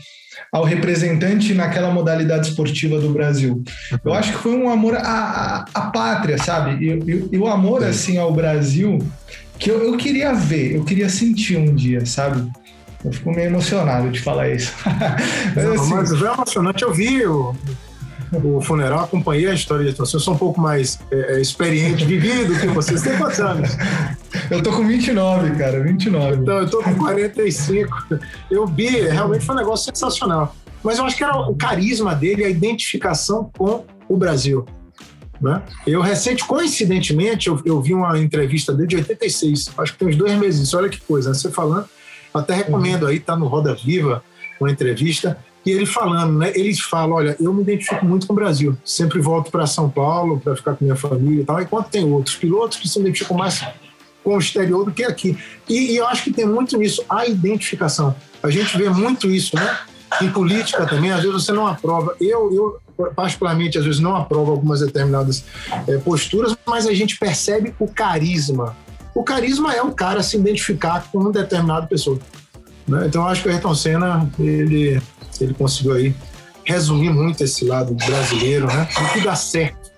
ao 0.51 0.65
representante 0.65 1.55
naquela 1.55 1.89
modalidade 1.93 2.49
esportiva 2.49 2.99
do 2.99 3.11
Brasil. 3.11 3.63
Eu 4.05 4.13
acho 4.13 4.33
que 4.33 4.39
foi 4.39 4.57
um 4.57 4.69
amor 4.69 4.97
à, 4.97 5.01
à, 5.03 5.65
à 5.73 5.81
pátria, 5.83 6.37
sabe? 6.37 6.85
E, 6.85 6.91
e, 6.91 7.29
e, 7.31 7.39
o 7.39 7.47
amor, 7.47 7.85
assim, 7.85 8.19
ao 8.19 8.33
Brasil, 8.33 8.99
que 9.57 9.71
eu, 9.71 9.85
eu 9.85 9.97
queria 9.97 10.35
ver, 10.35 10.75
eu 10.75 10.85
queria 10.85 11.09
sentir 11.09 11.57
um 11.57 11.73
dia, 11.73 12.05
sabe? 12.05 12.51
Eu 13.05 13.13
fico 13.13 13.31
meio 13.31 13.47
emocionado 13.47 14.11
de 14.11 14.21
falar 14.21 14.49
isso. 14.49 14.75
mas, 15.55 15.65
assim, 15.65 15.95
mas 15.95 16.13
é 16.13 16.27
emocionante, 16.27 16.83
eu 16.83 16.93
vi 16.93 17.25
o, 17.25 17.55
o 18.33 18.61
funeral, 18.61 19.01
acompanhei 19.01 19.49
a 19.49 19.55
história 19.55 19.85
de 19.85 19.91
atuação, 19.91 20.19
eu 20.19 20.25
sou 20.25 20.35
um 20.35 20.39
pouco 20.39 20.61
mais 20.61 20.99
é, 21.11 21.37
é 21.37 21.41
experiente, 21.41 22.05
vivido 22.05 22.59
que 22.59 22.67
vocês. 22.69 23.03
Tem 23.03 23.17
quantos 23.17 23.41
anos? 23.41 23.77
Eu 24.51 24.63
tô 24.63 24.73
com 24.73 24.87
29, 24.87 25.57
cara, 25.57 25.83
29. 25.83 26.37
Então, 26.43 26.59
eu 26.59 26.69
tô 26.69 26.83
com 26.83 26.95
45. 26.95 27.91
Eu 28.51 28.67
vi, 28.67 28.89
realmente 28.89 29.45
foi 29.45 29.55
um 29.55 29.59
negócio 29.59 29.87
sensacional. 29.87 30.55
Mas 30.83 30.99
eu 30.99 31.05
acho 31.05 31.17
que 31.17 31.25
era 31.25 31.37
o 31.37 31.55
carisma 31.55 32.15
dele, 32.15 32.45
a 32.45 32.49
identificação 32.49 33.51
com 33.57 33.85
o 34.09 34.17
Brasil. 34.17 34.65
Né? 35.41 35.63
Eu, 35.87 36.01
recente, 36.01 36.45
coincidentemente, 36.45 37.49
eu, 37.49 37.61
eu 37.65 37.81
vi 37.81 37.95
uma 37.95 38.19
entrevista 38.19 38.73
dele 38.73 38.89
de 38.89 38.97
86, 38.97 39.71
acho 39.79 39.93
que 39.93 39.99
tem 39.99 40.09
uns 40.09 40.17
dois 40.17 40.35
meses, 40.35 40.75
olha 40.75 40.89
que 40.89 41.01
coisa, 41.01 41.31
né? 41.31 41.35
você 41.35 41.51
falando, 41.51 41.89
até 42.35 42.55
recomendo 42.55 43.07
aí, 43.07 43.21
tá 43.21 43.37
no 43.37 43.47
Roda 43.47 43.75
Viva, 43.75 44.23
uma 44.61 44.71
entrevista, 44.71 45.39
e 45.69 45.71
ele 45.71 45.85
falando, 45.85 46.39
né? 46.39 46.51
Ele 46.55 46.75
fala, 46.75 47.15
olha, 47.15 47.37
eu 47.39 47.53
me 47.53 47.61
identifico 47.61 48.03
muito 48.07 48.27
com 48.27 48.33
o 48.33 48.37
Brasil, 48.37 48.75
sempre 48.83 49.21
volto 49.21 49.51
para 49.51 49.67
São 49.67 49.91
Paulo 49.91 50.41
para 50.41 50.57
ficar 50.57 50.75
com 50.75 50.83
minha 50.83 50.97
família 50.97 51.43
e 51.43 51.45
tal, 51.45 51.61
enquanto 51.61 51.91
tem 51.91 52.11
outros 52.11 52.37
pilotos 52.37 52.79
que 52.79 52.89
se 52.89 52.99
identificam 52.99 53.37
mais 53.37 53.63
com 54.25 54.35
o 54.35 54.39
exterior 54.39 54.87
do 54.87 54.91
que 54.91 55.05
aqui. 55.05 55.37
E, 55.69 55.93
e 55.93 55.97
eu 55.99 56.07
acho 56.07 56.25
que 56.25 56.33
tem 56.33 56.47
muito 56.47 56.79
nisso, 56.79 57.05
a 57.07 57.27
identificação. 57.27 58.17
A 58.43 58.49
gente 58.49 58.79
vê 58.79 58.89
muito 58.89 59.31
isso, 59.31 59.57
né? 59.57 59.79
Em 60.23 60.31
política 60.31 60.87
também, 60.87 61.13
às 61.13 61.21
vezes 61.21 61.45
você 61.45 61.53
não 61.53 61.67
aprova. 61.67 62.17
Eu, 62.19 62.81
eu 62.97 63.11
particularmente, 63.15 63.77
às 63.77 63.85
vezes 63.85 64.01
não 64.01 64.17
aprovo 64.17 64.51
algumas 64.51 64.81
determinadas 64.81 65.45
é, 65.87 65.99
posturas, 65.99 66.57
mas 66.67 66.87
a 66.87 66.95
gente 66.95 67.19
percebe 67.19 67.75
o 67.79 67.87
carisma. 67.87 68.75
O 69.15 69.23
carisma 69.23 69.75
é 69.75 69.83
o 69.83 69.93
cara 69.93 70.23
se 70.23 70.39
identificar 70.39 71.11
com 71.13 71.19
uma 71.19 71.31
determinada 71.31 71.87
pessoa. 71.87 72.19
Né? 72.87 73.05
Então, 73.07 73.23
eu 73.23 73.29
acho 73.29 73.43
que 73.43 73.49
o 73.49 73.53
Ayrton 73.53 73.75
Senna, 73.75 74.31
ele, 74.39 75.01
ele 75.41 75.55
conseguiu 75.55 75.95
aí 75.95 76.15
resumir 76.65 77.11
muito 77.11 77.43
esse 77.43 77.65
lado 77.65 77.95
brasileiro, 77.95 78.67
né? 78.67 78.87
O 78.97 79.13
que 79.13 79.21
dá 79.21 79.35
certo. 79.35 79.91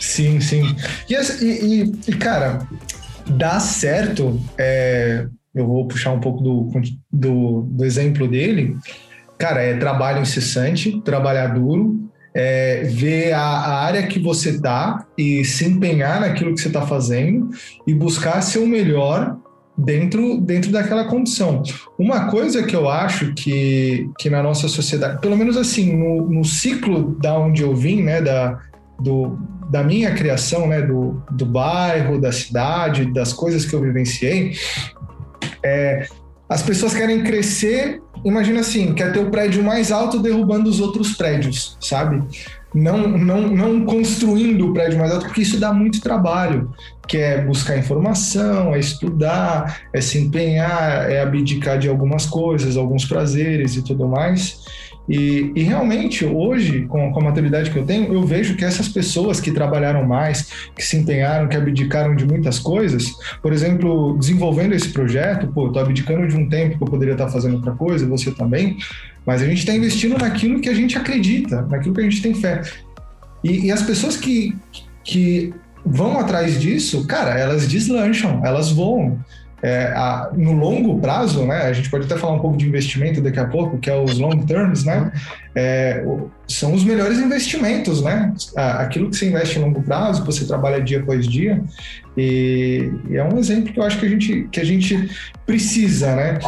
Sim, 0.00 0.40
sim. 0.40 0.74
E, 1.08 1.14
e, 1.44 1.92
e 2.08 2.16
cara, 2.16 2.66
dá 3.26 3.60
certo, 3.60 4.40
é, 4.56 5.26
eu 5.54 5.66
vou 5.66 5.86
puxar 5.86 6.12
um 6.12 6.20
pouco 6.20 6.42
do, 6.42 6.70
do, 7.12 7.62
do 7.62 7.84
exemplo 7.84 8.26
dele, 8.26 8.76
cara, 9.38 9.62
é 9.62 9.76
trabalho 9.76 10.22
incessante, 10.22 11.00
trabalhar 11.02 11.48
duro, 11.48 12.08
é, 12.34 12.84
ver 12.84 13.32
a, 13.32 13.40
a, 13.40 13.84
área 13.84 14.06
que 14.06 14.18
você 14.18 14.60
tá 14.60 15.06
e 15.16 15.44
se 15.44 15.64
empenhar 15.64 16.20
naquilo 16.20 16.54
que 16.54 16.60
você 16.60 16.68
está 16.68 16.86
fazendo 16.86 17.50
e 17.86 17.94
buscar 17.94 18.40
ser 18.42 18.58
o 18.58 18.66
melhor 18.66 19.36
dentro, 19.78 20.40
dentro 20.40 20.72
daquela 20.72 21.04
condição. 21.04 21.62
Uma 21.96 22.26
coisa 22.26 22.64
que 22.64 22.74
eu 22.74 22.88
acho 22.88 23.32
que, 23.34 24.10
que 24.18 24.28
na 24.28 24.42
nossa 24.42 24.66
sociedade, 24.66 25.20
pelo 25.20 25.36
menos 25.36 25.56
assim, 25.56 25.96
no, 25.96 26.28
no 26.28 26.44
ciclo 26.44 27.16
da 27.20 27.38
onde 27.38 27.62
eu 27.62 27.74
vim, 27.76 28.02
né, 28.02 28.20
da, 28.20 28.60
do, 29.00 29.38
da 29.70 29.84
minha 29.84 30.12
criação, 30.14 30.66
né, 30.66 30.82
do, 30.82 31.22
do 31.30 31.46
bairro, 31.46 32.20
da 32.20 32.32
cidade, 32.32 33.12
das 33.12 33.32
coisas 33.32 33.64
que 33.64 33.74
eu 33.74 33.80
vivenciei, 33.80 34.52
é, 35.62 36.08
as 36.48 36.62
pessoas 36.62 36.94
querem 36.94 37.22
crescer, 37.22 38.00
imagina 38.24 38.60
assim, 38.60 38.94
quer 38.94 39.12
ter 39.12 39.20
o 39.20 39.30
prédio 39.30 39.62
mais 39.62 39.92
alto 39.92 40.18
derrubando 40.18 40.68
os 40.68 40.80
outros 40.80 41.12
prédios, 41.12 41.76
sabe? 41.80 42.22
Não, 42.74 43.08
não, 43.08 43.48
não 43.48 43.84
construindo 43.84 44.68
o 44.68 44.72
prédio 44.74 44.98
mais 44.98 45.10
alto, 45.10 45.24
porque 45.24 45.40
isso 45.40 45.58
dá 45.58 45.72
muito 45.72 46.02
trabalho, 46.02 46.70
que 47.06 47.16
é 47.16 47.40
buscar 47.42 47.78
informação, 47.78 48.74
é 48.74 48.78
estudar, 48.78 49.80
é 49.92 50.00
se 50.00 50.18
empenhar, 50.18 51.10
é 51.10 51.22
abdicar 51.22 51.78
de 51.78 51.88
algumas 51.88 52.26
coisas, 52.26 52.76
alguns 52.76 53.06
prazeres 53.06 53.74
e 53.76 53.82
tudo 53.82 54.06
mais. 54.06 54.58
E, 55.08 55.52
e, 55.56 55.62
realmente, 55.62 56.26
hoje, 56.26 56.82
com, 56.82 57.10
com 57.10 57.20
a 57.20 57.24
maturidade 57.24 57.70
que 57.70 57.78
eu 57.78 57.84
tenho, 57.84 58.12
eu 58.12 58.22
vejo 58.24 58.56
que 58.56 58.64
essas 58.64 58.88
pessoas 58.88 59.40
que 59.40 59.50
trabalharam 59.50 60.06
mais, 60.06 60.50
que 60.76 60.84
se 60.84 60.98
empenharam, 60.98 61.48
que 61.48 61.56
abdicaram 61.56 62.14
de 62.14 62.26
muitas 62.26 62.58
coisas, 62.58 63.16
por 63.40 63.52
exemplo, 63.52 64.18
desenvolvendo 64.18 64.74
esse 64.74 64.90
projeto, 64.90 65.46
pô, 65.46 65.70
tô 65.70 65.78
abdicando 65.78 66.28
de 66.28 66.36
um 66.36 66.46
tempo 66.46 66.76
que 66.76 66.82
eu 66.84 66.88
poderia 66.88 67.14
estar 67.14 67.28
fazendo 67.28 67.56
outra 67.56 67.72
coisa, 67.72 68.06
você 68.06 68.30
também, 68.30 68.76
mas 69.28 69.42
a 69.42 69.44
gente 69.44 69.58
está 69.58 69.74
investindo 69.74 70.16
naquilo 70.16 70.58
que 70.58 70.70
a 70.70 70.74
gente 70.74 70.96
acredita, 70.96 71.60
naquilo 71.68 71.94
que 71.94 72.00
a 72.00 72.04
gente 72.04 72.22
tem 72.22 72.32
fé. 72.32 72.62
E, 73.44 73.66
e 73.66 73.70
as 73.70 73.82
pessoas 73.82 74.16
que, 74.16 74.56
que 75.04 75.52
vão 75.84 76.18
atrás 76.18 76.58
disso, 76.58 77.06
cara, 77.06 77.38
elas 77.38 77.68
deslancham, 77.68 78.40
elas 78.42 78.70
voam. 78.72 79.22
É, 79.62 79.92
a, 79.94 80.30
no 80.34 80.52
longo 80.52 80.98
prazo, 80.98 81.44
né, 81.44 81.64
a 81.64 81.72
gente 81.74 81.90
pode 81.90 82.06
até 82.06 82.16
falar 82.16 82.36
um 82.36 82.38
pouco 82.38 82.56
de 82.56 82.66
investimento 82.66 83.20
daqui 83.20 83.38
a 83.38 83.46
pouco, 83.46 83.76
que 83.76 83.90
é 83.90 84.00
os 84.00 84.18
long 84.18 84.38
terms, 84.46 84.84
né, 84.84 85.12
é, 85.54 86.02
são 86.48 86.72
os 86.72 86.82
melhores 86.82 87.18
investimentos, 87.18 88.02
né, 88.02 88.32
aquilo 88.56 89.10
que 89.10 89.16
você 89.16 89.28
investe 89.28 89.58
em 89.58 89.62
longo 89.62 89.82
prazo, 89.82 90.24
você 90.24 90.46
trabalha 90.46 90.80
dia 90.82 91.00
após 91.00 91.28
dia, 91.28 91.62
e, 92.16 92.90
e 93.10 93.16
é 93.16 93.22
um 93.22 93.38
exemplo 93.38 93.72
que 93.72 93.78
eu 93.78 93.84
acho 93.84 93.98
que 94.00 94.06
a 94.06 94.08
gente, 94.08 94.48
que 94.50 94.58
a 94.58 94.64
gente 94.64 95.10
precisa, 95.44 96.16
né, 96.16 96.38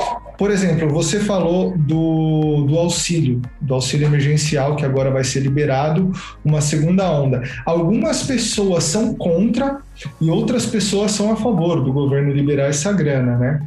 por 0.41 0.51
exemplo, 0.51 0.89
você 0.89 1.21
falou 1.21 1.77
do, 1.77 2.65
do 2.67 2.79
auxílio, 2.79 3.43
do 3.61 3.75
auxílio 3.75 4.07
emergencial, 4.07 4.75
que 4.75 4.87
agora 4.87 5.11
vai 5.11 5.23
ser 5.23 5.41
liberado, 5.41 6.13
uma 6.43 6.63
segunda 6.63 7.13
onda. 7.13 7.43
Algumas 7.67 8.23
pessoas 8.23 8.85
são 8.85 9.15
contra 9.15 9.83
e 10.19 10.31
outras 10.31 10.65
pessoas 10.65 11.13
são 11.13 11.31
a 11.31 11.37
favor 11.37 11.85
do 11.85 11.93
governo 11.93 12.33
liberar 12.33 12.71
essa 12.71 12.91
grana, 12.91 13.37
né? 13.37 13.61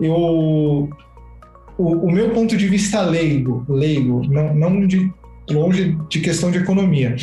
Eu, 0.00 0.90
o, 1.78 1.92
o 1.92 2.10
meu 2.10 2.30
ponto 2.30 2.56
de 2.56 2.66
vista 2.66 3.00
leigo, 3.00 3.64
leigo, 3.68 4.26
não, 4.28 4.52
não 4.52 4.86
de 4.88 5.08
longe 5.50 5.96
de 6.08 6.20
questão 6.20 6.50
de 6.50 6.58
economia, 6.58 7.16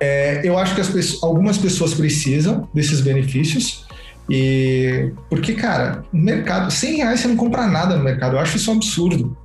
é, 0.00 0.40
eu 0.44 0.58
acho 0.58 0.74
que 0.74 0.80
pessoas, 0.80 1.22
algumas 1.22 1.58
pessoas 1.58 1.94
precisam 1.94 2.68
desses 2.74 3.00
benefícios, 3.00 3.86
e 4.30 5.10
porque, 5.30 5.54
cara, 5.54 6.02
no 6.12 6.22
mercado, 6.22 6.70
100 6.70 6.96
reais 6.96 7.20
você 7.20 7.28
não 7.28 7.36
compra 7.36 7.66
nada 7.66 7.96
no 7.96 8.04
mercado. 8.04 8.36
Eu 8.36 8.40
acho 8.40 8.56
isso 8.56 8.70
um 8.70 8.74
absurdo. 8.74 9.36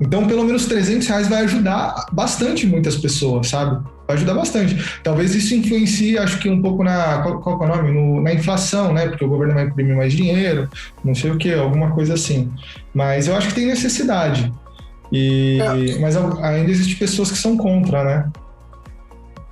Então, 0.00 0.26
pelo 0.26 0.42
menos 0.44 0.66
300 0.66 1.06
reais 1.06 1.28
vai 1.28 1.44
ajudar 1.44 2.06
bastante 2.12 2.66
muitas 2.66 2.96
pessoas, 2.96 3.48
sabe? 3.48 3.84
Vai 4.06 4.16
ajudar 4.16 4.34
bastante. 4.34 5.00
Talvez 5.02 5.34
isso 5.34 5.54
influencie, 5.54 6.18
acho 6.18 6.38
que 6.38 6.48
um 6.48 6.60
pouco 6.60 6.82
na. 6.82 7.18
Qual, 7.18 7.40
qual 7.40 7.62
é 7.62 7.64
o 7.64 7.76
nome? 7.76 7.92
No, 7.92 8.20
na 8.22 8.32
inflação, 8.32 8.92
né? 8.92 9.06
Porque 9.06 9.24
o 9.24 9.28
governo 9.28 9.54
vai 9.54 9.64
imprimir 9.64 9.94
mais 9.94 10.12
dinheiro, 10.12 10.68
não 11.04 11.14
sei 11.14 11.30
o 11.30 11.36
que, 11.36 11.52
alguma 11.52 11.92
coisa 11.92 12.14
assim. 12.14 12.50
Mas 12.92 13.28
eu 13.28 13.36
acho 13.36 13.48
que 13.48 13.54
tem 13.54 13.66
necessidade. 13.66 14.50
E, 15.12 15.60
é. 15.60 15.98
Mas 16.00 16.16
ainda 16.16 16.70
existem 16.70 16.96
pessoas 16.96 17.30
que 17.30 17.38
são 17.38 17.56
contra, 17.56 18.02
né? 18.02 18.32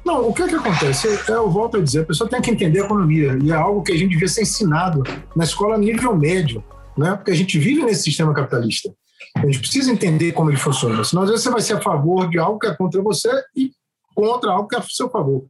Não, 0.04 0.28
o 0.28 0.32
que 0.32 0.42
é 0.42 0.48
que 0.48 0.54
acontece? 0.54 1.06
Eu 1.28 1.50
volto 1.50 1.76
a 1.76 1.82
dizer, 1.82 2.00
a 2.00 2.06
pessoa 2.06 2.28
tem 2.28 2.40
que 2.40 2.50
entender 2.50 2.80
a 2.80 2.84
economia, 2.84 3.38
e 3.42 3.50
é 3.50 3.54
algo 3.54 3.82
que 3.82 3.92
a 3.92 3.96
gente 3.96 4.10
devia 4.10 4.28
ser 4.28 4.42
ensinado 4.42 5.02
na 5.36 5.44
escola 5.44 5.76
nível 5.76 6.16
médio, 6.16 6.64
né? 6.96 7.14
porque 7.14 7.30
a 7.30 7.34
gente 7.34 7.58
vive 7.58 7.84
nesse 7.84 8.04
sistema 8.04 8.32
capitalista. 8.32 8.92
A 9.36 9.46
gente 9.46 9.60
precisa 9.60 9.92
entender 9.92 10.32
como 10.32 10.50
ele 10.50 10.56
funciona, 10.56 11.04
senão 11.04 11.22
às 11.22 11.28
vezes 11.28 11.44
você 11.44 11.50
vai 11.50 11.60
ser 11.60 11.74
a 11.74 11.80
favor 11.80 12.28
de 12.28 12.38
algo 12.38 12.58
que 12.58 12.66
é 12.66 12.74
contra 12.74 13.00
você 13.02 13.30
e 13.54 13.70
contra 14.14 14.50
algo 14.50 14.66
que 14.66 14.74
é 14.74 14.78
a 14.78 14.82
seu 14.82 15.08
favor. 15.10 15.44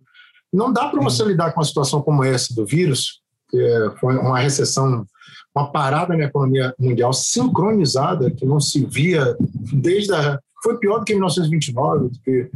Não 0.52 0.72
dá 0.72 0.88
para 0.88 1.00
você 1.00 1.24
lidar 1.24 1.52
com 1.52 1.60
uma 1.60 1.66
situação 1.66 2.02
como 2.02 2.24
essa 2.24 2.52
do 2.54 2.66
vírus, 2.66 3.20
que 3.48 3.92
foi 4.00 4.16
uma 4.18 4.38
recessão, 4.38 5.06
uma 5.54 5.70
parada 5.70 6.16
na 6.16 6.24
economia 6.24 6.74
mundial 6.78 7.12
sincronizada, 7.12 8.30
que 8.30 8.46
não 8.46 8.60
se 8.60 8.84
via 8.84 9.36
desde 9.72 10.12
a. 10.12 10.38
Foi 10.62 10.78
pior 10.78 10.98
do 10.98 11.04
que 11.04 11.12
em 11.12 11.16
1929, 11.16 12.08
do 12.08 12.20
que. 12.22 12.50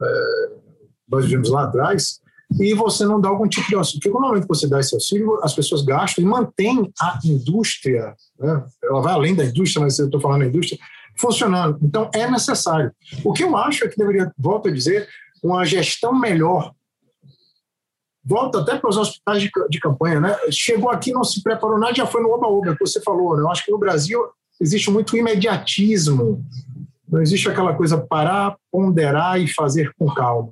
É, 0.00 0.68
nós 1.08 1.24
vimos 1.24 1.48
lá 1.48 1.64
atrás, 1.64 2.20
e 2.60 2.72
você 2.74 3.04
não 3.04 3.20
dá 3.20 3.28
algum 3.28 3.48
tipo 3.48 3.68
de 3.68 3.74
auxílio. 3.74 4.00
Porque 4.00 4.14
no 4.14 4.20
momento 4.20 4.42
que 4.42 4.48
você 4.48 4.66
dá 4.66 4.80
esse 4.80 4.94
auxílio, 4.94 5.38
as 5.42 5.54
pessoas 5.54 5.82
gastam 5.82 6.24
e 6.24 6.26
mantém 6.26 6.90
a 7.00 7.18
indústria, 7.24 8.14
né? 8.38 8.64
ela 8.82 9.00
vai 9.02 9.12
além 9.12 9.34
da 9.34 9.44
indústria, 9.44 9.82
mas 9.82 9.98
eu 9.98 10.06
estou 10.06 10.20
falando 10.20 10.40
da 10.40 10.46
indústria, 10.46 10.78
funcionando. 11.16 11.78
Então, 11.82 12.10
é 12.14 12.30
necessário. 12.30 12.92
O 13.24 13.32
que 13.32 13.44
eu 13.44 13.56
acho 13.56 13.84
é 13.84 13.88
que 13.88 13.96
deveria, 13.96 14.32
volto 14.38 14.68
a 14.68 14.72
dizer, 14.72 15.08
uma 15.42 15.64
gestão 15.64 16.18
melhor. 16.18 16.72
Volta 18.28 18.60
até 18.60 18.76
para 18.76 18.90
os 18.90 18.96
hospitais 18.96 19.42
de, 19.42 19.50
de 19.70 19.80
campanha, 19.80 20.20
né? 20.20 20.36
Chegou 20.50 20.90
aqui, 20.90 21.12
não 21.12 21.24
se 21.24 21.42
preparou 21.42 21.78
nada, 21.78 21.94
já 21.94 22.06
foi 22.06 22.22
no 22.22 22.30
oba-oba, 22.30 22.76
que 22.76 22.86
você 22.86 23.00
falou. 23.00 23.36
Né? 23.36 23.42
Eu 23.42 23.50
acho 23.50 23.64
que 23.64 23.70
no 23.70 23.78
Brasil 23.78 24.20
existe 24.60 24.90
muito 24.90 25.16
imediatismo 25.16 26.44
não 27.10 27.22
existe 27.22 27.48
aquela 27.48 27.74
coisa 27.74 27.96
parar, 27.96 28.56
ponderar 28.70 29.40
e 29.40 29.48
fazer 29.48 29.92
com 29.98 30.12
calma 30.12 30.50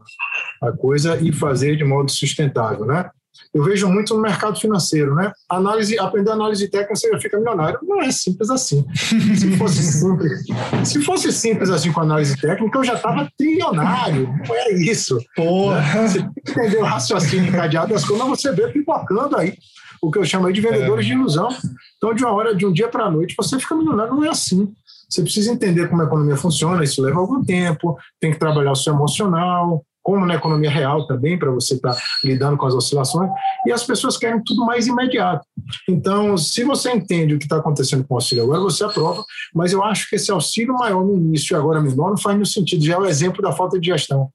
a 0.63 0.73
coisa 0.73 1.17
e 1.21 1.31
fazer 1.31 1.77
de 1.77 1.85
modo 1.85 2.11
sustentável, 2.11 2.87
né? 2.87 3.11
Eu 3.57 3.65
vejo 3.65 3.89
muito 3.89 4.15
no 4.15 4.21
mercado 4.21 4.61
financeiro, 4.61 5.15
né? 5.15 5.33
Análise, 5.49 5.99
aprender 5.99 6.31
análise 6.31 6.69
técnica 6.69 6.95
você 6.95 7.11
já 7.11 7.19
fica 7.19 7.39
milionário. 7.39 7.79
Não 7.83 8.03
é 8.03 8.13
simples 8.13 8.51
assim. 8.51 8.85
Se 8.95 9.57
fosse 9.57 9.81
simples, 9.99 10.45
se 10.85 11.01
fosse 11.01 11.33
simples 11.33 11.71
assim 11.71 11.91
com 11.91 12.03
análise 12.03 12.39
técnica, 12.39 12.79
eu 12.79 12.85
já 12.85 12.93
estava 12.93 13.27
trilionário. 13.39 14.29
Não 14.47 14.55
é 14.55 14.73
isso. 14.75 15.19
Porra. 15.35 15.81
Né? 15.81 16.07
Você 16.07 16.19
entendeu 16.47 16.83
o 16.83 16.85
raciocínio 16.85 17.49
encadeado 17.49 17.95
das 17.95 18.05
coisas, 18.05 18.27
você 18.27 18.53
vê 18.53 18.69
pipocando 18.69 19.35
aí 19.39 19.57
o 20.03 20.11
que 20.11 20.19
eu 20.19 20.25
chamo 20.27 20.53
de 20.53 20.61
vendedores 20.61 21.07
é. 21.07 21.09
de 21.09 21.15
ilusão. 21.15 21.49
Então, 21.97 22.13
de 22.13 22.23
uma 22.23 22.35
hora, 22.35 22.55
de 22.55 22.67
um 22.67 22.73
dia 22.73 22.89
para 22.89 23.05
a 23.05 23.11
noite, 23.11 23.35
você 23.35 23.59
fica 23.59 23.75
milionário. 23.75 24.13
Não 24.13 24.23
é 24.23 24.29
assim. 24.29 24.71
Você 25.09 25.23
precisa 25.23 25.51
entender 25.51 25.89
como 25.89 26.03
a 26.03 26.05
economia 26.05 26.37
funciona, 26.37 26.85
isso 26.85 27.01
leva 27.01 27.21
algum 27.21 27.43
tempo, 27.43 27.97
tem 28.21 28.33
que 28.33 28.39
trabalhar 28.39 28.73
o 28.73 28.77
seu 28.77 28.93
emocional, 28.93 29.83
como 30.07 30.25
na 30.25 30.37
economia 30.37 30.71
real 30.71 31.05
também, 31.05 31.37
para 31.37 31.51
você 31.51 31.75
estar 31.75 31.93
tá 31.93 32.01
lidando 32.23 32.57
com 32.57 32.65
as 32.65 32.75
oscilações, 32.75 33.29
e 33.67 33.73
as 33.73 33.83
pessoas 33.83 34.17
querem 34.17 34.41
tudo 34.45 34.65
mais 34.65 34.87
imediato. 34.87 35.45
Então, 35.89 36.39
se 36.39 36.63
você 36.63 36.93
entende 36.93 37.35
o 37.35 37.39
que 37.39 37.45
está 37.45 37.57
acontecendo 37.57 38.07
com 38.07 38.15
o 38.15 38.17
auxílio 38.17 38.45
agora, 38.45 38.61
você 38.61 38.85
aprova, 38.85 39.25
mas 39.53 39.73
eu 39.73 39.83
acho 39.83 40.09
que 40.09 40.15
esse 40.15 40.31
auxílio 40.31 40.75
maior 40.75 41.05
no 41.05 41.17
início 41.17 41.57
e 41.57 41.59
agora 41.59 41.81
menor 41.81 42.11
não 42.11 42.17
faz 42.17 42.37
nenhum 42.37 42.45
sentido, 42.45 42.85
já 42.85 42.95
é 42.95 42.99
o 42.99 43.05
exemplo 43.05 43.43
da 43.43 43.51
falta 43.51 43.81
de 43.81 43.87
gestão. 43.87 44.31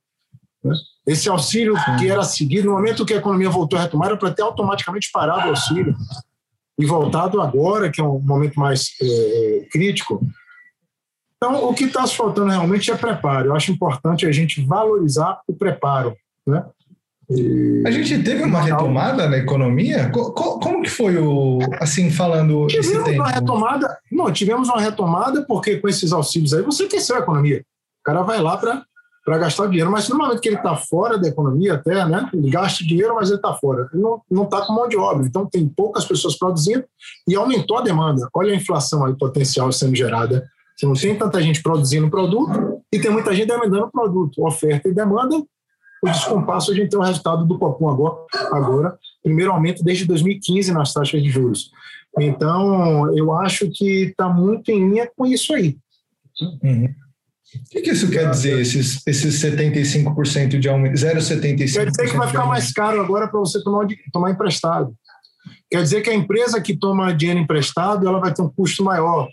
Né? 0.62 0.76
Esse 1.08 1.30
auxílio 1.30 1.74
que 1.98 2.10
era 2.10 2.24
seguido, 2.24 2.68
no 2.68 2.74
momento 2.74 3.06
que 3.06 3.14
a 3.14 3.18
economia 3.18 3.50
voltou 3.50 3.80
a 3.80 3.84
retomar, 3.84 4.10
era 4.10 4.18
para 4.18 4.32
ter 4.32 4.42
automaticamente 4.42 5.10
parado 5.14 5.48
o 5.48 5.50
auxílio. 5.52 5.96
E 6.78 6.86
voltado 6.86 7.40
agora, 7.40 7.90
que 7.90 8.02
é 8.02 8.04
um 8.04 8.20
momento 8.20 8.60
mais 8.60 8.90
é, 9.02 9.68
crítico. 9.72 10.20
Então, 11.44 11.66
o 11.66 11.74
que 11.74 11.86
está 11.86 12.06
faltando 12.06 12.52
realmente 12.52 12.92
é 12.92 12.96
preparo. 12.96 13.48
Eu 13.48 13.56
acho 13.56 13.72
importante 13.72 14.28
a 14.28 14.32
gente 14.32 14.64
valorizar 14.64 15.42
o 15.48 15.54
preparo. 15.54 16.16
Né? 16.46 16.64
E... 17.32 17.82
A 17.84 17.90
gente 17.90 18.22
teve 18.22 18.44
uma 18.44 18.62
retomada 18.62 19.28
na 19.28 19.38
economia? 19.38 20.12
Como 20.12 20.84
que 20.84 20.90
foi 20.90 21.18
o, 21.18 21.58
assim, 21.80 22.12
falando 22.12 22.68
tivemos 22.68 22.92
esse 22.92 23.04
tempo? 23.04 23.24
Uma 23.24 23.32
retomada, 23.32 23.98
não, 24.12 24.32
tivemos 24.32 24.70
uma 24.70 24.80
retomada 24.80 25.44
porque 25.48 25.78
com 25.78 25.88
esses 25.88 26.14
auxílios 26.14 26.54
aí 26.54 26.62
você 26.62 26.84
aqueceu 26.84 27.16
a 27.16 27.20
economia. 27.20 27.66
O 28.02 28.04
cara 28.04 28.22
vai 28.22 28.40
lá 28.40 28.56
para 28.58 28.84
para 29.24 29.38
gastar 29.38 29.68
dinheiro, 29.68 29.92
mas 29.92 30.10
no 30.10 30.18
momento 30.18 30.42
que 30.42 30.50
ele 30.50 30.56
está 30.56 30.76
fora 30.76 31.16
da 31.16 31.28
economia 31.28 31.76
até, 31.76 32.04
né, 32.08 32.28
ele 32.34 32.50
gasta 32.50 32.84
dinheiro, 32.84 33.14
mas 33.14 33.30
ele 33.30 33.38
está 33.38 33.54
fora, 33.54 33.88
ele 33.94 34.02
não 34.02 34.44
está 34.44 34.66
com 34.66 34.74
mão 34.74 34.90
de 34.90 34.98
obra, 34.98 35.24
então 35.28 35.46
tem 35.46 35.70
poucas 35.70 36.06
pessoas 36.06 36.36
produzindo 36.36 36.84
e 37.28 37.36
aumentou 37.36 37.78
a 37.78 37.82
demanda. 37.82 38.28
Olha 38.34 38.52
a 38.52 38.56
inflação 38.56 39.06
aí 39.06 39.16
potencial 39.16 39.72
sendo 39.72 39.96
gerada. 39.96 40.44
Você 40.76 40.86
não 40.86 40.94
tem 40.94 41.16
tanta 41.16 41.42
gente 41.42 41.62
produzindo 41.62 42.10
produto 42.10 42.82
e 42.92 43.00
tem 43.00 43.12
muita 43.12 43.34
gente 43.34 43.48
demandando 43.48 43.92
produto. 43.92 44.44
Oferta 44.44 44.90
e 44.90 44.94
demanda, 44.94 45.36
o 45.38 46.10
descompasso 46.10 46.72
a 46.72 46.76
gente 46.76 46.90
tem 46.90 47.00
o 47.00 47.04
resultado 47.04 47.46
do 47.46 47.60
Copom 47.60 47.90
agora, 47.90 48.16
agora 48.52 48.98
primeiro 49.24 49.52
aumento 49.52 49.84
desde 49.84 50.06
2015 50.06 50.74
nas 50.74 50.94
taxas 50.94 51.22
de 51.22 51.30
juros. 51.30 51.72
Então, 52.20 53.16
eu 53.16 53.32
acho 53.34 53.70
que 53.70 54.06
está 54.06 54.28
muito 54.28 54.70
em 54.72 54.90
linha 54.90 55.10
com 55.16 55.26
isso 55.26 55.54
aí. 55.54 55.78
Uhum. 56.64 56.94
O 57.54 57.70
que, 57.70 57.82
que, 57.82 57.92
isso 57.92 58.10
quer 58.10 58.30
dizer, 58.30 58.60
esses, 58.60 59.06
esses 59.06 59.42
75% 59.42 60.58
de 60.58 60.70
aumento? 60.70 60.96
0,75%? 60.96 61.74
Quer 61.74 61.86
dizer 61.90 62.10
que 62.10 62.18
vai 62.18 62.28
ficar 62.28 62.46
mais 62.46 62.72
caro 62.72 63.02
agora 63.02 63.28
para 63.28 63.40
você 63.40 63.62
tomar, 63.62 63.88
tomar 64.12 64.32
emprestado. 64.32 64.94
Quer 65.70 65.84
dizer 65.84 66.02
que 66.02 66.10
a 66.10 66.14
empresa 66.14 66.62
que 66.62 66.76
toma 66.76 67.14
dinheiro 67.14 67.40
emprestado 67.40 68.08
ela 68.08 68.20
vai 68.20 68.34
ter 68.34 68.42
um 68.42 68.50
custo 68.50 68.84
maior. 68.84 69.28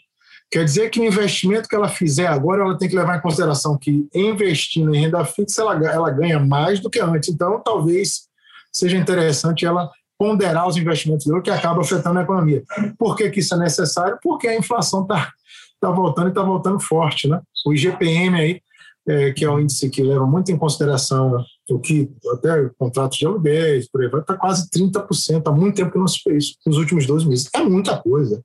Quer 0.50 0.64
dizer 0.64 0.90
que 0.90 1.00
o 1.00 1.04
investimento 1.04 1.68
que 1.68 1.76
ela 1.76 1.88
fizer 1.88 2.26
agora, 2.26 2.62
ela 2.62 2.78
tem 2.78 2.88
que 2.88 2.96
levar 2.96 3.18
em 3.18 3.20
consideração 3.20 3.76
que 3.76 4.08
investindo 4.14 4.94
em 4.94 5.00
renda 5.00 5.24
fixa, 5.24 5.60
ela, 5.60 5.74
ela 5.86 6.10
ganha 6.10 6.40
mais 6.40 6.80
do 6.80 6.88
que 6.88 7.00
antes. 7.00 7.28
Então, 7.28 7.60
talvez 7.62 8.28
seja 8.72 8.96
interessante 8.96 9.66
ela 9.66 9.90
ponderar 10.18 10.66
os 10.66 10.76
investimentos 10.76 11.26
dela, 11.26 11.40
que 11.40 11.50
acaba 11.50 11.80
afetando 11.80 12.18
a 12.18 12.22
economia. 12.22 12.62
Por 12.98 13.14
que, 13.14 13.30
que 13.30 13.40
isso 13.40 13.54
é 13.54 13.58
necessário? 13.58 14.18
Porque 14.22 14.48
a 14.48 14.56
inflação 14.56 15.02
está 15.02 15.32
tá 15.80 15.90
voltando 15.90 16.26
e 16.26 16.30
está 16.30 16.42
voltando 16.42 16.80
forte. 16.80 17.28
Né? 17.28 17.40
O 17.64 17.72
IGPM 17.72 18.36
aí, 18.36 18.60
é, 19.06 19.32
que 19.32 19.44
é 19.44 19.50
um 19.50 19.60
índice 19.60 19.88
que 19.88 20.02
leva 20.02 20.26
muito 20.26 20.50
em 20.50 20.58
consideração 20.58 21.44
o 21.70 21.78
que 21.78 22.10
até 22.32 22.68
contratos 22.78 23.18
de 23.18 23.26
aluguéis, 23.26 23.88
por 23.90 24.02
está 24.04 24.36
quase 24.36 24.68
30%. 24.70 25.42
Há 25.46 25.52
muito 25.52 25.76
tempo 25.76 25.92
que 25.92 25.98
não 25.98 26.08
se 26.08 26.20
fez, 26.22 26.56
nos 26.66 26.78
últimos 26.78 27.06
12 27.06 27.28
meses. 27.28 27.48
É 27.54 27.62
muita 27.62 27.96
coisa. 27.98 28.42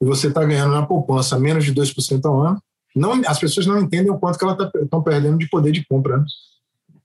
E 0.00 0.04
você 0.04 0.28
está 0.28 0.44
ganhando 0.44 0.72
na 0.72 0.86
poupança 0.86 1.38
menos 1.38 1.64
de 1.64 1.74
2% 1.74 2.24
ao 2.24 2.42
ano. 2.42 2.62
Não, 2.94 3.12
as 3.26 3.38
pessoas 3.38 3.66
não 3.66 3.80
entendem 3.80 4.10
o 4.10 4.18
quanto 4.18 4.38
que 4.38 4.44
elas 4.44 4.56
estão 4.74 5.02
tá, 5.02 5.10
perdendo 5.10 5.38
de 5.38 5.48
poder 5.48 5.72
de 5.72 5.84
compra. 5.86 6.18
Né? 6.18 6.24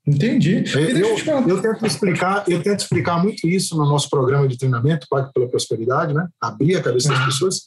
Entendi. 0.08 0.64
Eu, 0.76 1.48
eu, 1.48 1.62
tento 1.62 1.86
explicar, 1.86 2.44
eu 2.48 2.62
tento 2.62 2.80
explicar 2.80 3.22
muito 3.22 3.48
isso 3.48 3.76
no 3.76 3.86
nosso 3.86 4.10
programa 4.10 4.48
de 4.48 4.58
treinamento, 4.58 5.08
Pacto 5.10 5.32
pela 5.34 5.50
Prosperidade, 5.50 6.14
né? 6.14 6.28
Abrir 6.42 6.76
a 6.76 6.82
cabeça 6.82 7.10
das 7.10 7.26
pessoas. 7.26 7.62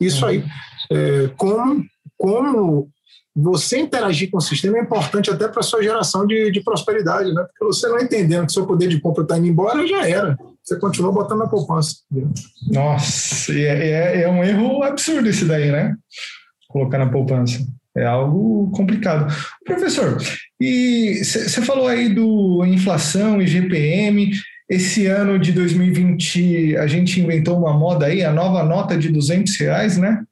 Isso 0.00 0.24
aí. 0.24 0.44
É, 0.90 1.28
como, 1.36 1.84
como 2.16 2.90
você 3.34 3.78
interagir 3.78 4.30
com 4.30 4.38
o 4.38 4.40
sistema 4.40 4.78
é 4.78 4.82
importante 4.82 5.30
até 5.30 5.48
para 5.48 5.60
a 5.60 5.64
sua 5.64 5.82
geração 5.82 6.26
de, 6.26 6.52
de 6.52 6.62
prosperidade, 6.62 7.32
né? 7.32 7.44
Porque 7.48 7.64
você 7.64 7.88
não 7.88 7.98
entendendo 7.98 8.46
que 8.46 8.52
seu 8.52 8.66
poder 8.66 8.88
de 8.88 9.00
compra 9.00 9.24
está 9.24 9.36
indo 9.36 9.48
embora, 9.48 9.86
já 9.86 10.08
era. 10.08 10.38
Você 10.62 10.78
continua 10.78 11.12
botando 11.12 11.40
na 11.40 11.48
poupança. 11.48 11.96
Nossa, 12.70 13.52
é, 13.52 13.90
é, 13.90 14.22
é 14.22 14.28
um 14.28 14.42
erro 14.44 14.82
absurdo 14.84 15.28
esse 15.28 15.44
daí, 15.44 15.70
né? 15.70 15.94
Colocar 16.68 16.98
na 16.98 17.10
poupança. 17.10 17.58
É 17.96 18.04
algo 18.04 18.70
complicado. 18.70 19.32
Professor, 19.64 20.16
e 20.60 21.22
você 21.22 21.60
falou 21.62 21.88
aí 21.88 22.08
do 22.08 22.64
inflação 22.64 23.42
e 23.42 23.46
GPM. 23.46 24.32
Esse 24.68 25.06
ano 25.06 25.38
de 25.38 25.52
2020 25.52 26.76
a 26.76 26.86
gente 26.86 27.20
inventou 27.20 27.58
uma 27.58 27.76
moda 27.76 28.06
aí, 28.06 28.24
a 28.24 28.32
nova 28.32 28.62
nota 28.62 28.96
de 28.96 29.10
200 29.10 29.56
reais, 29.56 29.98
né? 29.98 30.24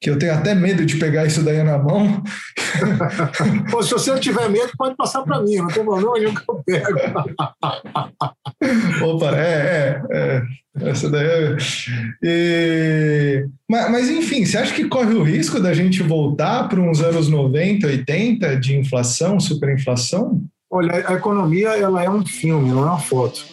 Que 0.00 0.08
eu 0.08 0.18
tenho 0.18 0.32
até 0.32 0.54
medo 0.54 0.86
de 0.86 0.96
pegar 0.96 1.26
isso 1.26 1.42
daí 1.42 1.62
na 1.62 1.76
mão. 1.76 2.22
Pô, 3.70 3.82
se 3.82 3.92
você 3.92 4.12
não 4.12 4.18
tiver 4.18 4.48
medo, 4.48 4.72
pode 4.78 4.96
passar 4.96 5.20
para 5.22 5.42
mim, 5.42 5.56
não 5.56 5.68
tem 5.68 5.84
problema 5.84 6.14
nenhum 6.14 6.34
que 6.34 6.42
eu 6.48 6.62
pego. 6.64 6.98
Opa, 9.04 9.36
é, 9.36 10.00
é, 10.10 10.10
é. 10.10 10.42
Essa 10.88 11.10
daí 11.10 11.26
é. 11.26 11.56
E... 12.22 13.46
Mas, 13.68 13.90
mas, 13.90 14.08
enfim, 14.08 14.46
você 14.46 14.56
acha 14.56 14.74
que 14.74 14.88
corre 14.88 15.12
o 15.12 15.22
risco 15.22 15.60
da 15.60 15.74
gente 15.74 16.02
voltar 16.02 16.66
para 16.68 16.80
uns 16.80 17.02
anos 17.02 17.28
90, 17.28 17.86
80 17.86 18.56
de 18.56 18.78
inflação, 18.78 19.38
superinflação? 19.38 20.42
Olha, 20.70 21.04
a 21.08 21.14
economia 21.14 21.68
ela 21.70 22.02
é 22.02 22.08
um 22.08 22.24
filme, 22.24 22.70
não 22.70 22.84
é 22.84 22.86
uma 22.86 22.98
foto. 22.98 23.44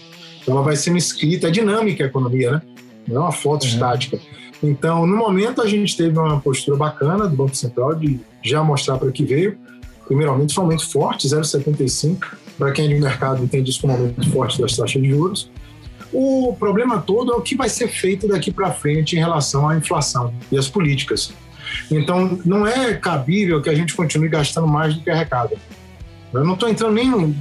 Ela 0.48 0.62
vai 0.62 0.78
sendo 0.78 0.98
escrita, 0.98 1.48
é 1.48 1.52
dinâmica 1.52 2.06
a 2.06 2.08
economia, 2.08 2.52
né? 2.52 2.62
Não 3.06 3.18
é 3.18 3.20
uma 3.20 3.34
foto 3.34 3.64
uhum. 3.64 3.70
estática. 3.70 4.18
Então, 4.62 5.06
no 5.06 5.16
momento, 5.16 5.62
a 5.62 5.68
gente 5.68 5.96
teve 5.96 6.18
uma 6.18 6.40
postura 6.40 6.78
bacana 6.78 7.28
do 7.28 7.36
Banco 7.36 7.56
Central 7.56 7.96
de 7.96 8.20
já 8.44 8.64
mostrar 8.64 8.98
para 8.98 9.12
que 9.12 9.24
veio. 9.24 9.58
Primeiramente, 10.08 10.54
somente 10.54 10.86
forte, 10.86 11.28
0,75. 11.28 12.38
Para 12.58 12.72
quem 12.72 12.92
é 12.92 13.00
mercado 13.00 13.44
entende 13.44 13.70
isso 13.70 13.82
como 13.82 13.94
um 13.94 13.98
aumento 13.98 14.30
forte 14.32 14.60
das 14.60 14.76
taxas 14.76 15.02
de 15.02 15.10
juros. 15.10 15.52
O 16.12 16.56
problema 16.58 17.00
todo 17.00 17.34
é 17.34 17.36
o 17.36 17.42
que 17.42 17.56
vai 17.56 17.70
ser 17.70 17.88
feito 17.88 18.28
daqui 18.28 18.52
para 18.52 18.72
frente 18.72 19.16
em 19.16 19.20
relação 19.20 19.68
à 19.68 19.76
inflação 19.76 20.34
e 20.52 20.58
às 20.58 20.68
políticas. 20.68 21.34
Então, 21.92 22.40
não 22.46 22.66
é 22.66 22.94
cabível 22.94 23.62
que 23.62 23.70
a 23.70 23.76
gente 23.76 23.94
continue 23.94 24.30
gastando 24.30 24.68
mais 24.68 24.96
do 24.96 25.02
que 25.02 25.10
arrecada. 25.10 25.56
Eu 26.34 26.44
não 26.44 26.54
estou 26.54 26.70
entrando 26.70 26.94
nem 26.94 27.36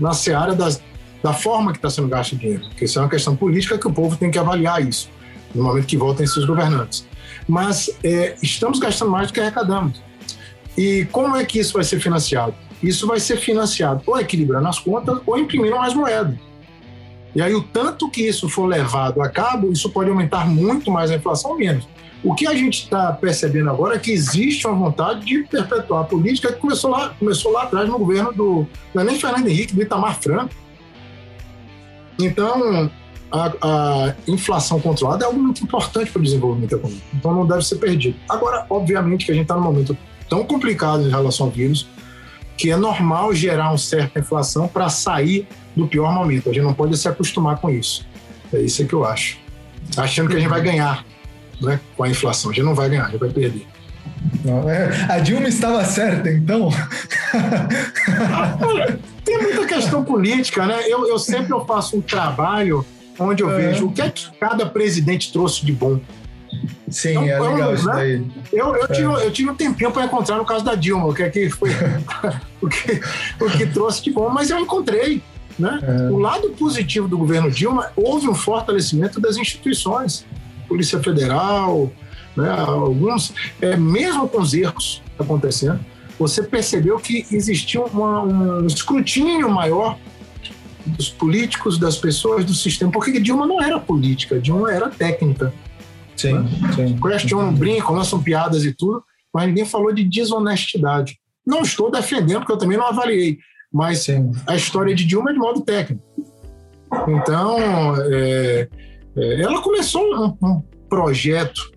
na 0.00 0.12
seara 0.12 0.54
das, 0.54 0.80
da 1.22 1.32
forma 1.32 1.72
que 1.72 1.78
está 1.78 1.90
sendo 1.90 2.08
gasto 2.08 2.32
o 2.32 2.36
dinheiro, 2.36 2.62
porque 2.68 2.84
isso 2.84 2.98
é 2.98 3.02
uma 3.02 3.08
questão 3.08 3.36
política 3.36 3.76
que 3.76 3.86
o 3.86 3.92
povo 3.92 4.16
tem 4.16 4.30
que 4.30 4.38
avaliar 4.38 4.86
isso 4.86 5.10
no 5.54 5.64
momento 5.64 5.86
que 5.86 5.96
voltem 5.96 6.26
seus 6.26 6.44
governantes. 6.44 7.06
Mas 7.48 7.90
é, 8.02 8.36
estamos 8.42 8.78
gastando 8.78 9.10
mais 9.10 9.28
do 9.28 9.34
que 9.34 9.40
arrecadamos. 9.40 10.00
E 10.76 11.06
como 11.12 11.36
é 11.36 11.44
que 11.44 11.58
isso 11.58 11.74
vai 11.74 11.84
ser 11.84 12.00
financiado? 12.00 12.54
Isso 12.82 13.06
vai 13.06 13.20
ser 13.20 13.36
financiado 13.36 14.02
ou 14.06 14.18
equilibrando 14.18 14.66
as 14.68 14.78
contas 14.78 15.20
ou 15.26 15.38
imprimindo 15.38 15.76
mais 15.76 15.94
moeda. 15.94 16.36
E 17.34 17.40
aí, 17.40 17.54
o 17.54 17.62
tanto 17.62 18.10
que 18.10 18.22
isso 18.28 18.48
for 18.48 18.66
levado 18.66 19.22
a 19.22 19.28
cabo, 19.28 19.72
isso 19.72 19.88
pode 19.88 20.10
aumentar 20.10 20.46
muito 20.46 20.90
mais 20.90 21.10
a 21.10 21.16
inflação 21.16 21.52
ou 21.52 21.58
menos. 21.58 21.88
O 22.22 22.34
que 22.34 22.46
a 22.46 22.54
gente 22.54 22.84
está 22.84 23.12
percebendo 23.12 23.70
agora 23.70 23.96
é 23.96 23.98
que 23.98 24.12
existe 24.12 24.66
uma 24.66 24.76
vontade 24.76 25.24
de 25.24 25.42
perpetuar 25.44 26.02
a 26.02 26.04
política 26.04 26.52
que 26.52 26.60
começou 26.60 26.90
lá, 26.90 27.08
começou 27.18 27.50
lá 27.50 27.64
atrás 27.64 27.88
no 27.88 27.98
governo 27.98 28.32
do. 28.32 28.66
Não 28.94 29.02
é 29.02 29.04
nem 29.04 29.18
Fernando 29.18 29.48
Henrique, 29.48 29.74
do 29.74 29.82
Itamar 29.82 30.20
Franco. 30.20 30.54
Então, 32.20 32.90
a, 33.32 33.52
a, 33.62 34.14
inflação 34.28 34.78
controlada 34.78 35.24
é 35.24 35.26
algo 35.26 35.40
muito 35.40 35.64
importante 35.64 36.10
para 36.10 36.20
o 36.20 36.22
desenvolvimento 36.22 36.74
econômico. 36.74 37.06
Então 37.14 37.34
não 37.34 37.46
deve 37.46 37.62
ser 37.62 37.76
perdido. 37.76 38.16
Agora, 38.28 38.66
obviamente 38.68 39.24
que 39.24 39.32
a 39.32 39.34
gente 39.34 39.44
está 39.44 39.56
num 39.56 39.62
momento 39.62 39.96
tão 40.28 40.44
complicado 40.44 41.02
em 41.02 41.10
relação 41.10 41.46
ao 41.46 41.52
vírus 41.52 41.88
que 42.56 42.70
é 42.70 42.76
normal 42.76 43.34
gerar 43.34 43.70
uma 43.70 43.78
certa 43.78 44.20
inflação 44.20 44.68
para 44.68 44.88
sair 44.88 45.48
do 45.74 45.86
pior 45.86 46.12
momento. 46.12 46.50
A 46.50 46.52
gente 46.52 46.62
não 46.62 46.74
pode 46.74 46.96
se 46.96 47.08
acostumar 47.08 47.56
com 47.56 47.70
isso. 47.70 48.06
É 48.52 48.60
isso 48.60 48.86
que 48.86 48.92
eu 48.92 49.04
acho. 49.04 49.38
Achando 49.96 50.28
que 50.28 50.36
a 50.36 50.38
gente 50.38 50.50
vai 50.50 50.60
ganhar 50.60 51.04
né, 51.60 51.80
com 51.96 52.04
a 52.04 52.08
inflação. 52.08 52.50
A 52.50 52.54
gente 52.54 52.64
não 52.64 52.74
vai 52.74 52.90
ganhar, 52.90 53.06
a 53.06 53.10
gente 53.10 53.18
vai 53.18 53.30
perder. 53.30 53.66
Não, 54.44 54.68
é, 54.68 55.06
a 55.08 55.18
Dilma 55.18 55.48
estava 55.48 55.84
certa, 55.84 56.30
então? 56.30 56.68
Tem 59.24 59.38
muita 59.38 59.66
questão 59.66 60.04
política, 60.04 60.66
né? 60.66 60.82
Eu, 60.86 61.08
eu 61.08 61.18
sempre 61.18 61.52
eu 61.52 61.64
faço 61.64 61.96
um 61.96 62.00
trabalho 62.00 62.84
onde 63.22 63.42
eu 63.42 63.50
é. 63.50 63.56
vejo 63.56 63.86
o 63.86 63.92
que 63.92 64.02
é 64.02 64.10
que 64.10 64.30
cada 64.38 64.66
presidente 64.66 65.32
trouxe 65.32 65.64
de 65.64 65.72
bom. 65.72 66.00
Sim, 66.88 67.10
então, 67.10 67.24
é 67.24 67.40
legal 67.40 67.70
né? 67.70 67.74
isso 67.74 67.86
daí. 67.86 68.26
Eu, 68.52 68.76
eu, 68.76 68.84
é. 68.84 68.88
tive, 68.88 69.04
eu 69.04 69.30
tive 69.30 69.50
um 69.50 69.54
tempinho 69.54 69.90
para 69.90 70.04
encontrar 70.04 70.36
no 70.36 70.44
caso 70.44 70.64
da 70.64 70.74
Dilma, 70.74 71.06
o 71.06 71.14
que 71.14 71.22
é 71.22 71.30
que 71.30 71.48
foi 71.48 71.70
o, 72.60 72.68
que, 72.68 73.00
o 73.40 73.50
que 73.50 73.66
trouxe 73.66 74.02
de 74.02 74.10
bom, 74.10 74.28
mas 74.28 74.50
eu 74.50 74.58
encontrei. 74.58 75.22
Né? 75.58 75.80
É. 75.82 76.10
O 76.10 76.18
lado 76.18 76.50
positivo 76.50 77.06
do 77.06 77.18
governo 77.18 77.50
Dilma, 77.50 77.90
houve 77.96 78.28
um 78.28 78.34
fortalecimento 78.34 79.20
das 79.20 79.36
instituições, 79.36 80.24
Polícia 80.66 80.98
Federal, 81.02 81.90
né, 82.36 82.50
alguns, 82.50 83.34
é, 83.60 83.76
mesmo 83.76 84.26
com 84.28 84.40
os 84.40 84.54
erros 84.54 85.02
acontecendo, 85.18 85.80
você 86.18 86.42
percebeu 86.42 86.98
que 86.98 87.26
existia 87.30 87.80
uma, 87.82 88.22
um 88.22 88.66
escrutínio 88.66 89.50
maior 89.50 89.98
dos 90.86 91.08
políticos, 91.08 91.78
das 91.78 91.96
pessoas, 91.96 92.44
do 92.44 92.54
sistema. 92.54 92.90
Porque 92.90 93.20
Dilma 93.20 93.46
não 93.46 93.60
era 93.60 93.78
política, 93.78 94.40
Dilma 94.40 94.72
era 94.72 94.88
técnica. 94.88 95.52
Sim, 96.16 96.34
né? 96.34 96.50
sim. 96.74 96.98
Questionam, 97.00 97.52
brincam, 97.52 97.94
lançam 97.94 98.22
piadas 98.22 98.64
e 98.64 98.72
tudo, 98.72 99.02
mas 99.32 99.46
ninguém 99.46 99.64
falou 99.64 99.92
de 99.92 100.04
desonestidade. 100.04 101.18
Não 101.46 101.62
estou 101.62 101.90
defendendo, 101.90 102.40
porque 102.40 102.52
eu 102.52 102.58
também 102.58 102.78
não 102.78 102.86
avaliei. 102.86 103.38
mas 103.72 104.00
Sim. 104.00 104.30
a 104.46 104.54
história 104.54 104.94
de 104.94 105.04
Dilma 105.04 105.30
é 105.30 105.32
de 105.32 105.38
modo 105.38 105.62
técnico. 105.62 106.02
Então, 107.08 107.56
é, 108.12 108.68
é, 109.16 109.42
ela 109.42 109.60
começou 109.62 110.02
um, 110.02 110.36
um 110.46 110.62
projeto 110.88 111.72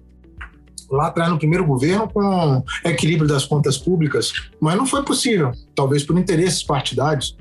lá 0.92 1.08
atrás 1.08 1.32
no 1.32 1.38
primeiro 1.38 1.66
governo 1.66 2.08
com 2.08 2.64
equilíbrio 2.84 3.28
das 3.28 3.46
contas 3.46 3.78
públicas, 3.78 4.32
mas 4.60 4.76
não 4.76 4.86
foi 4.86 5.04
possível, 5.04 5.52
talvez 5.74 6.04
por 6.04 6.18
interesses 6.18 6.62
partidários, 6.62 7.36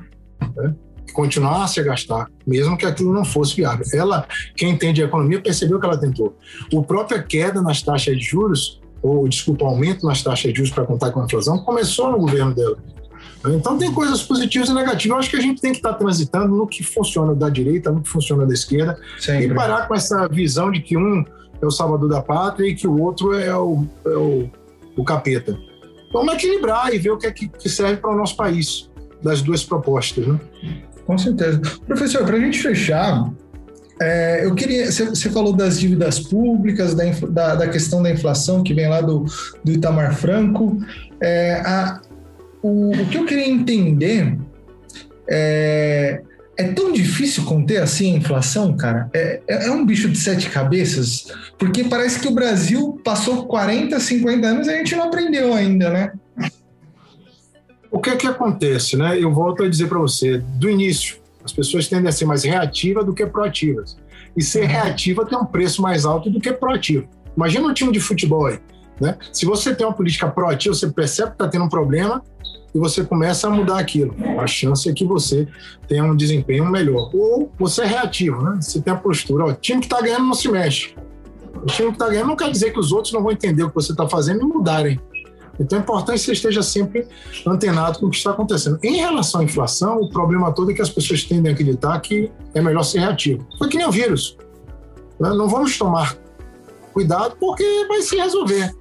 né, 0.57 0.75
continuasse 1.15 1.81
a 1.81 1.83
gastar, 1.83 2.29
mesmo 2.47 2.77
que 2.77 2.85
aquilo 2.85 3.13
não 3.13 3.25
fosse 3.25 3.57
viável. 3.57 3.87
Ela, 3.95 4.27
quem 4.57 4.71
entende 4.71 5.01
a 5.01 5.07
economia, 5.07 5.41
percebeu 5.41 5.81
que 5.81 5.87
ela 5.87 5.97
tentou. 5.97 6.37
O 6.73 6.83
própria 6.83 7.23
queda 7.23 7.63
nas 7.63 7.81
taxas 7.81 8.19
de 8.19 8.25
juros, 8.25 8.83
ou 9.01 9.27
desculpa, 9.29 9.65
aumento 9.65 10.05
nas 10.05 10.23
taxas 10.23 10.53
de 10.53 10.59
juros 10.59 10.73
para 10.73 10.85
contar 10.85 11.11
com 11.13 11.21
a 11.21 11.25
inflação, 11.25 11.59
começou 11.59 12.11
no 12.11 12.19
governo 12.19 12.55
dela. 12.55 12.77
Então 13.47 13.77
tem 13.79 13.93
coisas 13.93 14.23
positivas 14.23 14.69
e 14.69 14.75
negativas. 14.75 15.05
Eu 15.05 15.17
acho 15.19 15.31
que 15.31 15.37
a 15.37 15.41
gente 15.41 15.61
tem 15.61 15.71
que 15.71 15.79
estar 15.79 15.95
transitando 15.95 16.57
no 16.57 16.67
que 16.67 16.83
funciona 16.83 17.35
da 17.35 17.49
direita, 17.49 17.91
no 17.93 18.03
que 18.03 18.09
funciona 18.09 18.47
da 18.47 18.55
esquerda, 18.55 18.99
Sempre. 19.19 19.47
e 19.47 19.55
parar 19.55 19.87
com 19.87 19.95
essa 19.95 20.27
visão 20.29 20.71
de 20.71 20.81
que 20.81 20.97
um 20.97 21.25
é 21.61 21.67
o 21.67 21.71
salvador 21.71 22.09
da 22.09 22.23
pátria 22.23 22.69
e 22.69 22.75
que 22.75 22.87
o 22.87 23.01
outro 23.01 23.35
é 23.35 23.55
o, 23.55 23.85
é 24.05 24.17
o, 24.17 24.51
o 24.97 25.05
capeta. 25.05 25.57
Vamos 26.13 26.35
equilibrar 26.35 26.95
e 26.95 26.99
ver 26.99 27.11
o 27.11 27.19
que 27.19 27.27
é 27.27 27.33
que 27.33 27.69
serve 27.69 27.97
para 27.97 28.11
o 28.11 28.17
nosso 28.17 28.37
país, 28.37 28.91
das 29.23 29.43
duas 29.43 29.65
propostas. 29.65 30.27
Né? 30.27 30.41
Com 31.07 31.19
certeza. 31.19 31.61
Professor, 31.87 32.25
para 32.25 32.37
a 32.37 32.41
gente 32.41 32.61
fechar, 32.61 33.31
é, 34.01 34.45
eu 34.45 34.55
queria. 34.55 34.91
Você 34.91 35.31
falou 35.31 35.53
das 35.53 35.79
dívidas 35.79 36.19
públicas, 36.19 36.95
da, 36.95 37.05
da, 37.29 37.55
da, 37.55 37.69
questão 37.69 38.03
da 38.03 38.11
inflação 38.11 38.63
que 38.63 38.75
vem 38.75 38.89
lá 38.89 39.01
do, 39.01 39.25
do 39.63 39.73
Itamar 39.73 40.15
Franco. 40.15 40.79
É, 41.21 41.61
a, 41.65 42.01
o, 42.63 42.91
o, 42.91 43.07
que 43.07 43.19
eu 43.19 43.25
queria 43.25 43.49
entender 43.49 44.37
é, 45.29 46.21
é 46.57 46.65
tão 46.69 46.93
difícil 46.93 47.45
conter 47.45 47.81
assim 47.81 48.15
a 48.15 48.19
inflação, 48.19 48.77
cara? 48.77 49.09
É, 49.15 49.41
é, 49.47 49.67
é, 49.67 49.71
um 49.71 49.87
bicho 49.87 50.09
de 50.09 50.19
sete 50.19 50.51
cabeças? 50.51 51.27
Porque 51.59 51.85
parece 51.85 52.19
que 52.19 52.29
o 52.29 52.35
Brasil 52.35 53.01
passou 53.05 53.47
40, 53.47 53.99
50 54.01 54.47
anos 54.47 54.67
e 54.67 54.71
a 54.71 54.77
gente 54.79 54.97
não 54.97 55.05
aprendeu 55.05 55.55
ainda, 55.55 55.91
né? 55.91 56.13
O 57.95 58.01
que 58.01 58.11
é 58.11 58.17
que 58.17 58.27
acontece, 58.27 58.97
né? 58.97 59.17
Eu 59.23 59.33
volto 59.33 59.63
a 59.63 59.69
dizer 59.69 59.87
para 59.89 60.01
você, 60.01 60.39
do 60.39 60.69
início, 60.69 61.19
as 61.45 61.53
pessoas 61.53 61.87
tendem 61.87 62.09
a 62.09 62.13
ser 62.13 62.25
mais 62.25 62.43
reativas 62.43 63.07
do 63.07 63.15
que 63.15 63.25
proativas. 63.25 63.97
E 64.37 64.43
ser 64.43 64.65
reativa 64.65 65.25
tem 65.25 65.39
um 65.39 65.45
preço 65.45 65.81
mais 65.81 66.05
alto 66.05 66.29
do 66.29 66.41
que 66.41 66.53
proativo. 66.53 67.07
Imagina 67.37 67.69
um 67.69 67.73
time 67.73 67.93
de 67.93 68.01
futebol 68.01 68.47
aí, 68.47 68.59
né? 69.01 69.17
Se 69.33 69.47
você 69.47 69.73
tem 69.73 69.87
uma 69.87 69.93
política 69.93 70.29
proativa, 70.29 70.75
você 70.75 70.91
percebe 70.91 71.29
que 71.29 71.35
está 71.37 71.47
tendo 71.47 71.67
um 71.67 71.69
problema, 71.69 72.21
e 72.75 72.79
você 72.81 73.05
começa 73.05 73.47
a 73.47 73.51
mudar 73.51 73.79
aquilo. 73.79 74.13
A 74.41 74.47
chance 74.49 74.91
é 74.91 74.93
que 74.93 75.05
você 75.05 75.47
tenha 75.87 76.03
um 76.03 76.17
desempenho 76.17 76.69
melhor. 76.69 77.13
Ou 77.15 77.53
você 77.57 77.83
é 77.83 77.87
reativo, 77.87 78.43
né? 78.43 78.59
Você 78.61 78.83
tem 78.83 78.93
a 78.93 78.97
postura. 78.97 79.45
Ó, 79.45 79.51
o 79.51 79.55
time 79.55 79.79
que 79.79 79.87
está 79.87 80.01
ganhando 80.03 80.25
não 80.25 80.35
se 80.35 80.51
mexe. 80.51 80.97
O 81.55 81.67
time 81.67 81.91
que 81.91 81.95
está 81.95 82.09
ganhando 82.09 82.27
não 82.27 82.37
quer 82.37 82.51
dizer 82.51 82.73
que 82.73 82.81
os 82.81 82.91
outros 82.91 83.13
não 83.13 83.23
vão 83.23 83.31
entender 83.31 83.63
o 83.63 83.69
que 83.69 83.75
você 83.77 83.93
está 83.93 84.09
fazendo 84.09 84.41
e 84.41 84.45
mudarem. 84.45 85.01
Então 85.59 85.79
é 85.79 85.83
importante 85.83 86.19
que 86.19 86.25
você 86.27 86.33
esteja 86.33 86.63
sempre 86.63 87.07
antenado 87.47 87.99
com 87.99 88.07
o 88.07 88.11
que 88.11 88.17
está 88.17 88.31
acontecendo. 88.31 88.79
Em 88.83 88.97
relação 88.97 89.41
à 89.41 89.45
inflação, 89.45 89.99
o 90.01 90.09
problema 90.09 90.53
todo 90.53 90.71
é 90.71 90.75
que 90.75 90.83
as 90.83 90.91
pessoas 90.91 91.25
tendem 91.25 91.53
a 91.53 91.55
acreditar 91.55 91.99
que 92.01 92.31
é 92.55 92.61
melhor 92.61 92.83
ser 92.83 93.01
reativo. 93.01 93.47
Foi 93.59 93.69
que 93.69 93.77
nem 93.77 93.87
o 93.87 93.93
vírus. 93.93 94.37
Né? 95.21 95.31
Não 95.31 95.49
vamos 95.49 95.79
tomar 95.79 96.17
cuidado 96.93 97.37
porque 97.39 97.87
vai 97.87 98.03
se 98.03 98.17
resolver. 98.17 98.75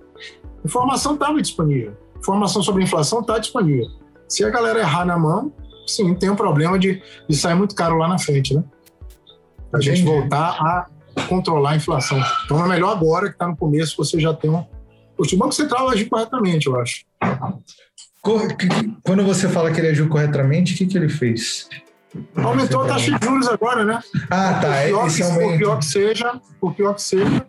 Informação 0.66 1.14
estava 1.14 1.42
disponível 1.42 2.04
informação 2.24 2.64
sobre 2.64 2.84
inflação 2.84 3.20
está 3.20 3.38
disponível. 3.38 3.88
Se 4.30 4.46
a 4.46 4.50
galera 4.50 4.80
errar 4.80 5.06
na 5.06 5.20
mão, 5.20 5.52
sim, 5.86 6.16
tem 6.16 6.30
um 6.30 6.36
problema 6.36 6.80
de, 6.80 7.02
de 7.30 7.36
sair 7.36 7.54
muito 7.54 7.76
caro 7.76 7.98
lá 7.98 8.08
na 8.08 8.18
frente, 8.18 8.56
né? 8.56 8.64
A 9.74 9.82
gente 9.82 10.04
voltar 10.04 10.52
a 10.52 10.88
controlar 11.28 11.72
a 11.72 11.76
inflação. 11.76 12.20
Então 12.46 12.64
é 12.64 12.70
melhor 12.70 12.92
agora 12.92 13.28
que 13.28 13.34
está 13.34 13.48
no 13.48 13.58
começo, 13.58 13.98
você 13.98 14.20
já 14.20 14.34
tem 14.34 14.50
um. 14.50 14.64
O 15.18 15.38
Banco 15.38 15.54
Central 15.54 15.90
agir 15.90 16.06
corretamente, 16.06 16.68
eu 16.68 16.80
acho. 16.80 17.06
Quando 19.04 19.24
você 19.24 19.50
fala 19.50 19.72
que 19.72 19.80
ele 19.80 19.90
agiu 19.90 20.08
corretamente, 20.08 20.74
o 20.74 20.78
que, 20.78 20.86
que 20.86 20.98
ele 20.98 21.10
fez? 21.10 21.68
Aumentou 22.36 22.82
a 22.82 22.88
taxa 22.88 23.18
de 23.18 23.26
juros 23.26 23.48
agora, 23.48 23.84
né? 23.84 24.00
Ah, 24.30 24.60
tá. 24.62 24.68
Por 24.84 24.86
pior, 24.86 25.12
que, 25.12 25.24
por 25.24 25.58
pior 25.58 25.80
que 25.80 25.86
seja, 25.86 26.42
por 26.60 26.74
pior 26.74 26.94
que 26.94 27.02
seja, 27.02 27.46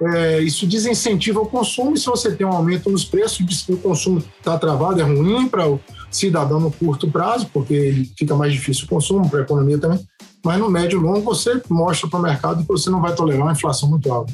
é, 0.00 0.40
isso 0.40 0.66
desincentiva 0.66 1.40
o 1.40 1.46
consumo, 1.46 1.94
e 1.94 1.98
se 1.98 2.06
você 2.06 2.34
tem 2.34 2.46
um 2.46 2.52
aumento 2.52 2.90
nos 2.90 3.04
preços, 3.04 3.68
o 3.68 3.76
consumo 3.76 4.22
está 4.38 4.58
travado, 4.58 5.00
é 5.00 5.04
ruim 5.04 5.48
para 5.48 5.68
o 5.68 5.80
cidadão 6.10 6.60
no 6.60 6.70
curto 6.70 7.10
prazo, 7.10 7.48
porque 7.52 8.08
fica 8.16 8.34
mais 8.34 8.52
difícil 8.52 8.86
o 8.86 8.88
consumo, 8.88 9.28
para 9.28 9.40
a 9.40 9.42
economia 9.42 9.78
também, 9.78 10.00
mas 10.44 10.58
no 10.58 10.70
médio 10.70 10.98
e 10.98 11.02
longo 11.02 11.22
você 11.22 11.60
mostra 11.68 12.08
para 12.08 12.18
o 12.18 12.22
mercado 12.22 12.62
que 12.62 12.68
você 12.68 12.90
não 12.90 13.00
vai 13.00 13.14
tolerar 13.14 13.42
uma 13.42 13.52
inflação 13.52 13.88
muito 13.88 14.12
alta. 14.12 14.32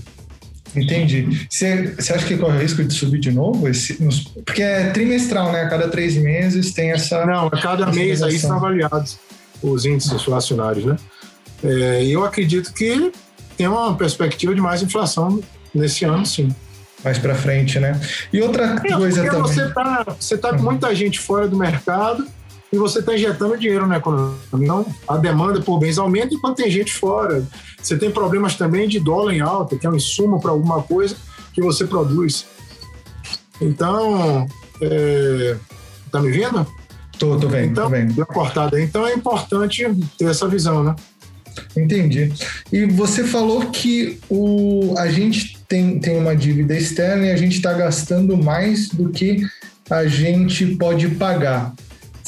Entendi. 0.74 1.46
Você, 1.48 1.94
acha 1.98 2.26
que 2.26 2.36
corre 2.36 2.58
o 2.58 2.60
risco 2.60 2.84
de 2.84 2.94
subir 2.94 3.18
de 3.18 3.32
novo? 3.32 3.68
Esse, 3.68 4.02
nos, 4.02 4.20
porque 4.20 4.62
é 4.62 4.90
trimestral, 4.90 5.52
né? 5.52 5.62
A 5.62 5.68
cada 5.68 5.88
três 5.88 6.16
meses 6.16 6.72
tem 6.72 6.92
essa. 6.92 7.24
Não, 7.26 7.46
a 7.46 7.50
cada 7.50 7.86
mês 7.86 8.22
aí 8.22 8.38
são 8.38 8.56
avaliados 8.56 9.18
os 9.62 9.84
índices 9.84 10.12
inflacionários, 10.12 10.84
né? 10.84 10.96
É, 11.62 12.04
eu 12.04 12.24
acredito 12.24 12.72
que 12.72 13.12
tem 13.56 13.66
uma 13.66 13.94
perspectiva 13.94 14.54
de 14.54 14.60
mais 14.60 14.82
inflação 14.82 15.40
nesse 15.74 16.04
ano, 16.04 16.24
sim. 16.24 16.54
Mais 17.04 17.18
para 17.18 17.34
frente, 17.34 17.78
né? 17.78 17.98
E 18.32 18.40
outra 18.40 18.76
é, 18.84 18.92
coisa 18.92 19.24
também. 19.24 19.40
Você 19.40 19.64
está 19.64 20.16
você 20.18 20.38
tá 20.38 20.56
com 20.56 20.62
muita 20.62 20.94
gente 20.94 21.18
fora 21.18 21.48
do 21.48 21.56
mercado 21.56 22.26
e 22.72 22.78
você 22.78 23.00
está 23.00 23.14
injetando 23.14 23.58
dinheiro 23.58 23.86
na 23.86 23.96
economia. 23.98 24.38
Não, 24.52 24.86
a 25.08 25.16
demanda 25.16 25.60
por 25.60 25.78
bens 25.78 25.98
aumenta 25.98 26.34
enquanto 26.34 26.58
tem 26.58 26.70
gente 26.70 26.92
fora. 26.92 27.44
Você 27.80 27.96
tem 27.96 28.10
problemas 28.10 28.56
também 28.56 28.88
de 28.88 29.00
dólar 29.00 29.34
em 29.34 29.40
alta, 29.40 29.76
que 29.76 29.86
é 29.86 29.90
um 29.90 29.96
insumo 29.96 30.40
para 30.40 30.50
alguma 30.50 30.82
coisa 30.82 31.16
que 31.52 31.60
você 31.60 31.86
produz. 31.86 32.46
Então, 33.60 34.46
é... 34.80 35.56
tá 36.10 36.20
me 36.20 36.30
vendo? 36.30 36.66
Tô, 37.18 37.36
tô 37.36 37.48
vendo, 37.48 37.72
então, 37.72 37.90
tô 38.16 38.26
cortada. 38.26 38.80
Então 38.80 39.06
é 39.06 39.12
importante 39.12 39.84
ter 40.16 40.24
essa 40.24 40.48
visão, 40.48 40.82
né? 40.82 40.96
Entendi. 41.76 42.32
E 42.72 42.86
você 42.86 43.24
falou 43.24 43.66
que 43.66 44.18
o, 44.28 44.94
a 44.96 45.08
gente 45.08 45.58
tem, 45.68 45.98
tem 45.98 46.16
uma 46.16 46.34
dívida 46.34 46.74
externa 46.76 47.26
e 47.26 47.32
a 47.32 47.36
gente 47.36 47.56
está 47.56 47.72
gastando 47.72 48.36
mais 48.36 48.88
do 48.88 49.10
que 49.10 49.44
a 49.90 50.06
gente 50.06 50.66
pode 50.76 51.08
pagar. 51.10 51.74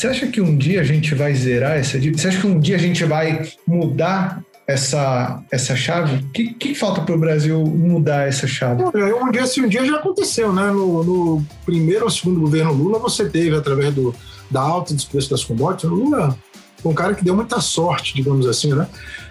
Você 0.02 0.08
acha 0.08 0.26
que 0.26 0.40
um 0.40 0.58
dia 0.58 0.80
a 0.80 0.84
gente 0.84 1.14
vai 1.14 1.32
zerar 1.32 1.78
essa 1.78 1.96
dívida? 1.96 2.20
Você 2.20 2.26
acha 2.26 2.40
que 2.40 2.46
um 2.48 2.58
dia 2.58 2.74
a 2.74 2.78
gente 2.78 3.04
vai 3.04 3.48
mudar 3.64 4.42
essa, 4.66 5.40
essa 5.48 5.76
chave? 5.76 6.16
O 6.16 6.28
que, 6.30 6.54
que 6.54 6.74
falta 6.74 7.02
para 7.02 7.14
o 7.14 7.18
Brasil 7.18 7.64
mudar 7.64 8.26
essa 8.26 8.44
chave? 8.44 8.82
Um 8.82 9.30
dia, 9.30 9.46
se 9.46 9.60
um 9.60 9.68
dia 9.68 9.84
já 9.84 9.98
aconteceu, 9.98 10.52
né? 10.52 10.72
No, 10.72 11.04
no, 11.04 11.46
primeiro 11.64 12.02
ou 12.02 12.10
segundo 12.10 12.40
governo 12.40 12.72
Lula, 12.72 12.98
você 12.98 13.28
teve, 13.28 13.54
através 13.54 13.94
do, 13.94 14.12
da 14.50 14.60
alta 14.60 14.92
dos 14.92 15.04
preços 15.04 15.30
das 15.30 15.44
commodities, 15.44 15.88
o 15.88 15.94
Lula 15.94 16.36
um 16.84 16.92
cara 16.92 17.14
que 17.14 17.22
deu 17.22 17.36
muita 17.36 17.60
sorte, 17.60 18.12
digamos 18.12 18.44
assim, 18.48 18.74
né? 18.74 18.88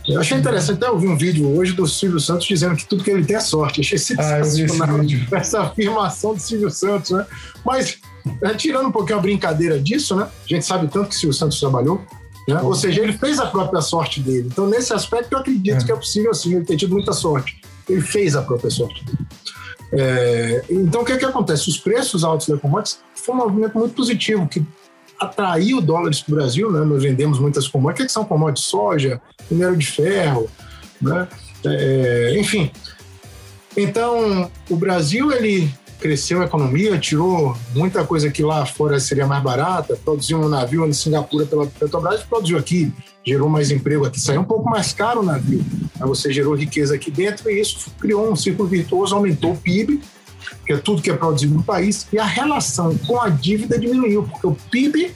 Eu 0.08 0.22
achei 0.22 0.38
interessante, 0.38 0.78
até 0.78 0.90
ouvir 0.90 1.10
um 1.10 1.18
vídeo 1.18 1.54
hoje 1.54 1.74
do 1.74 1.86
Silvio 1.86 2.18
Santos 2.18 2.48
dizendo 2.48 2.78
que 2.78 2.88
tudo 2.88 3.04
que 3.04 3.12
ele 3.12 3.26
tem 3.26 3.36
é 3.36 3.42
sorte. 3.42 3.82
Achei 3.82 3.98
sensacional 3.98 5.02
ah, 5.02 5.36
essa 5.36 5.64
afirmação 5.64 6.34
do 6.34 6.40
Silvio 6.40 6.72
Santos, 6.72 7.12
né? 7.12 7.26
Mas, 7.66 8.00
tirando 8.58 8.88
um 8.88 8.92
pouquinho 8.92 9.20
a 9.20 9.22
brincadeira 9.22 9.80
disso, 9.80 10.16
né? 10.16 10.28
A 10.44 10.48
gente 10.48 10.66
sabe 10.66 10.88
tanto 10.88 11.10
que 11.10 11.16
o 11.16 11.20
Silvio 11.20 11.38
Santos 11.38 11.60
trabalhou, 11.60 12.02
né? 12.48 12.60
Ou 12.62 12.74
seja, 12.74 13.02
ele 13.02 13.14
fez 13.14 13.40
a 13.40 13.46
própria 13.46 13.82
sorte 13.82 14.20
dele. 14.20 14.50
Então, 14.52 14.68
nesse 14.68 14.94
aspecto, 14.94 15.34
eu 15.34 15.40
acredito 15.40 15.82
é. 15.82 15.86
que 15.86 15.92
é 15.92 15.96
possível, 15.96 16.34
sim, 16.34 16.56
ele 16.56 16.66
ter 16.66 16.78
tido 16.78 16.94
muita 16.94 17.14
sorte. 17.14 17.62
Ele 17.90 18.02
fez 18.02 18.36
a 18.36 18.42
própria 18.42 18.70
sorte 18.70 19.04
dele. 19.06 19.20
É, 19.94 20.64
então, 20.70 21.02
o 21.02 21.06
que, 21.06 21.12
é 21.12 21.18
que 21.18 21.26
acontece? 21.26 21.70
Os 21.70 21.78
preços 21.78 22.24
altos 22.24 22.48
da 22.48 22.58
commodities 22.58 23.00
foi 23.14 23.36
um 23.36 23.40
movimento 23.40 23.78
muito 23.78 23.94
positivo, 23.94 24.48
que 24.48 24.66
atraiu 25.20 25.82
dólares 25.82 26.22
para 26.22 26.34
o 26.34 26.36
Brasil, 26.36 26.72
né? 26.72 26.84
Nós 26.84 27.04
vendemos 27.04 27.40
muitas 27.40 27.68
commodities, 27.68 28.08
que 28.08 28.12
são 28.12 28.26
commodities 28.26 28.66
soja, 28.68 29.22
minério 29.50 29.78
de 29.78 29.86
ferro, 29.86 30.50
né? 31.02 31.28
É, 31.66 32.36
enfim. 32.40 32.72
Então, 33.76 34.50
o 34.70 34.76
Brasil 34.76 35.32
ele 35.32 35.72
cresceu 36.02 36.42
a 36.42 36.46
economia, 36.46 36.98
tirou 36.98 37.56
muita 37.76 38.04
coisa 38.04 38.30
que 38.32 38.42
lá 38.42 38.66
fora 38.66 39.00
seria 39.00 39.28
mais 39.28 39.42
barata, 39.44 39.96
produziu 39.96 40.40
um 40.40 40.50
navio 40.50 40.86
em 40.86 40.94
Singapura 40.94 41.46
pela 41.46 41.68
Petrobras, 41.68 42.24
produziu 42.24 42.58
aqui, 42.58 42.92
gerou 43.26 43.48
mais 43.48 43.70
emprego 43.70 44.06
aqui, 44.06 44.20
saiu 44.20 44.42
um 44.42 44.46
pouco 44.46 44.70
mais 44.70 44.92
caro 44.92 45.22
o 45.22 45.24
navio, 45.24 45.64
mas 46.00 46.10
você 46.10 46.34
gerou 46.34 46.56
riqueza 46.56 46.96
aqui 46.96 47.12
dentro 47.12 47.50
e 47.50 47.62
isso 47.62 47.92
criou 48.00 48.30
um 48.30 48.36
ciclo 48.36 48.66
virtuoso, 48.66 49.16
aumentou 49.16 49.54
o 49.54 49.58
PIB 49.58 50.02
que 50.66 50.74
é 50.74 50.78
tudo 50.78 51.02
que 51.02 51.10
é 51.10 51.16
produzido 51.16 51.54
no 51.54 51.64
país, 51.64 52.08
e 52.12 52.20
a 52.20 52.26
relação 52.26 52.98
com 53.00 53.20
a 53.20 53.30
dívida 53.30 53.78
diminuiu, 53.78 54.24
porque 54.24 54.48
o 54.48 54.56
PIB, 54.70 55.14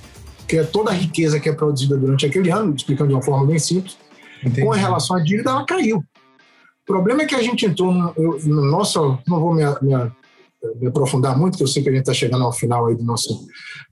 que 0.48 0.58
é 0.58 0.64
toda 0.64 0.92
a 0.92 0.94
riqueza 0.94 1.40
que 1.40 1.50
é 1.50 1.54
produzida 1.54 1.98
durante 1.98 2.26
aquele 2.26 2.52
ano, 2.52 2.74
explicando 2.76 3.10
de 3.10 3.16
uma 3.16 3.24
forma 3.24 3.46
bem 3.46 3.60
simples, 3.60 3.98
Entendi. 4.42 4.62
com 4.62 4.70
relação 4.70 5.16
à 5.16 5.20
dívida, 5.22 5.52
ela 5.52 5.66
caiu. 5.66 5.98
O 5.98 6.86
problema 6.86 7.24
é 7.24 7.26
que 7.26 7.36
a 7.36 7.42
gente 7.42 7.66
entrou 7.66 7.92
no, 7.92 8.14
no 8.16 8.66
nosso. 8.70 9.18
Não 9.28 9.40
vou 9.40 9.56
me, 9.56 9.64
me, 9.82 10.12
me 10.80 10.88
aprofundar 10.88 11.38
muito, 11.38 11.58
que 11.58 11.64
eu 11.64 11.68
sei 11.68 11.84
que 11.84 11.90
a 11.90 11.92
gente 11.92 12.02
está 12.02 12.14
chegando 12.14 12.44
ao 12.44 12.54
final 12.54 12.88
aí 12.88 12.96
do 12.96 13.04
nosso, 13.04 13.48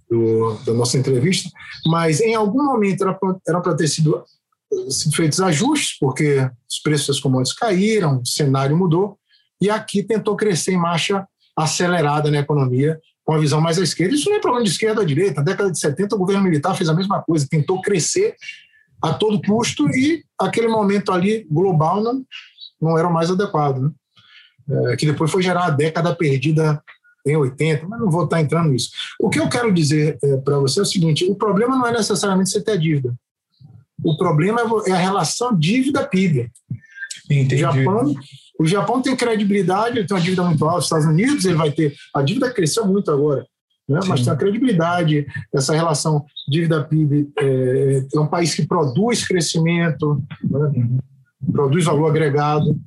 do, 0.09 0.55
da 0.65 0.73
nossa 0.73 0.97
entrevista, 0.97 1.49
mas 1.87 2.21
em 2.21 2.35
algum 2.35 2.63
momento 2.63 3.03
era 3.47 3.61
para 3.61 3.75
ter 3.75 3.87
sido, 3.87 4.23
sido 4.89 5.15
feitos 5.15 5.39
ajustes, 5.39 5.97
porque 5.99 6.49
os 6.69 6.79
preços 6.79 7.07
das 7.07 7.19
commodities 7.19 7.57
caíram, 7.57 8.21
o 8.21 8.25
cenário 8.25 8.77
mudou, 8.77 9.17
e 9.61 9.69
aqui 9.69 10.03
tentou 10.03 10.35
crescer 10.35 10.73
em 10.73 10.77
marcha 10.77 11.25
acelerada 11.55 12.29
na 12.29 12.39
economia, 12.39 12.99
com 13.23 13.33
a 13.33 13.37
visão 13.37 13.61
mais 13.61 13.79
à 13.79 13.83
esquerda. 13.83 14.15
Isso 14.15 14.29
não 14.29 14.37
é 14.37 14.41
problema 14.41 14.65
de 14.65 14.71
esquerda 14.71 14.99
ou 14.99 15.07
direita. 15.07 15.35
Na 15.35 15.43
década 15.43 15.71
de 15.71 15.79
70, 15.79 16.15
o 16.15 16.19
governo 16.19 16.43
militar 16.43 16.75
fez 16.75 16.89
a 16.89 16.93
mesma 16.93 17.21
coisa, 17.21 17.47
tentou 17.49 17.81
crescer 17.81 18.35
a 19.01 19.13
todo 19.13 19.41
custo 19.41 19.87
e 19.89 20.23
aquele 20.39 20.67
momento 20.67 21.11
ali 21.11 21.45
global 21.49 22.01
não, 22.01 22.25
não 22.81 22.97
era 22.97 23.07
o 23.07 23.13
mais 23.13 23.29
adequado. 23.29 23.81
Né? 23.81 23.91
É, 24.69 24.95
que 24.95 25.05
depois 25.05 25.29
foi 25.29 25.43
gerar 25.43 25.65
a 25.65 25.69
década 25.69 26.15
perdida 26.15 26.81
em 27.25 27.35
80, 27.35 27.87
mas 27.87 27.99
não 27.99 28.09
vou 28.09 28.25
estar 28.25 28.41
entrando 28.41 28.69
nisso. 28.69 28.89
O 29.19 29.29
que 29.29 29.39
eu 29.39 29.49
quero 29.49 29.73
dizer 29.73 30.17
é, 30.23 30.37
para 30.37 30.59
você 30.59 30.79
é 30.79 30.83
o 30.83 30.85
seguinte: 30.85 31.25
o 31.25 31.35
problema 31.35 31.77
não 31.77 31.87
é 31.87 31.91
necessariamente 31.91 32.49
você 32.49 32.61
ter 32.61 32.77
dívida. 32.77 33.13
O 34.03 34.17
problema 34.17 34.61
é, 34.61 34.89
é 34.89 34.93
a 34.93 34.97
relação 34.97 35.57
dívida-PIB. 35.57 36.51
O 37.29 37.57
Japão, 37.57 38.15
o 38.59 38.65
Japão 38.65 39.01
tem 39.01 39.15
credibilidade, 39.15 39.97
ele 39.97 40.07
tem 40.07 40.15
uma 40.15 40.23
dívida 40.23 40.43
muito 40.43 40.63
alta. 40.65 40.79
Os 40.79 40.85
Estados 40.85 41.05
Unidos 41.05 41.45
ele 41.45 41.55
vai 41.55 41.71
ter. 41.71 41.93
A 42.13 42.21
dívida 42.21 42.51
cresceu 42.51 42.85
muito 42.85 43.09
agora, 43.09 43.45
né? 43.87 43.99
mas 44.07 44.23
tem 44.23 44.33
a 44.33 44.35
credibilidade, 44.35 45.25
essa 45.53 45.73
relação 45.73 46.25
dívida-PIB. 46.49 47.29
É, 47.39 48.05
é, 48.13 48.19
um 48.19 48.27
país 48.27 48.53
que 48.53 48.67
produz 48.67 49.25
crescimento, 49.25 50.21
né? 50.43 50.99
produz 51.51 51.85
valor 51.85 52.09
agregado. 52.09 52.77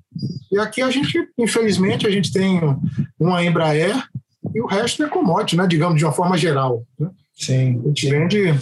E 0.50 0.58
aqui 0.58 0.82
a 0.82 0.90
gente, 0.90 1.28
infelizmente, 1.38 2.06
a 2.06 2.10
gente 2.10 2.32
tem 2.32 2.60
uma 3.18 3.44
Embraer 3.44 3.96
e 4.54 4.60
o 4.60 4.66
resto 4.66 5.02
é 5.02 5.08
commodity, 5.08 5.56
né? 5.56 5.66
digamos, 5.66 5.98
de 5.98 6.04
uma 6.04 6.12
forma 6.12 6.36
geral. 6.36 6.84
Né? 6.98 7.10
Sim. 7.34 7.80
A 7.84 7.88
gente 7.88 8.08
vende 8.08 8.54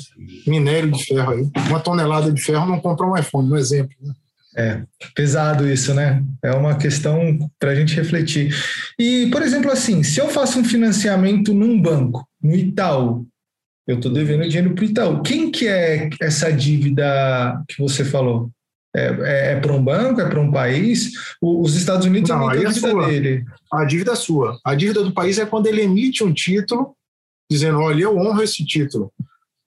minério 0.46 0.90
de 0.90 1.04
ferro 1.04 1.32
aí. 1.32 1.48
Uma 1.68 1.80
tonelada 1.80 2.32
de 2.32 2.42
ferro 2.42 2.66
não 2.66 2.80
compra 2.80 3.06
um 3.06 3.16
iPhone, 3.16 3.52
um 3.52 3.56
exemplo. 3.56 3.94
Né? 4.02 4.12
É, 4.56 4.82
pesado 5.14 5.68
isso, 5.68 5.92
né? 5.94 6.22
É 6.42 6.52
uma 6.52 6.76
questão 6.76 7.36
para 7.58 7.70
a 7.70 7.74
gente 7.74 7.94
refletir. 7.96 8.54
E, 8.98 9.28
por 9.30 9.42
exemplo, 9.42 9.70
assim, 9.70 10.02
se 10.04 10.20
eu 10.20 10.28
faço 10.28 10.60
um 10.60 10.64
financiamento 10.64 11.52
num 11.52 11.80
banco, 11.80 12.26
no 12.40 12.54
Itaú, 12.54 13.26
eu 13.86 13.96
estou 13.96 14.12
devendo 14.12 14.48
dinheiro 14.48 14.74
para 14.74 14.82
o 14.82 14.86
Itaú. 14.86 15.22
Quem 15.22 15.50
que 15.50 15.66
é 15.66 16.08
essa 16.20 16.52
dívida 16.52 17.62
que 17.68 17.78
você 17.78 18.04
falou? 18.04 18.50
É, 18.94 19.06
é, 19.06 19.52
é 19.52 19.60
para 19.60 19.72
um 19.72 19.82
banco? 19.82 20.20
É 20.20 20.28
para 20.28 20.40
um 20.40 20.50
país? 20.50 21.12
O, 21.40 21.62
os 21.62 21.74
Estados 21.74 22.06
Unidos 22.06 22.30
não, 22.30 22.48
a 22.48 22.52
dívida 22.56 22.70
é 22.70 22.90
sua. 22.90 23.06
dele. 23.06 23.44
A 23.72 23.84
dívida 23.84 24.12
é 24.12 24.16
sua. 24.16 24.58
A 24.64 24.74
dívida 24.74 25.02
do 25.02 25.12
país 25.12 25.38
é 25.38 25.46
quando 25.46 25.66
ele 25.66 25.82
emite 25.82 26.22
um 26.22 26.32
título 26.32 26.94
dizendo, 27.50 27.80
olha, 27.80 28.04
eu 28.04 28.16
honro 28.16 28.42
esse 28.42 28.64
título. 28.64 29.12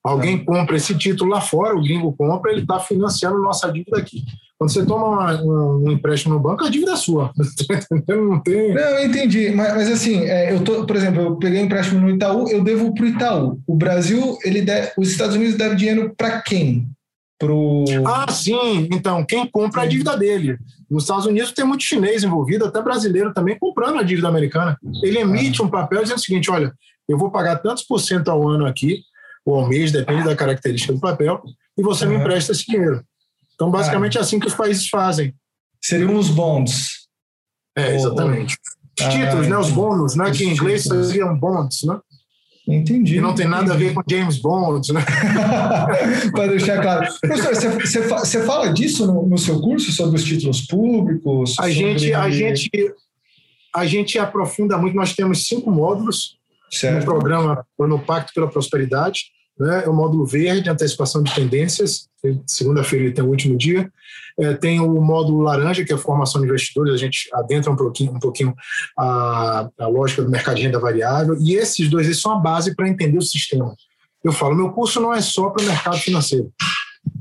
Alguém 0.04 0.38
tá. 0.38 0.46
compra 0.46 0.78
esse 0.78 0.98
título 0.98 1.32
lá 1.32 1.42
fora, 1.42 1.76
o 1.76 1.82
gringo 1.82 2.14
compra, 2.14 2.52
ele 2.52 2.62
está 2.62 2.80
financiando 2.80 3.42
nossa 3.42 3.70
dívida 3.72 3.98
aqui. 3.98 4.24
Quando 4.58 4.72
você 4.72 4.86
toma 4.86 5.06
uma, 5.06 5.42
um, 5.44 5.86
um, 5.86 5.92
empréstimo 5.92 6.34
no 6.34 6.40
banco, 6.40 6.64
a 6.64 6.70
dívida 6.70 6.94
é 6.94 6.96
sua. 6.96 7.32
não 8.08 8.40
tem. 8.42 8.74
Não, 8.74 8.82
eu 8.82 9.06
entendi. 9.06 9.52
Mas, 9.52 9.74
mas 9.76 9.92
assim, 9.92 10.22
é, 10.22 10.54
eu 10.54 10.64
tô, 10.64 10.86
por 10.86 10.96
exemplo, 10.96 11.22
eu 11.22 11.36
peguei 11.36 11.62
um 11.62 11.66
empréstimo 11.66 12.00
no 12.00 12.10
Itaú, 12.10 12.50
eu 12.50 12.64
devo 12.64 12.94
para 12.94 13.04
o 13.04 13.08
Itaú. 13.08 13.60
O 13.68 13.76
Brasil, 13.76 14.38
ele 14.44 14.62
deve, 14.62 14.94
os 14.98 15.12
Estados 15.12 15.36
Unidos 15.36 15.56
devem 15.56 15.78
dinheiro 15.78 16.14
para 16.18 16.42
quem? 16.42 16.90
Pro... 17.40 17.86
Ah, 18.06 18.32
sim. 18.32 18.88
Então, 18.92 19.24
quem 19.24 19.46
compra 19.50 19.84
a 19.84 19.86
dívida 19.86 20.18
dele. 20.18 20.58
Nos 20.90 21.04
Estados 21.04 21.26
Unidos 21.26 21.52
tem 21.52 21.66
muito 21.66 21.84
chinês 21.84 22.24
envolvido, 22.24 22.66
até 22.66 22.82
brasileiro 22.82 23.34
também, 23.34 23.58
comprando 23.60 24.00
a 24.00 24.04
dívida 24.04 24.28
americana. 24.28 24.78
Ele 25.04 25.20
emite 25.20 25.62
um 25.62 25.70
papel 25.70 26.02
dizendo 26.02 26.18
o 26.18 26.22
seguinte: 26.22 26.50
olha, 26.50 26.74
eu 27.08 27.18
vou 27.18 27.30
pagar 27.30 27.58
tantos 27.58 27.84
por 27.84 28.00
cento 28.00 28.30
ao 28.30 28.48
ano 28.48 28.66
aqui, 28.66 29.04
ou 29.46 29.56
ao 29.56 29.68
mês, 29.68 29.92
depende 29.92 30.24
da 30.24 30.36
característica 30.36 30.94
do 30.94 31.00
papel, 31.00 31.42
e 31.78 31.84
você 31.84 32.06
uhum. 32.06 32.12
me 32.12 32.18
empresta 32.18 32.52
esse 32.52 32.66
dinheiro. 32.66 33.04
Então, 33.54 33.70
basicamente, 33.70 34.18
ah. 34.18 34.22
é 34.22 34.24
assim 34.24 34.40
que 34.40 34.48
os 34.48 34.56
países 34.56 34.88
fazem. 34.88 35.34
Seriam 35.82 36.16
os 36.16 36.30
bonds. 36.30 37.08
É, 37.76 37.96
exatamente. 37.96 38.58
Os 39.00 39.06
ah, 39.06 39.10
títulos, 39.10 39.48
né? 39.48 39.58
Os 39.58 39.70
bônus, 39.70 40.16
né? 40.16 40.32
Que 40.32 40.44
em 40.46 40.54
inglês 40.54 40.84
seriam 40.84 41.38
bonds, 41.38 41.84
né? 41.84 42.00
Entendi. 42.68 43.18
E 43.18 43.22
não 43.22 43.34
tem 43.34 43.48
nada 43.48 43.66
entendi. 43.66 43.86
a 43.86 43.88
ver 43.88 43.94
com 43.94 44.04
James 44.10 44.38
Bond, 44.40 44.92
né? 44.92 45.02
Para 46.32 46.48
deixar 46.48 46.82
claro. 46.82 47.08
Professor, 47.22 47.80
você, 47.80 48.02
você 48.02 48.44
fala 48.44 48.74
disso 48.74 49.08
no, 49.08 49.26
no, 49.26 49.38
seu 49.38 49.62
curso 49.62 49.92
sobre 49.92 50.18
os 50.18 50.24
títulos 50.24 50.62
públicos? 50.62 51.56
A 51.60 51.70
gente, 51.70 52.14
a 52.14 52.30
gente, 52.30 52.70
a 53.74 53.86
gente 53.86 54.20
aprofunda 54.20 54.78
muito. 54.78 54.96
Nós 54.96 55.16
temos 55.16 55.48
cinco 55.48 55.72
módulos 55.72 56.38
certo. 56.70 57.00
no 57.00 57.06
programa 57.06 57.66
no 57.80 58.00
Pacto 58.00 58.34
pela 58.34 58.50
Prosperidade 58.50 59.38
né? 59.60 59.84
é 59.86 59.90
o 59.90 59.94
módulo 59.94 60.26
verde, 60.26 60.70
antecipação 60.70 61.24
de 61.24 61.34
tendências, 61.34 62.08
segunda-feira 62.46 63.14
tem 63.14 63.24
o 63.24 63.30
último 63.30 63.58
dia. 63.58 63.92
É, 64.40 64.54
tem 64.54 64.80
o 64.80 65.02
módulo 65.02 65.42
laranja, 65.42 65.84
que 65.84 65.92
é 65.92 65.96
a 65.96 66.00
formação 66.00 66.40
de 66.40 66.48
investidores, 66.48 66.94
a 66.94 66.98
gente 66.98 67.28
adentra 67.34 67.72
um 67.72 67.76
pouquinho, 67.76 68.12
um 68.14 68.20
pouquinho 68.20 68.54
a, 68.98 69.68
a 69.80 69.88
lógica 69.88 70.22
do 70.22 70.30
mercado 70.30 70.58
de 70.58 70.64
renda 70.64 70.80
variável, 70.80 71.36
e 71.40 71.56
esses 71.56 71.90
dois 71.90 72.06
eles 72.06 72.22
são 72.22 72.34
a 72.34 72.40
base 72.40 72.76
para 72.76 72.88
entender 72.88 73.18
o 73.18 73.22
sistema. 73.22 73.74
Eu 74.24 74.32
falo, 74.32 74.56
meu 74.56 74.70
curso 74.72 75.00
não 75.00 75.14
é 75.14 75.22
só 75.22 75.50
para 75.50 75.64
o 75.64 75.66
mercado 75.66 75.98
financeiro. 75.98 76.52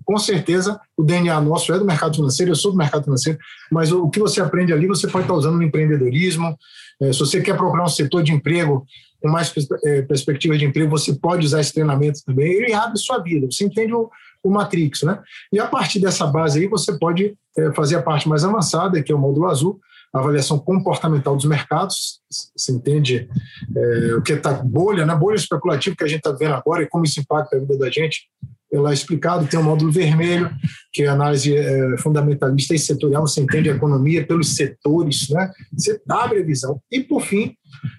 Com 0.05 0.19
certeza, 0.19 0.79
o 0.97 1.03
DNA 1.03 1.41
nosso 1.41 1.73
é 1.73 1.79
do 1.79 1.85
mercado 1.85 2.14
financeiro, 2.14 2.53
eu 2.53 2.57
sou 2.57 2.71
do 2.71 2.79
mercado 2.79 3.05
financeiro, 3.05 3.39
mas 3.73 3.91
o, 3.91 4.09
que 4.09 4.21
você 4.21 4.41
aprende 4.41 4.73
ali, 4.73 4.87
você 4.87 5.09
pode 5.09 5.25
estar 5.25 5.35
usando 5.35 5.57
no 5.57 5.62
empreendedorismo. 5.62 6.57
É, 7.01 7.12
se 7.12 7.19
você 7.19 7.41
quer 7.41 7.57
procurar 7.57 7.85
um 7.85 7.89
setor 7.89 8.23
de 8.23 8.33
emprego 8.33 8.87
com 9.21 9.29
mais 9.29 9.53
é, 9.85 10.03
perspectiva 10.03 10.57
de 10.57 10.64
emprego, 10.64 10.91
você 10.91 11.14
pode 11.14 11.47
usar 11.47 11.61
esse 11.61 11.73
treinamento 11.73 12.21
também. 12.25 12.53
Ele 12.53 12.73
abre 12.73 12.99
sua 12.99 13.19
vida, 13.19 13.47
você 13.51 13.64
entende 13.64 13.93
o, 13.93 14.11
o 14.43 14.51
Matrix, 14.51 15.03
né? 15.03 15.21
E 15.53 15.59
a 15.59 15.67
partir 15.67 16.01
dessa 16.01 16.27
base 16.27 16.61
aí, 16.61 16.67
você 16.67 16.99
pode 16.99 17.37
é, 17.59 17.73
fazer 17.73 17.97
a 17.97 18.03
parte 18.03 18.29
mais 18.29 18.45
avançada, 18.45 19.03
que 19.03 19.12
é 19.12 19.14
o 19.14 19.19
módulo 19.19 19.47
azul, 19.47 19.81
avaliação 20.12 20.59
comportamental 20.59 21.37
dos 21.37 21.45
mercados. 21.45 22.21
Você 22.57 22.73
entende 22.73 23.29
é, 23.77 24.14
o 24.14 24.23
que 24.23 24.33
está 24.33 24.53
bolha, 24.53 25.05
né? 25.05 25.14
Bolha 25.14 25.37
especulativa 25.37 25.97
que 25.97 26.05
a 26.05 26.09
gente 26.09 26.19
está 26.19 26.33
vendo 26.33 26.55
agora 26.55 26.83
e 26.83 26.89
como 26.89 27.05
isso 27.05 27.21
impacta 27.21 27.57
a 27.57 27.61
vida 27.61 27.79
da 27.79 27.91
gente 27.91 28.29
ela 28.73 28.91
é 28.91 28.95
explicado, 28.95 29.47
tem 29.47 29.59
o 29.59 29.62
um 29.62 29.67
módulo 29.67 29.93
vermelho, 29.93 30.51
que 30.93 31.03
é 31.03 31.07
análise 31.07 31.57
é, 31.57 31.97
fundamentalista 31.99 32.75
e 32.75 32.79
setorial, 32.79 33.27
você 33.27 33.41
entende 33.41 33.71
a 33.71 33.75
economia 33.75 34.27
pelos 34.27 34.57
setores, 34.57 35.29
né? 35.31 35.51
você 35.73 36.01
abre 36.09 36.41
a 36.41 36.45
visão. 36.45 36.81
E, 36.91 37.01
por 37.01 37.23
fim, 37.23 37.55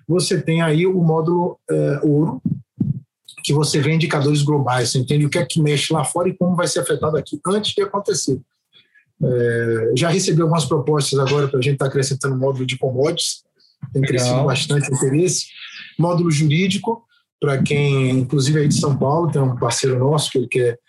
você 0.07 0.41
tem 0.41 0.61
aí 0.61 0.85
o 0.85 1.01
módulo 1.01 1.59
é, 1.69 1.99
ouro, 2.03 2.41
que 3.43 3.53
você 3.53 3.79
vê 3.79 3.93
indicadores 3.93 4.41
globais, 4.41 4.91
você 4.91 4.99
entende 4.99 5.25
o 5.25 5.29
que 5.29 5.37
é 5.37 5.45
que 5.45 5.61
mexe 5.61 5.93
lá 5.93 6.03
fora 6.03 6.27
e 6.27 6.35
como 6.35 6.55
vai 6.55 6.67
ser 6.67 6.81
afetado 6.81 7.15
aqui 7.15 7.39
antes 7.47 7.73
de 7.73 7.81
acontecer. 7.81 8.39
É, 9.23 9.91
já 9.95 10.09
recebi 10.09 10.41
algumas 10.41 10.65
propostas 10.65 11.17
agora 11.17 11.47
para 11.47 11.57
a 11.57 11.61
gente 11.61 11.73
estar 11.73 11.85
tá 11.85 11.89
acrescentando 11.89 12.37
módulo 12.37 12.65
de 12.65 12.77
commodities, 12.77 13.43
tem 13.93 14.01
crescido 14.01 14.43
bastante 14.43 14.93
interesse. 14.93 15.45
Módulo 15.97 16.29
jurídico, 16.29 17.06
para 17.39 17.61
quem, 17.61 18.09
inclusive 18.09 18.59
aí 18.59 18.67
de 18.67 18.79
São 18.79 18.97
Paulo, 18.97 19.31
tem 19.31 19.41
um 19.41 19.55
parceiro 19.55 19.97
nosso 19.99 20.31
que 20.31 20.37
ele 20.37 20.47
quer 20.47 20.79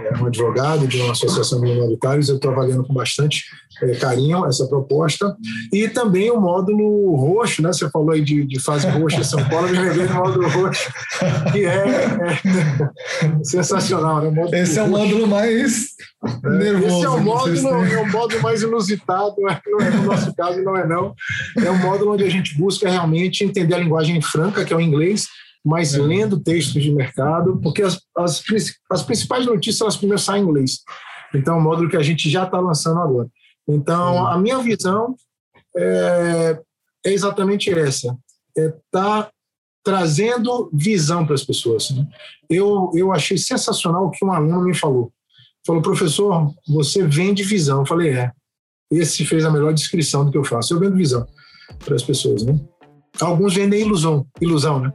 é 0.00 0.16
um 0.16 0.26
advogado 0.26 0.86
de 0.86 1.00
uma 1.00 1.12
associação 1.12 1.60
de 1.60 1.66
minoritários, 1.66 2.28
eu 2.28 2.36
estou 2.36 2.52
avaliando 2.52 2.84
com 2.84 2.94
bastante 2.94 3.44
é, 3.82 3.94
carinho 3.96 4.46
essa 4.46 4.66
proposta. 4.68 5.36
E 5.72 5.88
também 5.88 6.30
o 6.30 6.40
módulo 6.40 7.16
roxo, 7.16 7.62
né? 7.62 7.72
Você 7.72 7.90
falou 7.90 8.12
aí 8.12 8.20
de, 8.20 8.44
de 8.44 8.60
fase 8.60 8.88
roxa 8.88 9.18
em 9.18 9.24
São 9.24 9.44
Paulo, 9.48 9.68
me 9.68 9.78
lembrei 9.78 10.06
do 10.06 10.14
módulo 10.14 10.48
roxo, 10.48 10.88
que 11.52 11.64
é, 11.64 11.84
é 11.84 12.38
sensacional, 13.42 14.22
né? 14.22 14.32
Esse 14.52 14.78
é 14.78 14.82
o 14.82 14.88
módulo 14.88 15.26
mais 15.26 15.88
nervoso. 16.44 16.96
Esse 16.96 17.04
é 17.04 17.08
o 17.08 17.20
módulo, 17.20 17.68
é 17.68 18.02
o 18.02 18.12
módulo 18.12 18.42
mais 18.42 18.62
inusitado, 18.62 19.34
é, 19.48 19.90
no 19.90 20.02
nosso 20.04 20.32
caso, 20.36 20.62
não 20.62 20.76
é 20.76 20.86
não. 20.86 21.12
É 21.58 21.70
um 21.70 21.78
módulo 21.78 22.12
onde 22.12 22.22
a 22.22 22.30
gente 22.30 22.56
busca 22.56 22.88
realmente 22.88 23.44
entender 23.44 23.74
a 23.74 23.78
linguagem 23.78 24.20
franca, 24.22 24.64
que 24.64 24.72
é 24.72 24.76
o 24.76 24.80
inglês, 24.80 25.26
mas 25.64 25.94
é. 25.94 26.00
lendo 26.00 26.40
textos 26.40 26.82
de 26.82 26.92
mercado, 26.92 27.58
porque 27.62 27.82
as, 27.82 28.00
as, 28.16 28.42
as, 28.90 29.02
principais 29.02 29.46
notícias 29.46 29.80
elas 29.80 29.96
primeiro 29.96 30.20
saem 30.20 30.42
em 30.42 30.46
inglês. 30.46 30.80
Então, 31.34 31.54
é 31.54 31.58
um 31.58 31.62
módulo 31.62 31.88
que 31.88 31.96
a 31.96 32.02
gente 32.02 32.28
já 32.28 32.44
está 32.44 32.58
lançando 32.58 33.00
agora. 33.00 33.28
Então, 33.66 34.26
a 34.26 34.36
minha 34.38 34.58
visão 34.58 35.14
é, 35.76 36.58
é 37.06 37.12
exatamente 37.12 37.70
essa: 37.70 38.16
é 38.56 38.74
tá 38.90 39.30
trazendo 39.84 40.70
visão 40.72 41.24
para 41.24 41.34
as 41.34 41.44
pessoas. 41.44 41.90
Né? 41.90 42.06
Eu, 42.50 42.90
eu 42.94 43.12
achei 43.12 43.38
sensacional 43.38 44.06
o 44.06 44.10
que 44.10 44.24
um 44.24 44.32
aluno 44.32 44.62
me 44.62 44.74
falou. 44.74 45.12
Falou, 45.66 45.82
professor, 45.82 46.52
você 46.68 47.06
vende 47.06 47.42
visão. 47.42 47.80
Eu 47.80 47.86
falei, 47.86 48.10
é. 48.10 48.32
Esse 48.90 49.24
fez 49.24 49.44
a 49.44 49.50
melhor 49.50 49.72
descrição 49.72 50.24
do 50.24 50.30
que 50.30 50.36
eu 50.36 50.44
faço. 50.44 50.74
Eu 50.74 50.78
vendo 50.78 50.96
visão 50.96 51.26
para 51.78 51.94
as 51.94 52.02
pessoas, 52.02 52.42
né? 52.42 52.60
Alguns 53.20 53.54
vendem 53.54 53.80
ilusão, 53.80 54.26
ilusão, 54.40 54.80
né? 54.80 54.92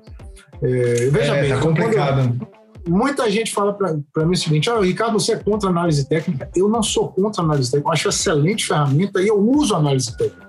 É, 0.62 1.10
veja 1.10 1.36
é, 1.36 1.42
bem, 1.42 1.50
tá 1.52 1.60
complicado. 1.60 2.48
muita 2.88 3.30
gente 3.30 3.54
fala 3.54 3.74
para 3.74 4.26
mim 4.26 4.34
o 4.34 4.38
seguinte: 4.38 4.70
oh, 4.70 4.82
Ricardo, 4.82 5.20
você 5.20 5.34
é 5.34 5.38
contra 5.38 5.70
análise 5.70 6.08
técnica? 6.08 6.50
Eu 6.56 6.68
não 6.68 6.82
sou 6.82 7.10
contra 7.10 7.44
análise 7.44 7.72
técnica, 7.72 7.90
eu 7.90 7.94
acho 7.94 8.10
excelente 8.10 8.66
ferramenta 8.66 9.22
e 9.22 9.28
eu 9.28 9.40
uso 9.40 9.76
análise 9.76 10.16
técnica. 10.18 10.48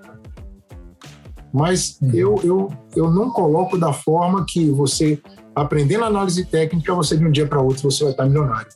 Mas 1.52 1.98
uhum. 2.00 2.10
eu, 2.14 2.40
eu, 2.44 2.72
eu 2.94 3.10
não 3.10 3.30
coloco 3.30 3.78
da 3.78 3.92
forma 3.92 4.44
que 4.46 4.70
você 4.70 5.20
aprendendo 5.54 6.04
análise 6.04 6.44
técnica, 6.44 6.94
você 6.94 7.16
de 7.16 7.24
um 7.24 7.30
dia 7.30 7.46
para 7.46 7.60
outro 7.60 7.90
você 7.90 8.04
vai 8.04 8.12
estar 8.12 8.26
milionário. 8.26 8.68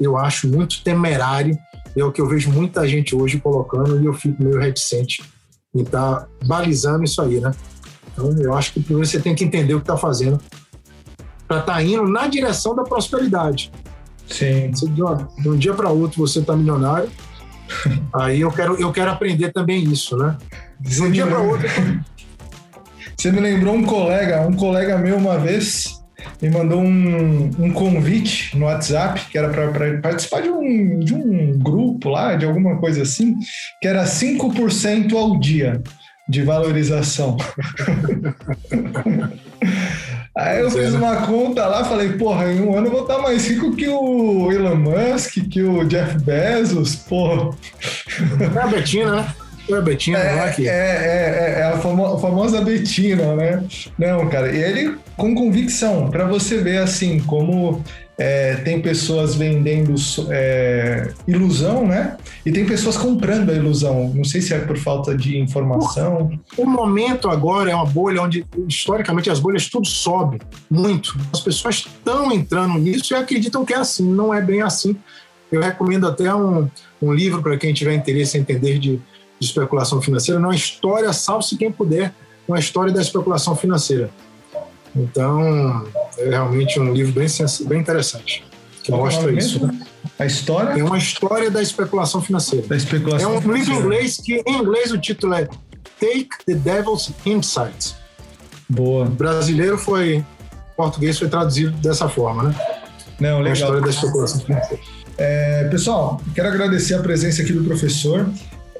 Eu 0.00 0.16
acho 0.16 0.48
muito 0.48 0.82
temerário, 0.82 1.56
é 1.96 2.04
o 2.04 2.12
que 2.12 2.20
eu 2.20 2.28
vejo 2.28 2.50
muita 2.50 2.86
gente 2.86 3.14
hoje 3.14 3.40
colocando 3.40 4.00
e 4.00 4.06
eu 4.06 4.14
fico 4.14 4.42
meio 4.42 4.58
reticente 4.58 5.22
em 5.74 5.82
estar 5.82 6.20
tá 6.20 6.28
balizando 6.46 7.04
isso 7.04 7.20
aí, 7.20 7.40
né? 7.40 7.52
Então, 8.12 8.30
eu 8.38 8.54
acho 8.54 8.72
que 8.72 8.80
primeiro 8.80 9.08
você 9.08 9.20
tem 9.20 9.34
que 9.34 9.44
entender 9.44 9.74
o 9.74 9.78
que 9.78 9.84
está 9.84 9.96
fazendo 9.96 10.40
para 11.50 11.58
estar 11.58 11.74
tá 11.74 11.82
indo 11.82 12.06
na 12.06 12.28
direção 12.28 12.76
da 12.76 12.84
prosperidade. 12.84 13.72
Sim. 14.28 14.70
de 14.70 15.48
um 15.48 15.56
dia 15.56 15.74
para 15.74 15.90
outro 15.90 16.24
você 16.24 16.38
está 16.38 16.54
milionário, 16.54 17.10
aí 18.14 18.42
eu 18.42 18.52
quero, 18.52 18.80
eu 18.80 18.92
quero 18.92 19.10
aprender 19.10 19.52
também 19.52 19.82
isso, 19.82 20.16
né? 20.16 20.38
De 20.78 21.02
um 21.02 21.10
dia 21.10 21.26
para 21.26 21.40
outro. 21.40 21.68
Você 23.16 23.32
me 23.32 23.40
lembrou 23.40 23.74
um 23.74 23.82
colega, 23.82 24.46
um 24.46 24.52
colega 24.52 24.96
meu 24.96 25.16
uma 25.16 25.38
vez 25.38 25.98
me 26.40 26.50
mandou 26.50 26.80
um, 26.80 27.50
um 27.58 27.72
convite 27.72 28.56
no 28.56 28.66
WhatsApp, 28.66 29.26
que 29.28 29.36
era 29.36 29.48
para 29.48 30.00
participar 30.00 30.42
de 30.42 30.50
um, 30.50 31.00
de 31.00 31.14
um 31.14 31.58
grupo 31.58 32.10
lá, 32.10 32.36
de 32.36 32.46
alguma 32.46 32.76
coisa 32.76 33.02
assim, 33.02 33.34
que 33.82 33.88
era 33.88 34.04
5% 34.04 35.14
ao 35.14 35.36
dia 35.40 35.82
de 36.28 36.42
valorização. 36.42 37.36
Aí 40.40 40.60
eu 40.60 40.70
fiz 40.70 40.94
uma 40.94 41.16
conta 41.26 41.66
lá, 41.66 41.84
falei, 41.84 42.14
porra, 42.14 42.50
em 42.50 42.62
um 42.62 42.74
ano 42.74 42.86
eu 42.86 42.92
vou 42.92 43.02
estar 43.02 43.18
mais 43.18 43.46
rico 43.46 43.76
que 43.76 43.86
o 43.86 44.50
Elon 44.50 44.76
Musk, 44.76 45.34
que 45.50 45.62
o 45.62 45.84
Jeff 45.84 46.18
Bezos, 46.20 46.96
porra. 46.96 47.50
É 48.40 48.58
a 48.58 48.66
Betina, 48.66 49.16
né? 49.16 49.34
É 49.68 49.74
a 49.74 49.80
Betina, 49.82 50.18
é, 50.18 50.22
é. 50.22 50.54
É, 50.58 50.66
é, 50.66 51.54
é, 51.56 51.60
é 51.60 51.62
a 51.64 51.76
famosa 51.76 52.62
Betina, 52.62 53.36
né? 53.36 53.62
Não, 53.98 54.30
cara, 54.30 54.50
e 54.50 54.62
ele 54.62 54.96
com 55.14 55.34
convicção, 55.34 56.08
para 56.08 56.24
você 56.24 56.56
ver 56.56 56.78
assim, 56.78 57.20
como 57.20 57.84
é, 58.20 58.56
tem 58.56 58.82
pessoas 58.82 59.34
vendendo 59.34 59.94
é, 60.28 61.10
ilusão, 61.26 61.86
né? 61.86 62.18
E 62.44 62.52
tem 62.52 62.66
pessoas 62.66 62.98
comprando 62.98 63.48
a 63.48 63.54
ilusão. 63.54 64.12
Não 64.14 64.24
sei 64.24 64.42
se 64.42 64.52
é 64.52 64.58
por 64.58 64.76
falta 64.76 65.16
de 65.16 65.38
informação. 65.38 66.38
O 66.58 66.66
momento 66.66 67.30
agora 67.30 67.70
é 67.70 67.74
uma 67.74 67.86
bolha 67.86 68.20
onde, 68.20 68.44
historicamente, 68.68 69.30
as 69.30 69.40
bolhas 69.40 69.70
tudo 69.70 69.86
sobe 69.86 70.38
muito. 70.70 71.16
As 71.32 71.40
pessoas 71.40 71.76
estão 71.76 72.30
entrando 72.30 72.78
nisso 72.78 73.14
e 73.14 73.16
acreditam 73.16 73.64
que 73.64 73.72
é 73.72 73.78
assim. 73.78 74.04
Não 74.04 74.34
é 74.34 74.42
bem 74.42 74.60
assim. 74.60 74.94
Eu 75.50 75.62
recomendo 75.62 76.06
até 76.06 76.34
um, 76.34 76.68
um 77.00 77.14
livro 77.14 77.42
para 77.42 77.56
quem 77.56 77.72
tiver 77.72 77.94
interesse 77.94 78.36
em 78.36 78.42
entender 78.42 78.78
de, 78.78 78.96
de 78.96 79.46
especulação 79.46 80.02
financeira. 80.02 80.38
Não 80.38 80.52
é 80.52 80.56
história, 80.56 81.10
salve-se 81.14 81.56
quem 81.56 81.72
puder, 81.72 82.12
uma 82.46 82.58
história 82.58 82.92
da 82.92 83.00
especulação 83.00 83.56
financeira. 83.56 84.10
Então, 84.94 85.86
é 86.18 86.30
realmente 86.30 86.78
um 86.80 86.92
livro 86.92 87.12
bem, 87.12 87.26
bem 87.66 87.80
interessante, 87.80 88.44
que 88.82 88.90
Qual 88.90 89.00
é 89.00 89.04
mostra 89.04 89.32
isso. 89.32 89.66
Né? 89.66 89.80
A 90.18 90.26
história? 90.26 90.80
É 90.80 90.84
uma 90.84 90.98
história 90.98 91.50
da 91.50 91.62
especulação 91.62 92.20
financeira. 92.20 92.66
Da 92.66 92.76
especulação 92.76 93.34
é 93.34 93.38
um 93.38 93.52
livro 93.52 93.74
em 93.74 93.78
inglês 93.78 94.16
que, 94.16 94.42
em 94.46 94.58
inglês, 94.58 94.92
o 94.92 94.98
título 94.98 95.34
é 95.34 95.46
Take 95.98 96.28
the 96.46 96.54
Devil's 96.54 97.10
Insights. 97.24 97.94
Boa. 98.68 99.06
O 99.06 99.08
brasileiro 99.08 99.78
foi, 99.78 100.24
português 100.76 101.18
foi 101.18 101.28
traduzido 101.28 101.72
dessa 101.78 102.08
forma, 102.08 102.44
né? 102.44 102.54
Não, 103.18 103.40
legal. 103.40 103.46
É 103.46 103.50
a 103.50 103.52
história 103.52 103.80
da 103.80 103.90
especulação 103.90 104.40
financeira. 104.40 104.82
É, 105.18 105.64
pessoal, 105.64 106.20
quero 106.34 106.48
agradecer 106.48 106.94
a 106.94 107.00
presença 107.00 107.42
aqui 107.42 107.52
do 107.52 107.62
professor. 107.62 108.26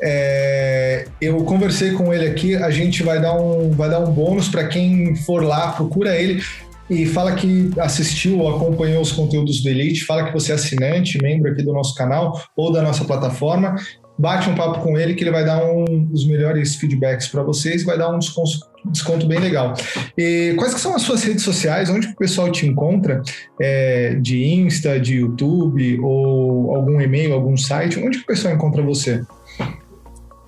É, 0.02 1.06
eu 1.20 1.36
conversei 1.44 1.92
com 1.92 2.12
ele 2.12 2.26
aqui, 2.26 2.56
a 2.56 2.70
gente 2.70 3.02
vai 3.02 3.20
dar 3.20 3.34
um, 3.34 3.70
vai 3.70 3.90
dar 3.90 4.00
um 4.00 4.10
bônus 4.10 4.48
para 4.48 4.66
quem 4.66 5.14
for 5.14 5.42
lá, 5.44 5.72
procura 5.72 6.16
ele 6.16 6.42
e 6.88 7.06
fala 7.06 7.34
que 7.34 7.70
assistiu 7.78 8.38
ou 8.38 8.56
acompanhou 8.56 9.00
os 9.00 9.12
conteúdos 9.12 9.62
do 9.62 9.68
Elite, 9.68 10.04
fala 10.04 10.24
que 10.24 10.32
você 10.32 10.52
é 10.52 10.54
assinante, 10.56 11.22
membro 11.22 11.52
aqui 11.52 11.62
do 11.62 11.72
nosso 11.72 11.94
canal 11.94 12.40
ou 12.56 12.72
da 12.72 12.82
nossa 12.82 13.04
plataforma, 13.04 13.76
bate 14.20 14.50
um 14.50 14.54
papo 14.54 14.80
com 14.80 14.98
ele 14.98 15.14
que 15.14 15.24
ele 15.24 15.30
vai 15.30 15.44
dar 15.44 15.64
um, 15.64 16.08
os 16.12 16.26
melhores 16.26 16.74
feedbacks 16.74 17.28
para 17.28 17.42
vocês, 17.42 17.84
vai 17.84 17.96
dar 17.96 18.10
um 18.10 18.18
desconto, 18.18 18.50
desconto, 18.86 19.26
bem 19.26 19.38
legal. 19.38 19.72
E 20.16 20.54
quais 20.58 20.74
que 20.74 20.80
são 20.80 20.94
as 20.94 21.02
suas 21.02 21.22
redes 21.22 21.42
sociais? 21.42 21.88
Onde 21.88 22.08
o 22.08 22.16
pessoal 22.16 22.50
te 22.50 22.66
encontra? 22.66 23.22
É, 23.60 24.16
de 24.20 24.44
Insta, 24.44 25.00
de 25.00 25.16
YouTube 25.16 26.00
ou 26.00 26.74
algum 26.74 27.00
e-mail, 27.00 27.32
algum 27.32 27.56
site? 27.56 27.98
Onde 27.98 28.18
o 28.18 28.26
pessoal 28.26 28.54
encontra 28.54 28.82
você? 28.82 29.22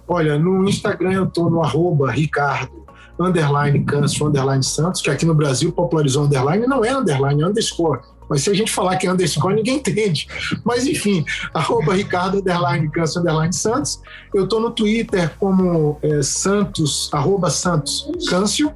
Olha, 0.06 0.38
no 0.38 0.68
Instagram 0.68 1.12
eu 1.12 1.26
tô 1.26 1.48
no 1.48 1.62
arroba 1.62 2.10
Ricardo 2.10 2.82
underline 3.18 3.84
Câncio, 3.84 4.26
underline 4.26 4.62
Santos, 4.62 5.00
que 5.00 5.10
aqui 5.10 5.24
no 5.24 5.34
Brasil 5.34 5.72
popularizou 5.72 6.24
underline, 6.24 6.66
não 6.66 6.84
é 6.84 6.94
underline, 6.94 7.42
é 7.42 7.46
underscore. 7.46 8.00
Mas 8.28 8.42
se 8.42 8.50
a 8.50 8.54
gente 8.54 8.72
falar 8.72 8.96
que 8.96 9.06
é 9.06 9.12
underscore, 9.12 9.54
ninguém 9.54 9.76
entende. 9.76 10.26
Mas 10.64 10.86
enfim, 10.86 11.24
arroba 11.52 11.94
Ricardo 11.94 12.38
underline 12.38 12.90
Câncio 12.90 13.20
underline 13.20 13.52
Santos. 13.52 14.00
Eu 14.34 14.48
tô 14.48 14.58
no 14.58 14.70
Twitter 14.70 15.30
como 15.38 15.98
é, 16.02 16.22
Santos, 16.22 17.10
arroba 17.12 17.50
Santos 17.50 18.08
Câncio. 18.28 18.72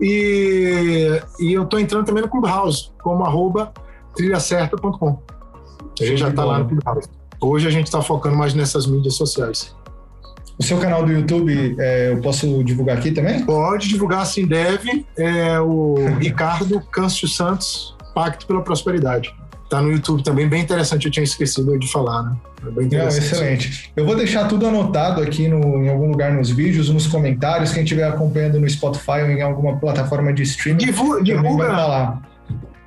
E, 0.00 1.20
e 1.40 1.52
eu 1.52 1.64
tô 1.64 1.78
entrando 1.78 2.04
também 2.04 2.22
no 2.22 2.28
Clubhouse, 2.28 2.90
como 3.02 3.24
arroba 3.24 3.72
trilhacerta.com. 4.14 5.22
A 6.00 6.04
gente 6.04 6.18
já 6.18 6.30
tá 6.30 6.44
lá 6.44 6.58
no 6.58 6.68
Clubhouse. 6.68 7.08
Hoje 7.40 7.66
a 7.66 7.70
gente 7.70 7.86
está 7.86 8.00
focando 8.00 8.36
mais 8.36 8.54
nessas 8.54 8.86
mídias 8.86 9.14
sociais. 9.14 9.75
O 10.58 10.62
seu 10.62 10.78
canal 10.78 11.04
do 11.04 11.12
YouTube, 11.12 11.76
é, 11.78 12.12
eu 12.12 12.20
posso 12.20 12.64
divulgar 12.64 12.96
aqui 12.96 13.10
também? 13.10 13.44
Pode 13.44 13.88
divulgar, 13.88 14.24
sim, 14.24 14.46
deve. 14.46 15.04
É 15.16 15.60
o 15.60 15.96
Ricardo 16.18 16.80
Câncio 16.90 17.28
Santos, 17.28 17.94
Pacto 18.14 18.46
pela 18.46 18.62
Prosperidade. 18.62 19.34
Tá 19.68 19.82
no 19.82 19.90
YouTube 19.90 20.22
também, 20.22 20.48
bem 20.48 20.62
interessante, 20.62 21.06
eu 21.06 21.12
tinha 21.12 21.24
esquecido 21.24 21.76
de 21.76 21.90
falar, 21.90 22.22
né? 22.22 22.36
É 22.64 22.70
bem 22.70 22.86
interessante. 22.86 23.20
Não, 23.20 23.26
excelente. 23.26 23.92
Eu 23.96 24.06
vou 24.06 24.14
deixar 24.14 24.46
tudo 24.46 24.66
anotado 24.66 25.20
aqui 25.20 25.48
no, 25.48 25.84
em 25.84 25.88
algum 25.88 26.08
lugar 26.08 26.32
nos 26.32 26.50
vídeos, 26.50 26.88
nos 26.88 27.06
comentários, 27.06 27.72
quem 27.72 27.82
estiver 27.82 28.04
acompanhando 28.04 28.60
no 28.60 28.70
Spotify 28.70 29.22
ou 29.22 29.30
em 29.30 29.42
alguma 29.42 29.76
plataforma 29.76 30.32
de 30.32 30.44
streaming. 30.44 30.84
Divulga, 30.84 31.22
divulga, 31.22 31.66
lá. 31.66 32.22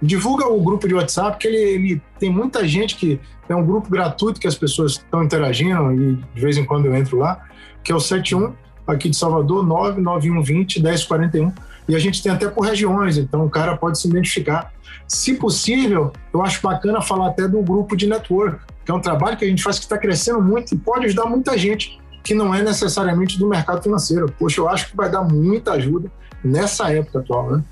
Divulga 0.02 0.47
o 0.47 0.62
grupo 0.62 0.88
de 0.88 0.93
WhatsApp, 0.93 1.38
que 1.38 1.47
ele, 1.47 1.58
ele 1.58 2.02
tem 2.20 2.32
muita 2.32 2.68
gente 2.68 2.95
que 2.95 3.20
é 3.47 3.56
um 3.56 3.66
grupo 3.66 3.89
gratuito 3.89 4.39
que 4.39 4.47
as 4.47 4.56
pessoas 4.56 4.93
estão 4.93 5.24
interagindo 5.24 5.91
e 5.93 6.16
de 6.16 6.41
vez 6.41 6.58
em 6.58 6.66
quando 6.66 6.86
eu 6.86 6.95
entro 6.95 7.18
lá 7.18 7.45
que 7.84 7.91
é 7.91 7.95
o 7.95 8.00
71, 8.00 8.54
aqui 8.88 9.10
de 9.10 9.16
Salvador, 9.16 9.66
99120 9.66 10.82
1041. 10.82 11.52
E 11.88 11.95
a 11.95 12.00
gente 12.00 12.22
tem 12.22 12.32
até 12.32 12.47
por 12.47 12.62
regiões, 12.62 13.18
então 13.18 13.45
o 13.45 13.50
cara 13.50 13.76
pode 13.76 14.00
se 14.00 14.08
identificar. 14.08 14.72
Se 15.08 15.34
possível, 15.34 16.14
eu 16.32 16.43
acho 16.43 16.62
bacana 16.62 17.02
falar 17.02 17.30
até 17.30 17.47
do 17.47 17.62
grupo 17.64 17.95
de 17.95 18.06
network, 18.06 18.60
que 18.86 18.91
é 18.91 18.93
um 18.93 19.00
trabalho 19.02 19.38
que 19.38 19.45
a 19.45 19.47
gente 19.47 19.64
faz 19.64 19.80
que 19.80 19.86
está 19.86 19.97
crescendo 19.97 20.41
muito 20.41 20.74
e 20.76 20.78
pode 20.78 21.06
ajudar 21.06 21.26
muita 21.26 21.58
gente 21.58 22.00
que 22.24 22.36
não 22.36 22.54
é 22.54 22.62
necessariamente 22.62 23.39
do 23.39 23.47
mercado 23.47 23.82
financeiro. 23.82 24.32
Poxa, 24.38 24.62
eu 24.62 24.70
acho 24.70 24.91
que 24.91 24.95
vai 24.95 25.10
dar 25.10 25.24
muita 25.24 25.72
ajuda 25.72 26.12
nessa 26.43 26.91
época 26.93 27.20
atual, 27.20 27.52
né? 27.52 27.64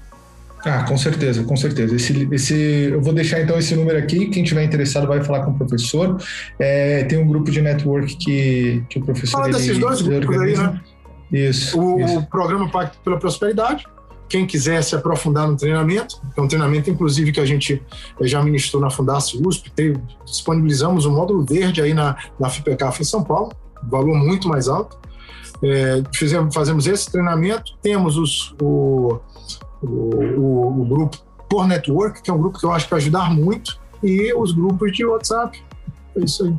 Ah, 0.65 0.83
com 0.83 0.97
certeza, 0.97 1.43
com 1.43 1.55
certeza. 1.55 1.95
Esse, 1.95 2.27
esse, 2.31 2.89
eu 2.91 3.01
vou 3.01 3.13
deixar 3.13 3.41
então 3.41 3.57
esse 3.57 3.75
número 3.75 3.97
aqui. 3.97 4.27
Quem 4.27 4.43
tiver 4.43 4.63
interessado 4.63 5.07
vai 5.07 5.23
falar 5.23 5.45
com 5.45 5.51
o 5.51 5.57
professor. 5.57 6.17
É, 6.59 7.03
tem 7.03 7.19
um 7.19 7.27
grupo 7.27 7.51
de 7.51 7.61
network 7.61 8.15
que, 8.17 8.83
que 8.89 8.99
o 8.99 9.05
professor. 9.05 9.39
Fala 9.39 9.53
desses 9.53 9.77
dois 9.77 10.01
grupos 10.01 10.37
aí, 10.39 10.57
né? 10.57 10.81
Isso 11.31 11.79
o, 11.79 11.99
isso. 11.99 12.19
o 12.19 12.25
programa 12.25 12.69
Pacto 12.69 12.97
pela 13.03 13.17
Prosperidade. 13.17 13.85
Quem 14.29 14.45
quiser 14.45 14.83
se 14.83 14.93
aprofundar 14.93 15.47
no 15.47 15.55
treinamento, 15.55 16.19
é 16.35 16.41
um 16.41 16.47
treinamento, 16.47 16.89
inclusive, 16.89 17.31
que 17.31 17.39
a 17.39 17.45
gente 17.45 17.81
já 18.21 18.43
ministrou 18.43 18.81
na 18.81 18.89
Fundação 18.89 19.39
USP, 19.45 19.71
teve, 19.71 19.97
disponibilizamos 20.25 21.05
o 21.05 21.09
um 21.09 21.15
módulo 21.15 21.45
verde 21.45 21.81
aí 21.81 21.93
na, 21.93 22.17
na 22.37 22.49
FIPECAF 22.49 23.01
em 23.01 23.05
São 23.05 23.23
Paulo, 23.23 23.53
valor 23.83 24.17
muito 24.17 24.49
mais 24.49 24.67
alto. 24.67 24.97
É, 25.63 26.03
fizemos, 26.13 26.53
fazemos 26.53 26.87
esse 26.87 27.09
treinamento, 27.09 27.77
temos 27.81 28.17
os, 28.17 28.53
o, 28.61 29.19
o, 29.81 29.87
o, 29.87 30.81
o, 30.81 30.85
grupo 30.85 31.17
por 31.49 31.67
network, 31.67 32.21
que 32.21 32.29
é 32.29 32.33
um 32.33 32.37
grupo 32.37 32.59
que 32.59 32.65
eu 32.65 32.71
acho 32.71 32.85
que 32.85 32.91
vai 32.91 32.99
ajudar 32.99 33.33
muito, 33.33 33.79
e 34.03 34.33
os 34.33 34.51
grupos 34.51 34.91
de 34.91 35.05
WhatsApp. 35.05 35.61
É 36.15 36.19
isso 36.19 36.45
aí. 36.45 36.55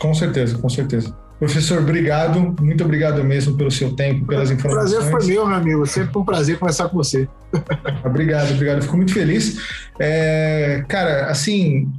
Com 0.00 0.14
certeza, 0.14 0.58
com 0.58 0.68
certeza. 0.68 1.16
Professor, 1.38 1.80
obrigado, 1.80 2.54
muito 2.60 2.82
obrigado 2.82 3.22
mesmo 3.22 3.56
pelo 3.56 3.70
seu 3.70 3.94
tempo, 3.94 4.24
pelas 4.26 4.50
informações. 4.50 4.92
O 4.92 4.96
prazer 4.96 5.10
foi 5.10 5.26
meu, 5.26 5.46
meu 5.46 5.56
amigo. 5.56 5.86
Sempre 5.86 6.18
um 6.18 6.24
prazer 6.24 6.58
conversar 6.58 6.88
com 6.88 6.96
você. 6.96 7.28
obrigado, 8.04 8.52
obrigado. 8.54 8.82
Fico 8.82 8.96
muito 8.96 9.12
feliz. 9.12 9.58
É, 9.98 10.82
cara, 10.88 11.26
assim, 11.26 11.92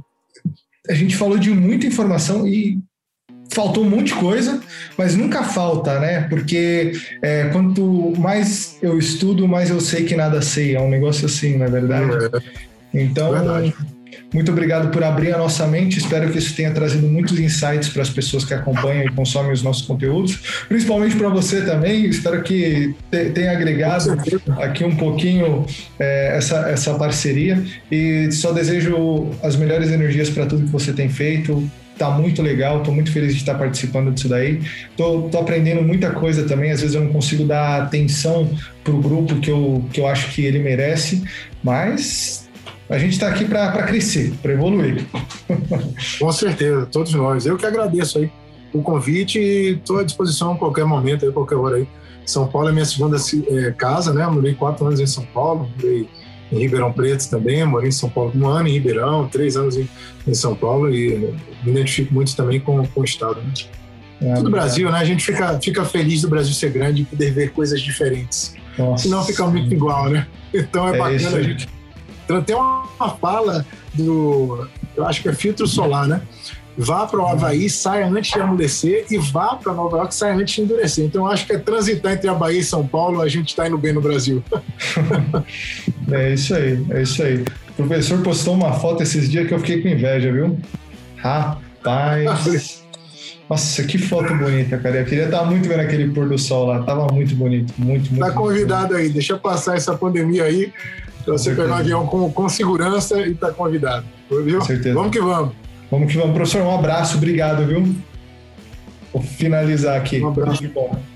a 0.88 0.94
gente 0.94 1.16
falou 1.16 1.38
de 1.38 1.50
muita 1.50 1.86
informação 1.86 2.48
e 2.48 2.82
faltou 3.50 3.84
um 3.84 3.90
monte 3.90 4.08
de 4.08 4.14
coisa, 4.14 4.60
mas 4.96 5.14
nunca 5.14 5.42
falta, 5.42 5.98
né? 5.98 6.26
Porque 6.28 6.92
é, 7.22 7.44
quanto 7.44 8.12
mais 8.18 8.78
eu 8.82 8.98
estudo, 8.98 9.48
mais 9.48 9.70
eu 9.70 9.80
sei 9.80 10.04
que 10.04 10.16
nada 10.16 10.40
sei. 10.42 10.76
É 10.76 10.80
um 10.80 10.90
negócio 10.90 11.26
assim, 11.26 11.56
não 11.56 11.66
é 11.66 11.70
verdade? 11.70 12.10
É. 12.92 13.02
Então, 13.02 13.32
verdade. 13.32 13.74
Muito 14.32 14.52
obrigado 14.52 14.90
por 14.90 15.02
abrir 15.02 15.32
a 15.32 15.38
nossa 15.38 15.66
mente. 15.66 15.98
Espero 15.98 16.30
que 16.30 16.38
isso 16.38 16.54
tenha 16.54 16.70
trazido 16.70 17.06
muitos 17.06 17.38
insights 17.38 17.88
para 17.88 18.02
as 18.02 18.10
pessoas 18.10 18.44
que 18.44 18.52
acompanham 18.52 19.04
e 19.04 19.10
consomem 19.10 19.52
os 19.52 19.62
nossos 19.62 19.86
conteúdos, 19.86 20.64
principalmente 20.68 21.16
para 21.16 21.28
você 21.30 21.62
também. 21.62 22.06
Espero 22.06 22.42
que 22.42 22.94
tenha 23.10 23.52
agregado 23.52 24.16
aqui 24.58 24.84
um 24.84 24.94
pouquinho 24.96 25.64
é, 25.98 26.36
essa, 26.36 26.68
essa 26.68 26.94
parceria 26.94 27.62
e 27.90 28.30
só 28.30 28.52
desejo 28.52 29.30
as 29.42 29.56
melhores 29.56 29.90
energias 29.90 30.28
para 30.28 30.44
tudo 30.44 30.64
que 30.64 30.70
você 30.70 30.92
tem 30.92 31.08
feito 31.08 31.68
tá 31.98 32.10
muito 32.10 32.40
legal, 32.40 32.82
tô 32.82 32.92
muito 32.92 33.10
feliz 33.10 33.32
de 33.34 33.40
estar 33.40 33.54
participando 33.54 34.12
disso 34.12 34.28
daí. 34.28 34.60
Tô, 34.96 35.22
tô 35.22 35.38
aprendendo 35.38 35.82
muita 35.82 36.10
coisa 36.10 36.44
também, 36.44 36.70
às 36.70 36.80
vezes 36.80 36.94
eu 36.94 37.02
não 37.02 37.12
consigo 37.12 37.44
dar 37.44 37.82
atenção 37.82 38.48
pro 38.84 38.98
grupo 38.98 39.36
que 39.40 39.50
eu, 39.50 39.84
que 39.92 40.00
eu 40.00 40.06
acho 40.06 40.32
que 40.32 40.44
ele 40.44 40.58
merece, 40.58 41.22
mas 41.62 42.48
a 42.88 42.98
gente 42.98 43.12
está 43.12 43.28
aqui 43.28 43.44
para 43.44 43.82
crescer, 43.82 44.32
para 44.40 44.52
evoluir. 44.52 45.04
Com 46.18 46.32
certeza, 46.32 46.86
todos 46.86 47.12
nós. 47.12 47.44
Eu 47.44 47.56
que 47.56 47.66
agradeço 47.66 48.18
aí 48.18 48.30
o 48.72 48.82
convite 48.82 49.38
e 49.38 49.74
estou 49.74 49.98
à 49.98 50.04
disposição 50.04 50.52
a 50.52 50.56
qualquer 50.56 50.84
momento, 50.84 51.28
a 51.28 51.32
qualquer 51.32 51.56
hora 51.56 51.76
aí. 51.76 51.88
São 52.24 52.46
Paulo 52.46 52.68
é 52.68 52.72
minha 52.72 52.84
segunda 52.84 53.16
é, 53.16 53.70
casa, 53.72 54.12
né? 54.12 54.24
Eu 54.24 54.32
morei 54.32 54.54
quatro 54.54 54.86
anos 54.86 55.00
em 55.00 55.06
São 55.06 55.24
Paulo, 55.24 55.68
morei 55.76 56.06
em 56.50 56.58
Ribeirão 56.58 56.92
Preto 56.92 57.28
também, 57.28 57.64
morei 57.64 57.88
em 57.88 57.92
São 57.92 58.08
Paulo 58.08 58.32
um 58.34 58.46
ano 58.46 58.68
em 58.68 58.72
Ribeirão, 58.72 59.28
três 59.28 59.56
anos 59.56 59.76
em, 59.76 59.88
em 60.26 60.34
São 60.34 60.54
Paulo 60.54 60.92
e 60.92 61.34
me 61.62 61.70
identifico 61.70 62.12
muito 62.14 62.34
também 62.34 62.60
com, 62.60 62.86
com 62.86 63.00
o 63.00 63.04
Estado. 63.04 63.40
Né? 63.40 63.52
É, 64.20 64.34
Tudo 64.34 64.50
Brasil, 64.50 64.90
né? 64.90 64.98
A 64.98 65.04
gente 65.04 65.24
fica, 65.24 65.58
fica 65.60 65.84
feliz 65.84 66.22
do 66.22 66.28
Brasil 66.28 66.52
ser 66.52 66.70
grande 66.70 67.02
e 67.02 67.04
poder 67.04 67.30
ver 67.32 67.52
coisas 67.52 67.80
diferentes. 67.80 68.54
Nossa. 68.76 69.04
Senão 69.04 69.24
fica 69.24 69.46
muito 69.46 69.72
igual, 69.72 70.08
né? 70.08 70.26
Então 70.52 70.88
é, 70.88 70.94
é 70.94 70.98
bacana 70.98 71.36
a 71.36 71.42
gente. 71.42 71.68
Tem 72.44 72.56
uma 72.56 73.16
fala 73.20 73.64
do. 73.94 74.68
Eu 74.96 75.06
acho 75.06 75.22
que 75.22 75.28
é 75.28 75.32
filtro 75.32 75.66
solar, 75.66 76.06
né? 76.06 76.20
Vá 76.78 77.06
para 77.06 77.20
o 77.20 77.26
Havaí, 77.26 77.68
saia 77.68 78.06
antes 78.06 78.30
de 78.30 78.40
amulecer 78.40 79.04
e 79.10 79.18
vá 79.18 79.56
para 79.56 79.74
Nova 79.74 79.98
York, 79.98 80.14
saia 80.14 80.34
antes 80.34 80.54
de 80.54 80.62
endurecer. 80.62 81.04
Então, 81.04 81.26
acho 81.26 81.44
que 81.44 81.52
é 81.52 81.58
transitar 81.58 82.12
entre 82.12 82.28
a 82.28 82.34
Bahia 82.34 82.60
e 82.60 82.64
São 82.64 82.86
Paulo, 82.86 83.20
a 83.20 83.28
gente 83.28 83.48
está 83.48 83.66
indo 83.66 83.76
bem 83.76 83.92
no 83.92 84.00
Brasil. 84.00 84.42
é 86.12 86.32
isso 86.32 86.54
aí, 86.54 86.86
é 86.90 87.02
isso 87.02 87.20
aí. 87.20 87.44
O 87.70 87.72
professor 87.74 88.22
postou 88.22 88.54
uma 88.54 88.72
foto 88.74 89.02
esses 89.02 89.28
dias 89.28 89.48
que 89.48 89.52
eu 89.52 89.58
fiquei 89.58 89.82
com 89.82 89.88
inveja, 89.88 90.32
viu? 90.32 90.56
Rapaz. 91.16 92.84
Nossa, 93.50 93.82
que 93.82 93.96
foto 93.96 94.34
bonita, 94.36 94.76
cara. 94.76 94.98
Eu 94.98 95.04
queria 95.06 95.24
estar 95.24 95.44
muito 95.44 95.66
vendo 95.66 95.80
aquele 95.80 96.10
pôr 96.10 96.28
do 96.28 96.38
sol 96.38 96.66
lá. 96.66 96.82
Tava 96.82 97.06
muito 97.10 97.34
bonito, 97.34 97.72
muito, 97.78 98.10
muito. 98.10 98.24
Tá 98.24 98.30
convidado 98.30 98.88
bonito. 98.88 99.06
aí, 99.06 99.08
deixa 99.08 99.38
passar 99.38 99.76
essa 99.76 99.96
pandemia 99.96 100.44
aí, 100.44 100.70
pra 101.24 101.32
você 101.32 101.54
pegar 101.54 101.70
um 101.70 101.74
avião 101.74 102.06
com, 102.06 102.30
com 102.30 102.48
segurança 102.48 103.18
e 103.26 103.34
tá 103.34 103.50
convidado. 103.50 104.04
Viu? 104.30 104.58
Com 104.58 104.64
certeza. 104.66 104.94
Vamos 104.94 105.10
que 105.10 105.20
vamos. 105.20 105.67
Vamos 105.90 106.12
que 106.12 106.18
vamos. 106.18 106.34
Professor, 106.34 106.62
um 106.62 106.74
abraço, 106.74 107.16
obrigado, 107.16 107.64
viu? 107.66 107.94
Vou 109.12 109.22
finalizar 109.22 109.96
aqui. 109.96 110.20
Um 110.20 110.28
abraço. 110.28 110.62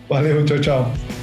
Valeu, 0.08 0.44
tchau, 0.44 0.58
tchau. 0.60 1.21